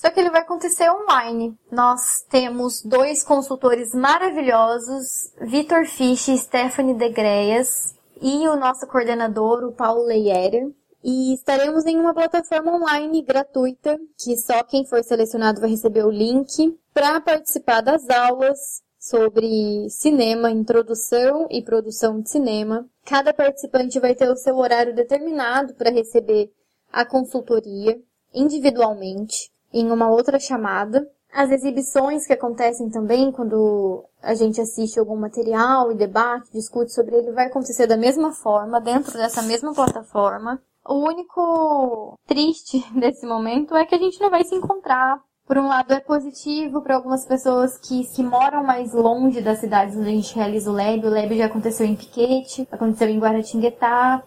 só 0.02 0.10
que 0.10 0.18
ele 0.18 0.30
vai 0.30 0.40
acontecer 0.40 0.90
online. 0.90 1.56
Nós 1.70 2.26
temos 2.28 2.82
dois 2.82 3.22
consultores 3.22 3.94
maravilhosos, 3.94 5.32
Vitor 5.40 5.86
Fisch 5.86 6.26
e 6.26 6.36
Stephanie 6.36 6.94
Degreias, 6.94 7.94
e 8.20 8.48
o 8.48 8.56
nosso 8.56 8.84
coordenador, 8.88 9.62
o 9.62 9.70
Paulo 9.70 10.04
Leiera. 10.04 10.68
E 11.04 11.34
estaremos 11.34 11.84
em 11.84 11.98
uma 11.98 12.14
plataforma 12.14 12.76
online 12.76 13.22
gratuita, 13.22 13.98
que 14.16 14.36
só 14.36 14.62
quem 14.62 14.86
for 14.86 15.02
selecionado 15.02 15.60
vai 15.60 15.70
receber 15.70 16.04
o 16.04 16.10
link 16.10 16.78
para 16.94 17.20
participar 17.20 17.80
das 17.80 18.08
aulas 18.08 18.82
sobre 18.98 19.90
cinema, 19.90 20.50
introdução 20.50 21.48
e 21.50 21.60
produção 21.60 22.20
de 22.20 22.30
cinema. 22.30 22.88
Cada 23.04 23.34
participante 23.34 23.98
vai 23.98 24.14
ter 24.14 24.30
o 24.30 24.36
seu 24.36 24.56
horário 24.56 24.94
determinado 24.94 25.74
para 25.74 25.90
receber 25.90 26.52
a 26.92 27.04
consultoria 27.04 28.00
individualmente 28.32 29.50
em 29.72 29.90
uma 29.90 30.08
outra 30.08 30.38
chamada. 30.38 31.04
As 31.32 31.50
exibições 31.50 32.26
que 32.26 32.32
acontecem 32.32 32.90
também 32.90 33.32
quando 33.32 34.04
a 34.22 34.34
gente 34.34 34.60
assiste 34.60 35.00
algum 35.00 35.16
material 35.16 35.90
e 35.90 35.96
debate, 35.96 36.52
discute 36.52 36.92
sobre 36.92 37.16
ele, 37.16 37.32
vai 37.32 37.46
acontecer 37.46 37.88
da 37.88 37.96
mesma 37.96 38.32
forma, 38.32 38.80
dentro 38.80 39.14
dessa 39.14 39.42
mesma 39.42 39.74
plataforma. 39.74 40.62
O 40.84 40.94
único 40.94 42.18
triste 42.26 42.84
desse 42.98 43.26
momento 43.26 43.76
é 43.76 43.84
que 43.84 43.94
a 43.94 43.98
gente 43.98 44.20
não 44.20 44.30
vai 44.30 44.44
se 44.44 44.54
encontrar. 44.54 45.20
Por 45.46 45.58
um 45.58 45.66
lado, 45.66 45.92
é 45.92 46.00
positivo 46.00 46.80
para 46.80 46.96
algumas 46.96 47.26
pessoas 47.26 47.76
que, 47.76 48.04
que 48.14 48.22
moram 48.22 48.62
mais 48.62 48.94
longe 48.94 49.40
das 49.40 49.58
cidades 49.58 49.96
onde 49.96 50.08
a 50.08 50.12
gente 50.12 50.34
realiza 50.34 50.70
o 50.70 50.74
LEB. 50.74 51.06
O 51.06 51.10
LEB 51.10 51.36
já 51.36 51.46
aconteceu 51.46 51.84
em 51.84 51.96
Piquete, 51.96 52.66
aconteceu 52.70 53.08
em 53.08 53.18
Guaratinguetá. 53.18 54.22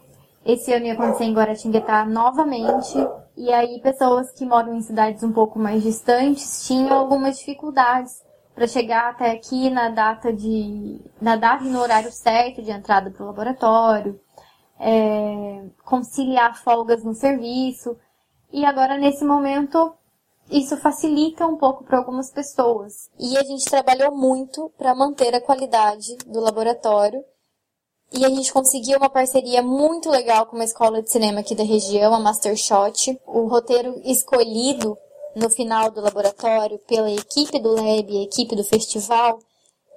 Esse 0.45 0.73
ano 0.73 0.85
ia 0.85 0.93
acontecer 0.93 1.23
em 1.23 1.33
Guaratinguetá 1.33 2.05
novamente. 2.05 2.97
E 3.37 3.51
aí 3.51 3.79
pessoas 3.81 4.31
que 4.31 4.45
moram 4.45 4.75
em 4.75 4.81
cidades 4.81 5.23
um 5.23 5.31
pouco 5.31 5.57
mais 5.57 5.83
distantes 5.83 6.67
tinham 6.67 6.93
algumas 6.97 7.37
dificuldades 7.37 8.23
para 8.53 8.67
chegar 8.67 9.09
até 9.09 9.31
aqui 9.31 9.69
na 9.69 9.89
data 9.89 10.31
de 10.31 11.01
na 11.21 11.35
data 11.35 11.65
e 11.65 11.69
no 11.69 11.81
horário 11.81 12.09
certo 12.11 12.61
de 12.61 12.71
entrada 12.71 13.11
para 13.11 13.23
o 13.23 13.27
laboratório, 13.27 14.19
é, 14.79 15.63
conciliar 15.83 16.61
folgas 16.63 17.03
no 17.03 17.13
serviço. 17.13 17.97
E 18.51 18.65
agora 18.65 18.97
nesse 18.97 19.23
momento 19.23 19.93
isso 20.49 20.77
facilita 20.77 21.45
um 21.47 21.57
pouco 21.57 21.83
para 21.83 21.97
algumas 21.97 22.29
pessoas. 22.31 23.09
E 23.19 23.37
a 23.37 23.43
gente 23.43 23.65
trabalhou 23.65 24.15
muito 24.15 24.71
para 24.77 24.95
manter 24.95 25.33
a 25.33 25.41
qualidade 25.41 26.15
do 26.25 26.39
laboratório 26.39 27.23
e 28.13 28.23
a 28.23 28.29
gente 28.29 28.53
conseguiu 28.53 28.97
uma 28.97 29.09
parceria 29.09 29.61
muito 29.61 30.09
legal 30.09 30.45
com 30.45 30.55
uma 30.55 30.63
escola 30.63 31.01
de 31.01 31.11
cinema 31.11 31.39
aqui 31.39 31.55
da 31.55 31.63
região, 31.63 32.13
a 32.13 32.19
Mastershot. 32.19 33.19
O 33.25 33.47
roteiro 33.47 33.99
escolhido 34.05 34.97
no 35.35 35.49
final 35.49 35.91
do 35.91 35.99
laboratório 35.99 36.79
pela 36.87 37.11
equipe 37.11 37.59
do 37.59 37.71
Lab 37.71 38.09
e 38.09 38.23
equipe 38.23 38.55
do 38.55 38.63
festival, 38.63 39.39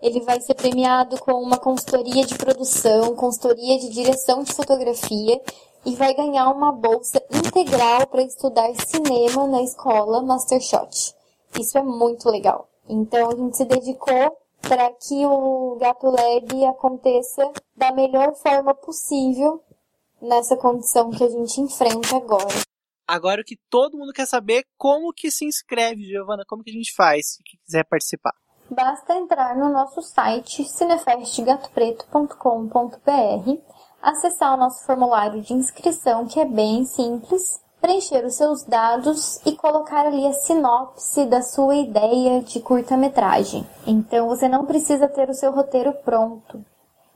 ele 0.02 0.20
vai 0.20 0.40
ser 0.40 0.54
premiado 0.54 1.18
com 1.18 1.32
uma 1.32 1.58
consultoria 1.58 2.24
de 2.24 2.36
produção, 2.36 3.14
consultoria 3.16 3.78
de 3.78 3.88
direção 3.90 4.42
de 4.42 4.52
fotografia 4.52 5.40
e 5.84 5.94
vai 5.94 6.14
ganhar 6.14 6.50
uma 6.50 6.72
bolsa 6.72 7.22
integral 7.32 8.06
para 8.06 8.22
estudar 8.22 8.72
cinema 8.86 9.46
na 9.46 9.62
escola 9.62 10.22
Mastershot. 10.22 11.14
Isso 11.58 11.78
é 11.78 11.82
muito 11.82 12.28
legal. 12.28 12.68
Então 12.88 13.30
a 13.30 13.34
gente 13.34 13.56
se 13.56 13.64
dedicou 13.64 14.36
para 14.60 14.90
que 14.92 15.24
o 15.26 15.76
Gato 15.80 16.06
Lab 16.06 16.64
aconteça 16.66 17.50
da 17.76 17.92
melhor 17.92 18.34
forma 18.34 18.74
possível 18.74 19.62
nessa 20.20 20.56
condição 20.56 21.10
que 21.10 21.22
a 21.22 21.28
gente 21.28 21.60
enfrenta 21.60 22.16
agora. 22.16 22.62
Agora 23.06 23.40
o 23.40 23.44
que 23.44 23.56
todo 23.70 23.96
mundo 23.96 24.12
quer 24.12 24.26
saber 24.26 24.64
como 24.76 25.12
que 25.12 25.30
se 25.30 25.44
inscreve, 25.44 26.04
Giovana, 26.04 26.44
como 26.46 26.62
que 26.62 26.70
a 26.70 26.74
gente 26.74 26.92
faz 26.94 27.34
se 27.34 27.42
quiser 27.42 27.84
participar. 27.84 28.34
Basta 28.70 29.14
entrar 29.14 29.56
no 29.56 29.70
nosso 29.70 30.02
site 30.02 30.62
cinefestgatopreto.com.br, 30.64 33.58
acessar 34.02 34.54
o 34.54 34.58
nosso 34.58 34.84
formulário 34.84 35.40
de 35.40 35.54
inscrição 35.54 36.26
que 36.26 36.38
é 36.38 36.44
bem 36.44 36.84
simples 36.84 37.62
preencher 37.80 38.24
os 38.24 38.34
seus 38.34 38.64
dados 38.64 39.40
e 39.46 39.52
colocar 39.52 40.06
ali 40.06 40.26
a 40.26 40.32
sinopse 40.32 41.24
da 41.26 41.42
sua 41.42 41.76
ideia 41.76 42.40
de 42.40 42.60
curta-metragem. 42.60 43.66
Então 43.86 44.28
você 44.28 44.48
não 44.48 44.66
precisa 44.66 45.08
ter 45.08 45.30
o 45.30 45.34
seu 45.34 45.52
roteiro 45.52 45.92
pronto, 46.04 46.64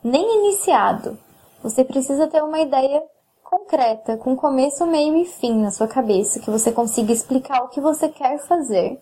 nem 0.02 0.38
iniciado. 0.38 1.18
Você 1.62 1.84
precisa 1.84 2.26
ter 2.28 2.42
uma 2.42 2.60
ideia 2.60 3.02
concreta, 3.42 4.16
com 4.16 4.34
começo, 4.34 4.86
meio 4.86 5.16
e 5.16 5.24
fim 5.24 5.60
na 5.60 5.70
sua 5.70 5.86
cabeça, 5.86 6.40
que 6.40 6.50
você 6.50 6.72
consiga 6.72 7.12
explicar 7.12 7.62
o 7.64 7.68
que 7.68 7.80
você 7.80 8.08
quer 8.08 8.38
fazer 8.46 9.00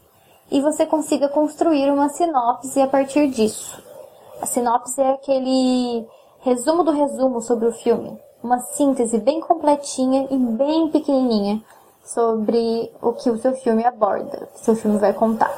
e 0.50 0.60
você 0.60 0.84
consiga 0.84 1.28
construir 1.28 1.90
uma 1.90 2.08
sinopse 2.08 2.80
a 2.80 2.86
partir 2.86 3.28
disso. 3.28 3.82
A 4.40 4.46
sinopse 4.46 5.00
é 5.00 5.10
aquele 5.12 6.06
resumo 6.40 6.82
do 6.82 6.90
resumo 6.90 7.40
sobre 7.40 7.68
o 7.68 7.72
filme 7.72 8.18
uma 8.42 8.58
síntese 8.58 9.18
bem 9.18 9.40
completinha 9.40 10.26
e 10.30 10.36
bem 10.36 10.88
pequenininha 10.90 11.62
sobre 12.02 12.90
o 13.00 13.12
que 13.12 13.30
o 13.30 13.38
seu 13.38 13.54
filme 13.54 13.84
aborda, 13.84 14.44
o 14.44 14.46
que 14.46 14.64
seu 14.64 14.74
filme 14.74 14.98
vai 14.98 15.12
contar. 15.12 15.54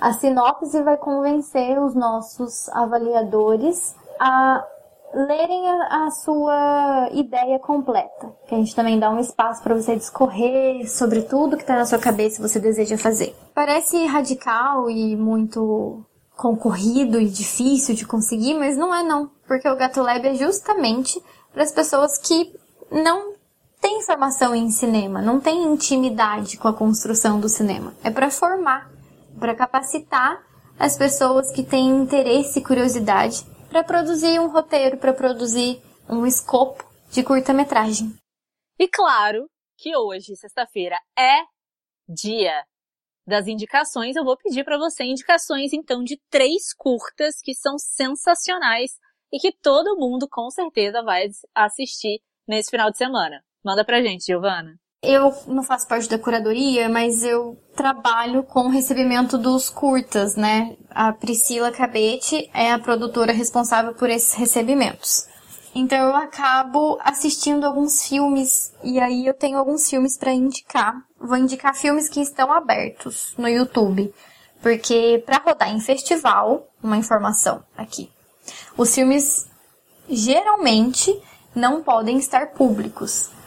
A 0.00 0.12
sinopse 0.12 0.80
vai 0.82 0.96
convencer 0.96 1.78
os 1.78 1.94
nossos 1.94 2.68
avaliadores 2.68 3.96
a 4.18 4.64
lerem 5.14 5.68
a, 5.68 6.06
a, 6.06 6.10
sua 6.10 7.08
ideia 7.12 7.58
completa. 7.58 8.32
Que 8.46 8.54
a 8.54 8.58
gente 8.58 8.74
também 8.74 8.98
dá 8.98 9.10
um 9.10 9.20
espaço 9.20 9.62
para 9.62 9.74
você 9.74 9.96
discorrer 9.96 10.88
sobre 10.90 11.22
tudo 11.22 11.56
que 11.56 11.62
está 11.62 11.76
na 11.76 11.86
sua 11.86 11.98
cabeça 11.98 12.38
e 12.38 12.48
você 12.48 12.60
deseja 12.60 12.98
fazer. 12.98 13.34
Parece 13.54 14.04
radical 14.06 14.90
e 14.90 15.16
muito 15.16 16.04
concorrido 16.36 17.20
e 17.20 17.28
difícil 17.28 17.94
de 17.94 18.06
conseguir, 18.06 18.54
mas 18.54 18.76
não 18.76 18.94
é 18.94 19.02
não, 19.02 19.28
porque 19.46 19.68
o 19.68 19.76
Gato 19.76 20.00
Lab 20.00 20.24
é 20.24 20.34
justamente 20.34 21.20
para 21.52 21.64
as 21.64 21.72
pessoas 21.72 22.16
que 22.16 22.54
não 22.92 23.32
têm 23.80 24.02
formação 24.02 24.54
em 24.54 24.70
cinema, 24.70 25.20
não 25.20 25.40
têm 25.40 25.64
intimidade 25.64 26.56
com 26.56 26.68
a 26.68 26.72
construção 26.72 27.40
do 27.40 27.48
cinema. 27.48 27.92
É 28.04 28.10
para 28.10 28.30
formar, 28.30 28.88
para 29.38 29.54
capacitar 29.54 30.40
as 30.78 30.96
pessoas 30.96 31.50
que 31.50 31.64
têm 31.64 31.88
interesse 31.88 32.60
e 32.60 32.64
curiosidade 32.64 33.44
para 33.68 33.84
produzir 33.84 34.40
um 34.40 34.48
roteiro, 34.48 34.96
para 34.96 35.12
produzir 35.12 35.82
um 36.08 36.26
escopo 36.26 36.84
de 37.10 37.22
curta-metragem. 37.22 38.14
E 38.78 38.88
claro 38.88 39.48
que 39.76 39.96
hoje, 39.96 40.36
sexta-feira, 40.36 40.98
é 41.18 41.42
dia 42.08 42.64
das 43.26 43.46
indicações. 43.46 44.16
Eu 44.16 44.24
vou 44.24 44.36
pedir 44.36 44.64
para 44.64 44.78
você 44.78 45.04
indicações 45.04 45.72
então 45.72 46.02
de 46.02 46.20
três 46.30 46.72
curtas 46.72 47.40
que 47.42 47.54
são 47.54 47.78
sensacionais 47.78 48.98
e 49.32 49.38
que 49.38 49.52
todo 49.52 49.98
mundo 49.98 50.26
com 50.30 50.50
certeza 50.50 51.02
vai 51.02 51.28
assistir 51.54 52.20
nesse 52.46 52.70
final 52.70 52.90
de 52.90 52.96
semana? 52.96 53.44
Manda 53.62 53.84
pra 53.84 54.02
gente, 54.02 54.24
Giovana. 54.24 54.78
Eu 55.00 55.32
não 55.46 55.62
faço 55.62 55.86
parte 55.86 56.08
da 56.08 56.18
curadoria, 56.18 56.88
mas 56.88 57.22
eu 57.22 57.56
trabalho 57.76 58.42
com 58.42 58.66
o 58.66 58.68
recebimento 58.68 59.38
dos 59.38 59.70
curtas, 59.70 60.34
né? 60.34 60.76
A 60.90 61.12
Priscila 61.12 61.70
Cabete 61.70 62.50
é 62.52 62.72
a 62.72 62.80
produtora 62.80 63.32
responsável 63.32 63.94
por 63.94 64.10
esses 64.10 64.34
recebimentos. 64.34 65.28
Então 65.72 66.08
eu 66.08 66.16
acabo 66.16 66.98
assistindo 67.00 67.64
alguns 67.64 68.02
filmes 68.08 68.72
e 68.82 68.98
aí 68.98 69.24
eu 69.24 69.34
tenho 69.34 69.56
alguns 69.56 69.88
filmes 69.88 70.18
para 70.18 70.32
indicar. 70.32 71.00
Vou 71.20 71.36
indicar 71.36 71.76
filmes 71.76 72.08
que 72.08 72.20
estão 72.20 72.52
abertos 72.52 73.34
no 73.38 73.48
YouTube, 73.48 74.12
porque 74.60 75.22
para 75.24 75.38
rodar 75.38 75.70
em 75.70 75.80
festival, 75.80 76.66
uma 76.82 76.96
informação 76.96 77.62
aqui. 77.76 78.10
Os 78.76 78.92
filmes 78.92 79.46
geralmente 80.08 81.16
não 81.54 81.84
podem 81.84 82.18
estar 82.18 82.48
públicos. 82.48 83.37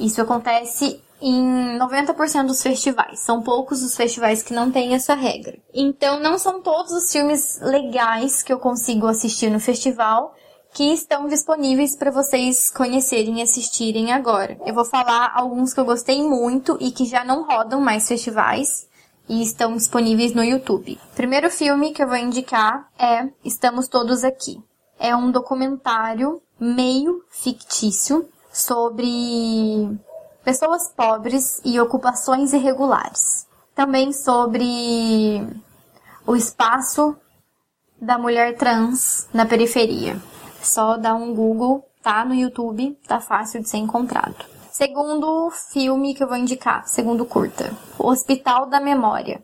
Isso 0.00 0.20
acontece 0.20 1.00
em 1.20 1.78
90% 1.78 2.46
dos 2.46 2.62
festivais. 2.62 3.20
São 3.20 3.42
poucos 3.42 3.82
os 3.82 3.94
festivais 3.94 4.42
que 4.42 4.54
não 4.54 4.70
têm 4.70 4.94
essa 4.94 5.14
regra. 5.14 5.58
Então, 5.72 6.18
não 6.18 6.38
são 6.38 6.62
todos 6.62 6.92
os 6.92 7.12
filmes 7.12 7.60
legais 7.60 8.42
que 8.42 8.52
eu 8.52 8.58
consigo 8.58 9.06
assistir 9.06 9.50
no 9.50 9.60
festival 9.60 10.34
que 10.72 10.92
estão 10.92 11.26
disponíveis 11.26 11.96
para 11.96 12.10
vocês 12.10 12.70
conhecerem 12.70 13.40
e 13.40 13.42
assistirem 13.42 14.12
agora. 14.12 14.56
Eu 14.64 14.72
vou 14.72 14.84
falar 14.84 15.32
alguns 15.34 15.74
que 15.74 15.80
eu 15.80 15.84
gostei 15.84 16.22
muito 16.22 16.78
e 16.80 16.92
que 16.92 17.04
já 17.04 17.24
não 17.24 17.44
rodam 17.44 17.80
mais 17.80 18.06
festivais 18.06 18.88
e 19.28 19.42
estão 19.42 19.76
disponíveis 19.76 20.32
no 20.32 20.44
YouTube. 20.44 20.98
Primeiro 21.14 21.50
filme 21.50 21.92
que 21.92 22.02
eu 22.02 22.08
vou 22.08 22.16
indicar 22.16 22.88
é 22.98 23.28
Estamos 23.44 23.88
Todos 23.88 24.24
Aqui. 24.24 24.62
É 24.98 25.14
um 25.14 25.30
documentário 25.30 26.40
meio 26.58 27.24
fictício 27.30 28.28
sobre 28.52 29.98
pessoas 30.44 30.88
pobres 30.88 31.60
e 31.64 31.80
ocupações 31.80 32.52
irregulares. 32.52 33.46
Também 33.74 34.12
sobre 34.12 35.46
o 36.26 36.36
espaço 36.36 37.16
da 38.00 38.18
mulher 38.18 38.56
trans 38.56 39.28
na 39.32 39.46
periferia. 39.46 40.20
Só 40.62 40.96
dá 40.96 41.14
um 41.14 41.34
Google, 41.34 41.84
tá 42.02 42.24
no 42.24 42.34
YouTube, 42.34 42.98
tá 43.06 43.20
fácil 43.20 43.60
de 43.60 43.68
ser 43.68 43.78
encontrado. 43.78 44.44
Segundo 44.70 45.50
filme 45.50 46.14
que 46.14 46.22
eu 46.22 46.28
vou 46.28 46.36
indicar, 46.36 46.86
segundo 46.86 47.26
curta, 47.26 47.76
O 47.98 48.08
Hospital 48.08 48.66
da 48.66 48.80
Memória. 48.80 49.42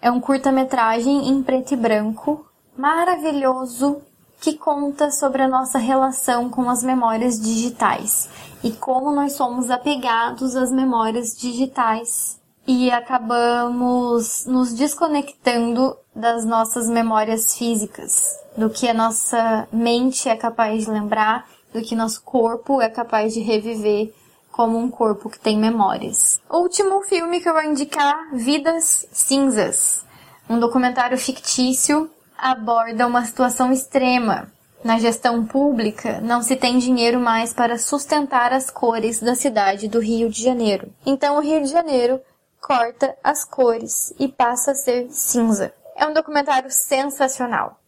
É 0.00 0.10
um 0.10 0.20
curta-metragem 0.20 1.28
em 1.28 1.42
preto 1.42 1.74
e 1.74 1.76
branco, 1.76 2.44
maravilhoso, 2.76 4.02
que 4.42 4.54
conta 4.54 5.12
sobre 5.12 5.42
a 5.42 5.48
nossa 5.48 5.78
relação 5.78 6.50
com 6.50 6.68
as 6.68 6.82
memórias 6.82 7.40
digitais 7.40 8.28
e 8.60 8.72
como 8.72 9.12
nós 9.12 9.34
somos 9.34 9.70
apegados 9.70 10.56
às 10.56 10.72
memórias 10.72 11.36
digitais 11.36 12.40
e 12.66 12.90
acabamos 12.90 14.44
nos 14.44 14.72
desconectando 14.74 15.96
das 16.12 16.44
nossas 16.44 16.90
memórias 16.90 17.56
físicas, 17.56 18.36
do 18.56 18.68
que 18.68 18.88
a 18.88 18.94
nossa 18.94 19.68
mente 19.72 20.28
é 20.28 20.34
capaz 20.34 20.86
de 20.86 20.90
lembrar, 20.90 21.48
do 21.72 21.80
que 21.80 21.94
nosso 21.94 22.20
corpo 22.24 22.82
é 22.82 22.88
capaz 22.88 23.32
de 23.32 23.40
reviver 23.40 24.12
como 24.50 24.76
um 24.76 24.90
corpo 24.90 25.30
que 25.30 25.38
tem 25.38 25.56
memórias. 25.56 26.40
último 26.50 27.00
filme 27.02 27.40
que 27.40 27.48
eu 27.48 27.54
vou 27.54 27.62
indicar, 27.62 28.28
Vidas 28.32 29.06
Cinzas, 29.12 30.04
um 30.50 30.58
documentário 30.58 31.16
fictício 31.16 32.10
aborda 32.42 33.06
uma 33.06 33.24
situação 33.24 33.72
extrema. 33.72 34.52
Na 34.82 34.98
gestão 34.98 35.46
pública, 35.46 36.20
não 36.20 36.42
se 36.42 36.56
tem 36.56 36.76
dinheiro 36.76 37.20
mais 37.20 37.54
para 37.54 37.78
sustentar 37.78 38.52
as 38.52 38.68
cores 38.68 39.20
da 39.20 39.36
cidade 39.36 39.86
do 39.86 40.00
Rio 40.00 40.28
de 40.28 40.42
Janeiro. 40.42 40.92
Então, 41.06 41.36
o 41.36 41.40
Rio 41.40 41.62
de 41.62 41.68
Janeiro 41.68 42.20
corta 42.60 43.16
as 43.22 43.44
cores 43.44 44.12
e 44.18 44.26
passa 44.26 44.72
a 44.72 44.74
ser 44.74 45.08
cinza. 45.08 45.72
É 45.96 46.04
um 46.04 46.12
documentário 46.12 46.68
sensacional. 46.68 47.80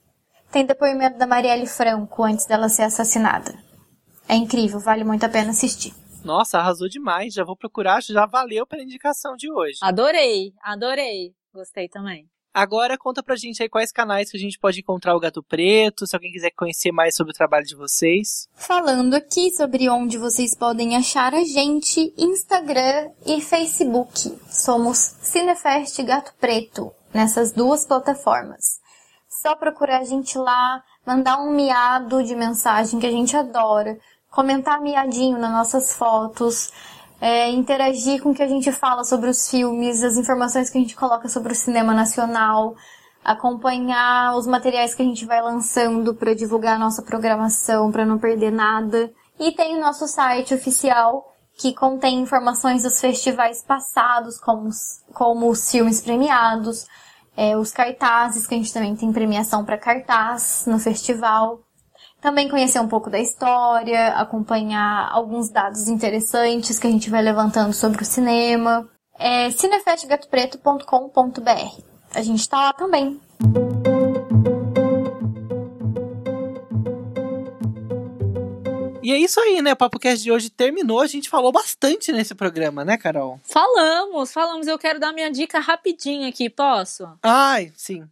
Tem 0.53 0.65
depoimento 0.65 1.19
da 1.19 1.27
Marielle 1.27 1.67
Franco 1.67 2.23
antes 2.23 2.47
dela 2.47 2.69
ser 2.69 2.85
assassinada. 2.85 3.53
É 4.29 4.37
incrível, 4.37 4.79
vale 4.79 5.03
muito 5.03 5.27
a 5.27 5.29
pena 5.29 5.51
assistir. 5.51 5.93
Nossa, 6.25 6.59
arrasou 6.59 6.89
demais. 6.89 7.35
Já 7.35 7.43
vou 7.43 7.57
procurar, 7.57 8.01
já 8.05 8.25
valeu 8.25 8.65
pela 8.65 8.85
indicação 8.85 9.35
de 9.35 9.51
hoje. 9.51 9.79
Adorei, 9.83 10.55
adorei. 10.63 11.35
Gostei 11.53 11.89
também. 11.89 12.29
Agora 12.55 12.97
conta 12.97 13.21
pra 13.21 13.35
gente 13.35 13.61
aí 13.61 13.69
quais 13.69 13.91
canais 13.91 14.31
que 14.31 14.37
a 14.37 14.41
gente 14.41 14.61
pode 14.61 14.79
encontrar 14.79 15.17
o 15.17 15.19
Gato 15.19 15.43
Preto, 15.43 16.07
se 16.07 16.15
alguém 16.15 16.31
quiser 16.31 16.53
conhecer 16.53 16.93
mais 16.93 17.17
sobre 17.17 17.33
o 17.33 17.37
trabalho 17.37 17.67
de 17.67 17.75
vocês. 17.75 18.49
Falando 18.55 19.15
aqui 19.15 19.51
sobre 19.51 19.91
onde 19.91 20.17
vocês 20.17 20.57
podem 20.57 20.97
achar 20.97 21.35
a 21.35 21.43
gente, 21.43 22.15
Instagram 22.17 23.11
e 23.27 23.41
Facebook. 23.41 24.39
Somos 24.49 24.99
Cinefest 24.99 26.01
Gato 26.05 26.33
Preto 26.39 26.93
nessas 27.13 27.51
duas 27.51 27.85
plataformas. 27.85 28.81
Só 29.29 29.57
procurar 29.57 29.99
a 29.99 30.05
gente 30.05 30.39
lá, 30.39 30.81
mandar 31.05 31.41
um 31.41 31.51
miado 31.51 32.23
de 32.23 32.37
mensagem 32.37 33.01
que 33.01 33.07
a 33.07 33.11
gente 33.11 33.37
adora, 33.37 33.99
comentar 34.31 34.81
miadinho 34.81 35.39
nas 35.39 35.51
nossas 35.51 35.97
fotos, 35.97 36.71
é, 37.21 37.51
interagir 37.51 38.23
com 38.23 38.31
o 38.31 38.35
que 38.35 38.43
a 38.43 38.49
gente 38.49 38.71
fala 38.73 39.05
sobre 39.05 39.31
os 39.31 39.49
filmes, 39.49 40.03
as 40.03 40.17
informações 40.17 40.69
que 40.69 40.79
a 40.79 40.81
gente 40.81 40.97
coloca 40.97 41.29
sobre 41.29 41.53
o 41.53 41.57
cinema 41.57 41.95
nacional, 41.95 42.75
acompanhar 43.25 44.37
os 44.37 44.47
materiais 44.47 44.95
que 44.95 45.03
a 45.03 45.05
gente 45.05 45.25
vai 45.25 45.41
lançando 45.41 46.15
para 46.15 46.35
divulgar 46.35 46.77
a 46.77 46.79
nossa 46.79 47.03
programação, 47.03 47.91
para 47.91 48.05
não 48.05 48.19
perder 48.19 48.53
nada. 48.53 49.13
E 49.39 49.53
tem 49.53 49.77
o 49.77 49.81
nosso 49.81 50.07
site 50.07 50.55
oficial 50.55 51.33
que 51.57 51.73
contém 51.73 52.21
informações 52.21 52.83
dos 52.83 53.01
festivais 53.01 53.63
passados, 53.63 54.39
como, 54.39 54.69
como 55.13 55.49
os 55.49 55.71
filmes 55.71 56.01
premiados, 56.01 56.87
é, 57.37 57.57
os 57.57 57.71
cartazes, 57.71 58.47
que 58.47 58.55
a 58.55 58.59
gente 58.59 58.73
também 58.73 58.95
tem 58.95 59.13
premiação 59.13 59.65
para 59.65 59.79
cartaz 59.79 60.65
no 60.67 60.79
festival. 60.79 61.61
Também 62.25 62.49
conhecer 62.49 62.81
um 62.81 62.89
pouco 62.89 63.11
da 63.11 63.21
história, 63.21 64.09
acompanhar 64.15 65.11
alguns 65.13 65.51
dados 65.51 65.89
interessantes 65.89 66.79
que 66.79 66.87
a 66.87 66.91
gente 66.91 67.11
vai 67.11 67.21
levantando 67.21 67.75
sobre 67.75 68.01
o 68.01 68.05
cinema. 68.05 68.89
É 69.19 69.51
cinefestgatopreto.com.br. 69.51 71.83
A 72.15 72.23
gente 72.23 72.41
está 72.41 72.57
lá 72.57 72.73
também. 72.73 73.21
E 79.03 79.13
é 79.13 79.19
isso 79.19 79.39
aí, 79.39 79.61
né? 79.61 79.75
O 79.75 79.77
Papo 79.77 79.99
Cast 79.99 80.25
de 80.25 80.33
hoje 80.33 80.49
terminou. 80.49 81.03
A 81.03 81.07
gente 81.07 81.29
falou 81.29 81.53
bastante 81.53 82.11
nesse 82.11 82.35
programa, 82.35 82.87
né, 82.87 82.97
Carol? 82.97 83.39
Falamos, 83.43 84.33
falamos. 84.33 84.67
Eu 84.67 84.79
quero 84.79 84.99
dar 84.99 85.13
minha 85.13 85.31
dica 85.31 85.61
rapidinho 85.61 86.27
aqui, 86.27 86.49
posso? 86.49 87.07
Ai, 87.23 87.71
sim. 87.77 88.09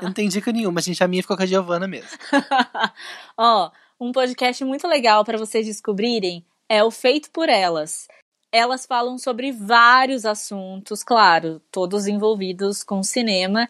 Eu 0.00 0.08
não 0.08 0.12
tenho 0.12 0.28
dica 0.28 0.52
nenhuma, 0.52 0.80
a 0.80 0.82
gente, 0.82 1.02
a 1.02 1.08
minha 1.08 1.22
ficou 1.22 1.36
com 1.36 1.42
a 1.42 1.46
Giovana 1.46 1.86
mesmo. 1.86 2.10
Ó, 3.36 3.70
um 4.00 4.12
podcast 4.12 4.64
muito 4.64 4.86
legal 4.86 5.24
para 5.24 5.38
vocês 5.38 5.66
descobrirem 5.66 6.44
é 6.68 6.84
o 6.84 6.90
Feito 6.90 7.30
por 7.30 7.48
Elas. 7.48 8.06
Elas 8.50 8.86
falam 8.86 9.18
sobre 9.18 9.52
vários 9.52 10.24
assuntos, 10.24 11.02
claro, 11.02 11.60
todos 11.70 12.06
envolvidos 12.06 12.82
com 12.82 13.02
cinema. 13.02 13.68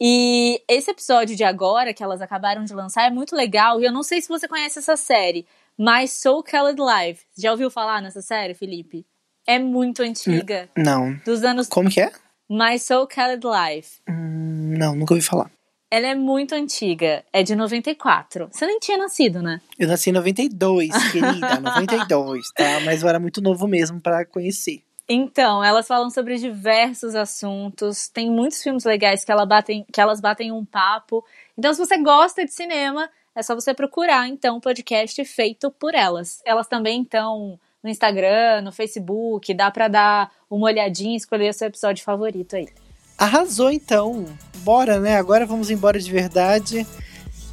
E 0.00 0.60
esse 0.68 0.90
episódio 0.90 1.36
de 1.36 1.44
agora, 1.44 1.94
que 1.94 2.02
elas 2.02 2.20
acabaram 2.20 2.64
de 2.64 2.74
lançar, 2.74 3.06
é 3.06 3.10
muito 3.10 3.36
legal. 3.36 3.80
E 3.80 3.84
eu 3.84 3.92
não 3.92 4.02
sei 4.02 4.20
se 4.20 4.28
você 4.28 4.48
conhece 4.48 4.78
essa 4.78 4.96
série, 4.96 5.46
mas 5.78 6.12
Soul 6.12 6.42
Colored 6.42 6.80
Live. 6.80 7.20
Já 7.36 7.52
ouviu 7.52 7.70
falar 7.70 8.02
nessa 8.02 8.20
série, 8.20 8.54
Felipe? 8.54 9.06
É 9.46 9.58
muito 9.58 10.02
antiga. 10.02 10.68
Não. 10.76 11.14
Dos 11.24 11.44
anos. 11.44 11.68
Como 11.68 11.88
que 11.88 12.00
é? 12.00 12.10
My 12.48 12.78
Soul 12.78 13.08
Colored 13.08 13.44
Life. 13.44 14.00
Hum, 14.08 14.74
não, 14.78 14.94
nunca 14.94 15.14
ouvi 15.14 15.24
falar. 15.24 15.50
Ela 15.90 16.08
é 16.08 16.14
muito 16.14 16.54
antiga, 16.54 17.24
é 17.32 17.42
de 17.42 17.56
94. 17.56 18.48
Você 18.52 18.66
nem 18.66 18.78
tinha 18.78 18.98
nascido, 18.98 19.42
né? 19.42 19.60
Eu 19.78 19.88
nasci 19.88 20.10
em 20.10 20.12
92, 20.12 20.90
querida, 21.10 21.60
92, 21.60 22.52
tá? 22.52 22.80
Mas 22.84 23.02
eu 23.02 23.08
era 23.08 23.18
muito 23.18 23.40
novo 23.40 23.66
mesmo 23.66 24.00
para 24.00 24.24
conhecer. 24.24 24.82
Então, 25.08 25.62
elas 25.62 25.86
falam 25.86 26.10
sobre 26.10 26.36
diversos 26.36 27.14
assuntos, 27.14 28.08
tem 28.08 28.30
muitos 28.30 28.62
filmes 28.62 28.84
legais 28.84 29.24
que, 29.24 29.30
ela 29.30 29.46
batem, 29.46 29.84
que 29.92 30.00
elas 30.00 30.20
batem 30.20 30.50
um 30.50 30.64
papo. 30.64 31.24
Então, 31.56 31.72
se 31.72 31.78
você 31.78 31.96
gosta 31.98 32.44
de 32.44 32.52
cinema, 32.52 33.08
é 33.34 33.42
só 33.42 33.54
você 33.54 33.72
procurar, 33.74 34.28
então, 34.28 34.56
o 34.56 34.60
podcast 34.60 35.24
feito 35.24 35.70
por 35.70 35.94
elas. 35.94 36.40
Elas 36.44 36.66
também 36.66 37.02
estão 37.02 37.58
no 37.82 37.90
Instagram, 37.90 38.62
no 38.62 38.72
Facebook, 38.72 39.52
dá 39.54 39.70
para 39.70 39.88
dar 39.88 40.32
uma 40.50 40.66
olhadinha 40.66 41.14
e 41.14 41.16
escolher 41.16 41.52
seu 41.54 41.68
episódio 41.68 42.04
favorito 42.04 42.56
aí. 42.56 42.68
Arrasou 43.18 43.70
então. 43.70 44.26
Bora, 44.58 45.00
né? 45.00 45.16
Agora 45.16 45.46
vamos 45.46 45.70
embora 45.70 45.98
de 45.98 46.10
verdade. 46.10 46.86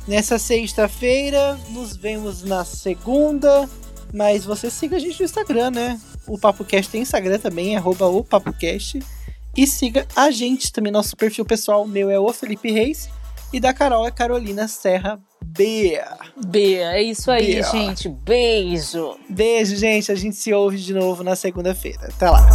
Nessa 0.08 0.38
sexta-feira, 0.38 1.58
nos 1.70 1.96
vemos 1.96 2.44
na 2.44 2.66
segunda. 2.66 3.70
Mas 4.14 4.46
você 4.46 4.70
siga 4.70 4.98
a 4.98 5.00
gente 5.00 5.20
no 5.20 5.26
Instagram, 5.26 5.72
né? 5.72 6.00
O 6.28 6.38
PapoCast 6.38 6.92
tem 6.92 7.02
Instagram 7.02 7.40
também, 7.40 7.76
arroba 7.76 8.08
o 8.08 8.24
PapoCast. 8.24 9.00
E 9.56 9.68
siga 9.68 10.08
a 10.16 10.30
gente 10.32 10.72
também, 10.72 10.92
nosso 10.92 11.16
perfil 11.16 11.46
pessoal. 11.46 11.84
O 11.84 11.88
meu 11.88 12.10
é 12.10 12.20
o 12.20 12.34
Felipe 12.34 12.72
Reis. 12.72 13.10
E 13.54 13.60
da 13.60 13.72
Carol 13.72 14.08
é 14.08 14.10
Carolina 14.10 14.68
Serra 14.68 15.20
Bea. 15.40 16.18
Bea, 16.48 16.94
é 16.94 17.04
isso 17.04 17.30
aí, 17.30 17.54
Bea. 17.54 17.64
gente. 17.64 18.10
Beijo. 18.10 19.16
Beijo, 19.30 19.76
gente. 19.76 20.12
A 20.12 20.16
gente 20.16 20.36
se 20.36 20.52
ouve 20.52 20.78
de 20.78 20.92
novo 20.92 21.24
na 21.24 21.36
segunda-feira. 21.36 22.10
Até 22.16 22.32
lá. 22.32 22.50